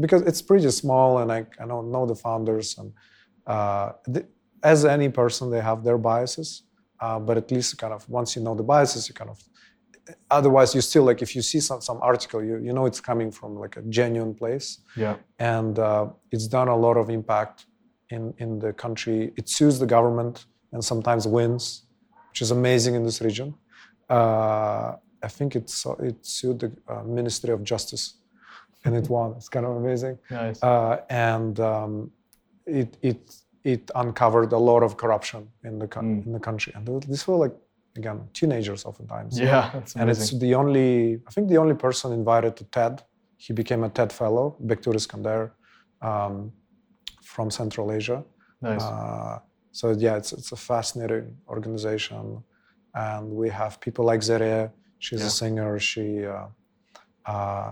[0.00, 2.92] because it's pretty small, and I I don't know the founders, and
[3.46, 4.26] uh, th-
[4.62, 6.48] as any person, they have their biases,
[7.00, 9.38] uh, but at least kind of once you know the biases, you kind of
[10.30, 13.30] otherwise you still like if you see some some article you you know it's coming
[13.30, 15.16] from like a genuine place Yeah.
[15.38, 17.66] and uh, it's done a lot of impact
[18.08, 21.64] in in the country it sues the government and sometimes wins
[22.30, 23.54] which is amazing in this region
[24.08, 28.04] uh, i think it's it sued the uh, ministry of justice
[28.84, 30.62] and it won it's kind of amazing Nice.
[30.62, 32.10] uh, and um,
[32.66, 33.20] it it
[33.72, 36.26] it uncovered a lot of corruption in the coun- Mm.
[36.26, 37.54] in the country and these were like
[38.00, 39.70] again teenagers oftentimes yeah.
[39.74, 40.88] That's and it's the only
[41.28, 42.94] i think the only person invited to ted
[43.44, 45.40] he became a ted fellow Bektur Iskander,
[46.08, 46.34] um,
[47.32, 48.18] from central asia
[48.62, 48.82] Nice.
[48.82, 49.38] uh,
[49.72, 52.42] so yeah it's, it's a fascinating organization
[52.94, 54.70] and we have people like Zere.
[55.04, 55.26] She's Yeah.
[55.32, 56.46] a singer she uh,
[57.32, 57.68] uh,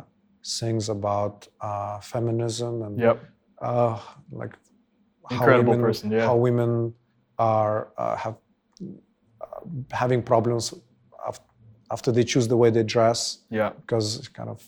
[0.57, 1.37] sings about
[1.69, 3.17] uh, feminism and yep.
[3.69, 3.97] uh,
[4.41, 4.55] like
[5.31, 6.25] Incredible women, person, yeah.
[6.29, 6.71] how women
[7.53, 8.37] are uh, have
[9.45, 9.61] uh,
[10.03, 10.65] having problems
[11.97, 13.71] after they choose the way they dress Yeah.
[13.81, 14.07] because
[14.39, 14.59] kind of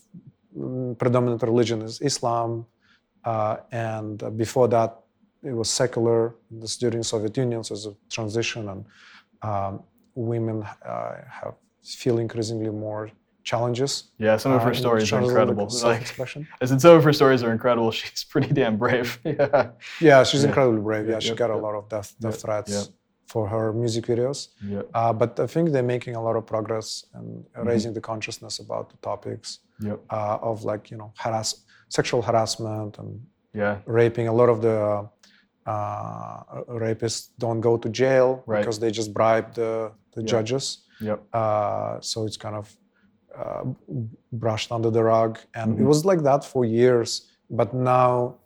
[0.57, 2.51] mm, predominant religion is Islam,
[3.31, 4.91] uh, and uh, before that
[5.51, 6.19] it was secular.
[6.61, 8.81] This during Soviet Union, so it's a transition, and
[9.49, 9.73] um,
[10.15, 13.11] women uh, have feel increasingly more
[13.43, 14.05] challenges.
[14.19, 14.37] Yeah.
[14.37, 15.69] Some of uh, her in stories are incredible.
[15.83, 16.21] Like.
[16.21, 17.91] I said, some of her stories are incredible.
[17.99, 19.19] She's pretty damn brave.
[19.25, 19.71] yeah.
[20.01, 20.49] Yeah, she's Yeah.
[20.49, 21.09] incredibly brave.
[21.09, 22.85] Yeah, she yep, got a lot of death, death Yep, threats yep.
[23.27, 24.49] for her music videos.
[24.75, 24.89] Yep.
[24.95, 27.67] Uh, but I think they're making a lot of progress and Mm-hmm.
[27.69, 29.49] raising the consciousness about the topics
[29.81, 29.99] Yep.
[30.11, 31.51] uh, of like you know harass,
[31.89, 33.11] sexual harassment and
[33.55, 33.79] Yeah.
[33.87, 34.29] raping.
[34.29, 35.09] A lot of the
[35.67, 38.61] uh, rapists don't go to jail Right.
[38.61, 40.27] because they just bribe the, the Yeah.
[40.35, 40.65] judges.
[41.01, 41.19] Yep.
[41.33, 42.77] Uh, so it's kind of
[43.37, 43.65] uh,
[44.33, 45.81] brushed under the rug, and Mhm.
[45.83, 47.11] it was like that for years.
[47.49, 48.37] But now,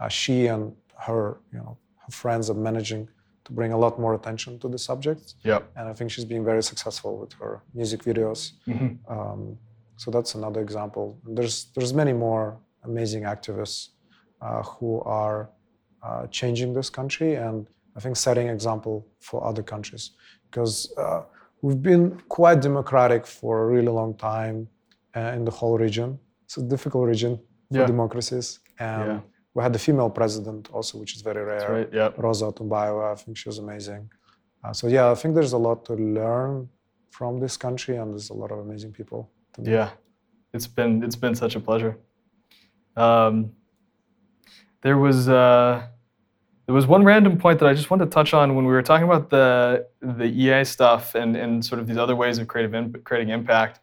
[0.00, 0.62] uh, she and
[1.06, 3.08] her, you know, her friends are managing
[3.44, 5.62] to bring a lot more attention to the subject, Yep.
[5.76, 8.40] and I think she's being very successful with her music videos.
[8.66, 8.98] Mhm.
[9.08, 9.58] Um,
[9.96, 11.04] so that's another example.
[11.36, 12.46] There's there's many more
[12.82, 13.80] amazing activists
[14.40, 15.50] uh, who are
[16.06, 17.66] uh, changing this country, and
[17.96, 20.10] I think setting example for other countries
[20.50, 21.22] because uh,
[21.64, 22.04] we've been
[22.38, 24.56] quite democratic for a really long time
[25.16, 26.08] uh, in the whole region.
[26.44, 27.32] It's a difficult region
[27.72, 27.86] for Yeah.
[27.94, 28.48] democracies,
[28.90, 29.20] and Yeah.
[29.54, 31.66] we had the female president also, which is very rare.
[31.76, 31.90] Right.
[32.00, 32.10] Yep.
[32.24, 34.02] Rosa Otunbayeva, I think she was amazing.
[34.62, 36.52] Uh, so yeah, I think there's a lot to learn
[37.18, 39.20] from this country, and there's a lot of amazing people.
[39.54, 39.58] To.
[39.76, 39.90] Yeah,
[40.56, 41.94] it's been it's been such a pleasure.
[43.04, 43.34] Um,
[44.84, 45.74] there was uh,
[46.66, 48.82] there was one random point that I just wanted to touch on when we were
[48.82, 52.74] talking about the the EA stuff and and sort of these other ways of creative
[52.74, 53.80] in, creating impact.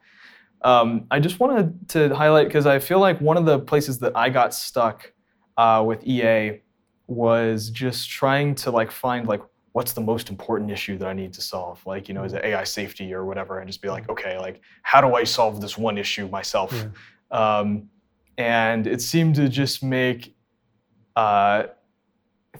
[0.63, 4.15] Um, I just wanted to highlight because I feel like one of the places that
[4.15, 5.11] I got stuck
[5.57, 6.61] uh, with EA
[7.07, 9.41] was just trying to like find like
[9.73, 11.85] what's the most important issue that I need to solve?
[11.85, 13.59] Like, you know, is it AI safety or whatever?
[13.59, 16.73] And just be like, okay, like, how do I solve this one issue myself?
[17.31, 17.89] Um,
[18.37, 20.35] and it seemed to just make
[21.15, 21.63] uh,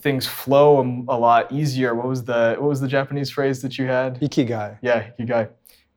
[0.02, 1.96] things flow a, a lot easier.
[1.96, 4.20] What was the what was the Japanese phrase that you had?
[4.20, 4.78] Ikigai.
[4.82, 5.50] Yeah, Ikigai.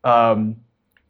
[0.05, 0.56] Um,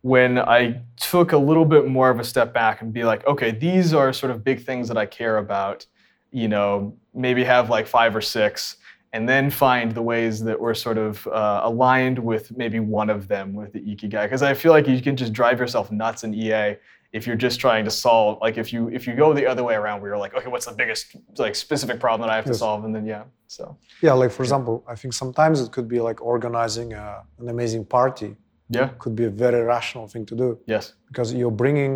[0.03, 3.51] when I took a little bit more of a step back and be like, okay,
[3.51, 5.87] these are sort of big things that I care about.
[6.31, 8.77] You know, maybe have like five or six,
[9.13, 13.29] and then find the ways that were sort of uh, aligned with maybe one of
[13.29, 14.25] them with the Ikigai.
[14.25, 16.77] Because I feel like you can just drive yourself nuts in EA
[17.19, 18.33] if you're just trying to solve.
[18.47, 20.67] Like if you if you go the other way around, where you're like, okay, what's
[20.71, 21.03] the biggest
[21.45, 23.25] like specific problem that I have to solve, and then yeah,
[23.57, 23.65] so
[24.07, 27.05] Yeah, like for example, I think sometimes it could be like organizing a,
[27.41, 28.31] an amazing party.
[28.77, 31.93] yeah, Could be a very rational thing to do yes, because you're bringing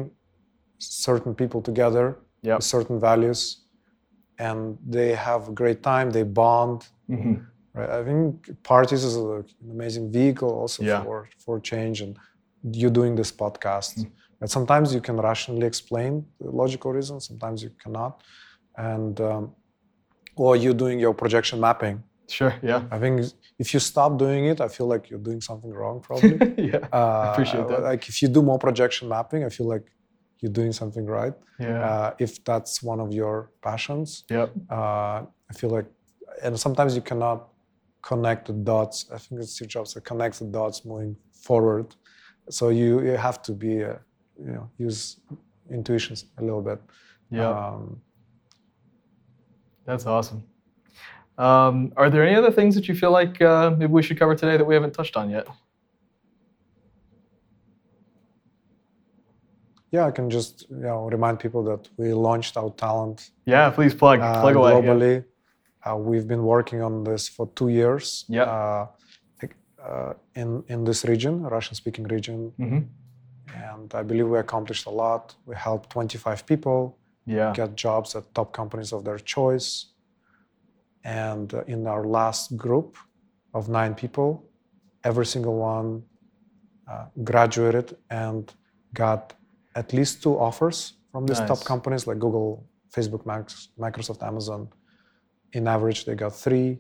[1.07, 2.07] certain people together
[2.49, 2.57] Yep.
[2.59, 3.41] with certain values,
[4.47, 4.59] and
[4.97, 6.07] they have a great time.
[6.17, 6.79] They bond.
[7.09, 7.35] hmm
[7.79, 7.91] Right.
[7.99, 8.29] I think
[8.75, 9.45] parties is an
[9.77, 11.03] amazing vehicle also Yeah.
[11.05, 11.97] for for change.
[12.05, 12.13] And
[12.83, 14.11] you doing this podcast, Mm.
[14.41, 17.27] But sometimes you can rationally explain the logical reasons.
[17.27, 18.23] Sometimes you cannot,
[18.77, 19.53] and um,
[20.37, 22.55] or you're doing your projection mapping Sure.
[22.63, 22.85] Yeah.
[22.91, 23.27] I think
[23.59, 26.55] if you stop doing it, I feel like you're doing something wrong, probably.
[26.73, 26.87] yeah.
[26.93, 27.83] Uh, appreciate that.
[27.83, 29.87] Like if you do more projection mapping, I feel like
[30.41, 31.33] you're doing something right.
[31.59, 31.85] Yeah.
[31.85, 34.53] Uh, if that's one of your passions, yep.
[34.71, 35.87] uh, I feel like,
[36.43, 37.49] and sometimes you cannot
[38.03, 39.07] connect the dots.
[39.13, 41.97] I think it's Steve Jobs that connects the dots moving forward.
[42.51, 43.97] So you you have to be, uh,
[44.39, 45.19] you know, use
[45.71, 46.81] intuitions a little bit.
[47.31, 47.49] Yeah.
[47.51, 48.01] Um,
[49.85, 50.43] That's awesome.
[51.39, 54.35] Um, are there any other things that you feel like uh, maybe we should cover
[54.35, 55.47] today that we haven't touched on yet?
[59.91, 64.21] yeah, I can just you know remind people that we launched OutTalent Yeah, please plug
[64.21, 64.73] uh, plug away.
[64.73, 64.81] yeah.
[64.83, 65.25] globally.
[65.87, 68.25] Uh, we've been working on this for two years.
[68.29, 68.47] Yep.
[68.49, 68.87] Uh,
[69.83, 72.87] uh, in in this region, Russian-speaking region, Mhm.
[73.55, 75.35] And I believe we accomplished a lot.
[75.47, 77.53] We helped 25 people Yeah.
[77.53, 79.93] get jobs at top companies of their choice.
[81.05, 82.97] And uh, in our last group
[83.55, 84.45] of nine people,
[85.05, 86.03] every single one
[86.91, 88.53] uh, graduated and
[88.95, 89.35] got
[89.75, 92.67] at least two offers from these top companies like Google,
[92.97, 93.23] Facebook,
[93.79, 94.69] Microsoft, Amazon.
[95.53, 96.79] In average, they got three,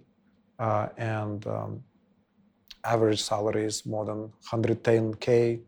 [0.58, 1.82] uh, and um,
[2.84, 5.60] average salary is more than 110k.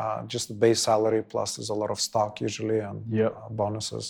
[0.00, 3.32] Uh, just the base salary plus there's a lot of stock usually and Yep.
[3.36, 4.06] uh, bonuses,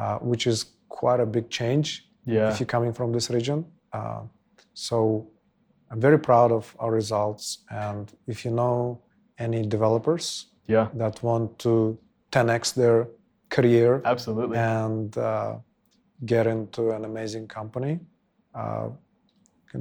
[0.00, 0.58] uh, which is
[1.00, 1.88] quite a big change
[2.34, 2.50] Yeah.
[2.50, 3.58] if you're coming from this region.
[3.98, 4.22] Uh,
[4.74, 4.96] so
[5.90, 7.44] I'm very proud of our results.
[7.84, 8.76] And if you know
[9.46, 10.24] any developers
[10.74, 10.86] Yeah.
[11.00, 11.72] that want to
[12.30, 12.98] 10x their
[13.56, 14.56] career Absolutely.
[14.58, 15.52] and uh,
[16.32, 17.94] get into an amazing company,
[18.54, 18.88] uh,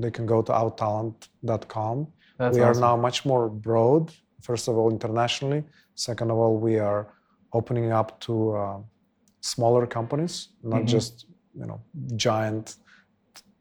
[0.03, 2.07] they can go to outtalent.com.
[2.38, 2.84] That's we awesome.
[2.84, 4.05] are now much more broad.
[4.41, 5.64] First of all, internationally.
[5.95, 7.07] Second of all, we are
[7.53, 8.77] opening up to uh,
[9.41, 10.88] smaller companies, not Mhm.
[10.88, 11.80] just you know
[12.15, 12.76] giant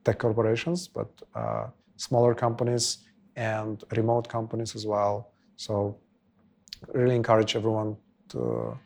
[0.04, 1.66] tech corporations, but uh,
[1.96, 2.98] smaller companies
[3.36, 5.32] and remote companies as well.
[5.56, 5.96] So,
[6.94, 7.96] really encourage everyone
[8.28, 8.76] to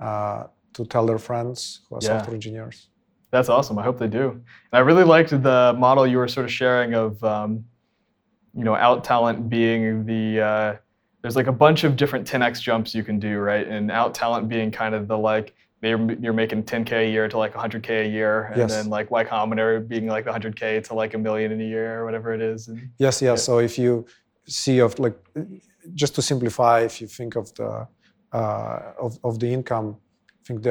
[0.00, 0.44] uh,
[0.74, 2.08] to tell their friends who are Yeah.
[2.18, 2.88] software engineers.
[3.30, 3.78] That's awesome.
[3.78, 4.30] I hope they do.
[4.30, 4.42] And
[4.72, 7.64] I really liked the model you were sort of sharing of, um,
[8.54, 10.80] you know, OutTalent being the.
[11.22, 13.66] There's like a bunch of different 10x jumps you can do, right?
[13.66, 17.54] And OutTalent being kind of the like you're, you're making 10k a year to like
[17.54, 18.70] 100k a year, and Yes.
[18.70, 22.04] then like Y Combinator being like 100k to like a million in a year or
[22.04, 22.68] whatever it is.
[22.68, 23.44] And, Yes, yes.
[23.44, 24.06] So if you
[24.46, 25.16] see of like,
[25.94, 27.86] just to simplify, if you think of the
[28.32, 29.96] uh, of, of the income,
[30.28, 30.64] I think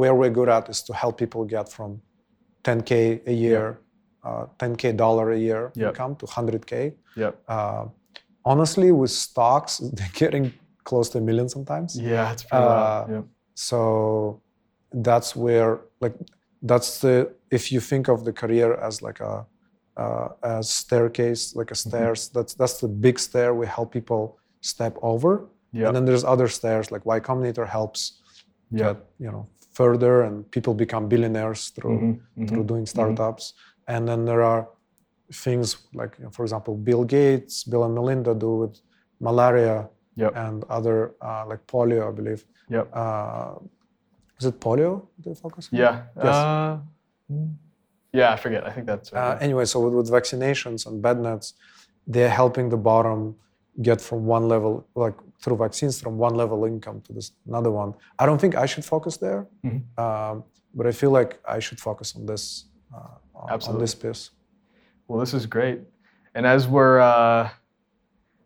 [0.00, 2.00] where we're good at is to help people get from
[2.64, 3.80] 10k a year,
[4.24, 5.88] uh, 10k dollar a year Yep.
[5.88, 6.94] income to 100k.
[7.16, 7.34] yep.
[7.48, 7.86] Uh,
[8.44, 10.52] honestly, with stocks, they're getting
[10.84, 11.98] close to a million sometimes.
[12.00, 12.64] Yeah, it's pretty.
[12.64, 13.24] Uh, Yep.
[13.54, 14.40] So
[14.92, 16.14] that's where like
[16.62, 19.46] that's the if you think of the career as like a
[19.96, 21.88] uh, as staircase, like a Mm-hmm.
[21.90, 22.28] stairs.
[22.34, 25.48] That's that's the big stair we help people step over.
[25.72, 25.86] Yep.
[25.88, 28.00] And then there's other stairs like Y Combinator helps
[28.70, 28.80] Yep.
[28.96, 32.48] get you know further, and people become billionaires through Mhm, mhm.
[32.48, 33.54] through doing startups.
[33.88, 34.68] And then there are
[35.32, 38.80] things like, you know, for example, Bill Gates, Bill and Melinda do with
[39.20, 40.32] malaria Yep.
[40.36, 42.44] and other uh, like polio, I believe.
[42.68, 42.90] Yep.
[42.92, 43.54] Uh,
[44.40, 45.78] is it polio they focus on?
[45.78, 46.02] Yeah.
[46.16, 46.26] Yes.
[46.26, 46.78] Uh,
[47.32, 47.54] mm,
[48.12, 48.66] yeah, I forget.
[48.66, 49.12] I think that's.
[49.12, 51.54] Uh, anyway, so with, with vaccinations and bed nets,
[52.06, 53.36] they're helping the bottom
[53.80, 57.94] get from one level, like through vaccines, from one level income to this another one.
[58.18, 59.82] I don't think I should focus there, Mhm.
[60.04, 60.42] um,
[60.74, 64.30] but I feel like I should focus on this, uh, on- on this piece.
[65.08, 65.80] Well, this is great.
[66.34, 67.48] And as we're uh,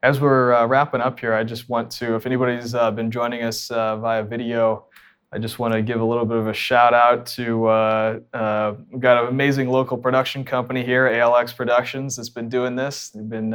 [0.04, 3.42] as we're uh, wrapping up here, I just want to, if anybody's uh, been joining
[3.42, 4.86] us uh, via video,
[5.32, 8.74] I just want to give a little bit of a shout out to uh, uh,
[8.92, 13.10] we've got an amazing local production company here, ALX Productions, that's been doing this.
[13.10, 13.50] They've been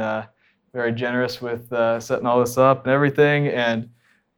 [0.74, 1.68] very generous with
[2.02, 3.48] setting all this up and everything.
[3.48, 3.88] And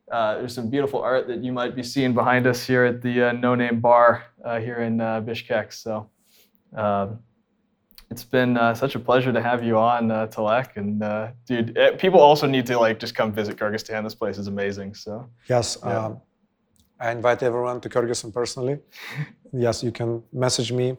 [0.08, 3.56] there's some beautiful art that you might be seeing behind us here at the No
[3.56, 4.26] Name Bar
[4.60, 5.72] here in Bishkek.
[5.72, 6.08] So.
[6.72, 7.18] Um,
[8.10, 10.76] it's been uh, such a pleasure to have you on, uh, Tilek.
[10.76, 14.02] And uh, dude, eh, people also need to like just come visit Kyrgyzstan.
[14.02, 14.94] This place is amazing.
[14.94, 16.06] So Yes, Yeah.
[16.06, 16.20] um,
[16.98, 18.78] I invite everyone to Kyrgyzstan personally.
[19.52, 20.96] yes, you can message me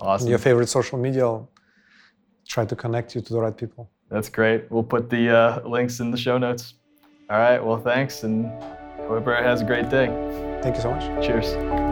[0.00, 1.24] on your favorite social media.
[1.24, 1.48] I'll
[2.48, 3.88] try to connect you to the right people.
[4.10, 4.70] That's great.
[4.70, 6.74] We'll put the uh, links in the show notes.
[7.30, 7.64] All right.
[7.64, 8.46] Well, thanks, and
[8.98, 10.08] everybody has a great day.
[10.62, 11.04] Thank you so much.
[11.24, 11.89] Cheers.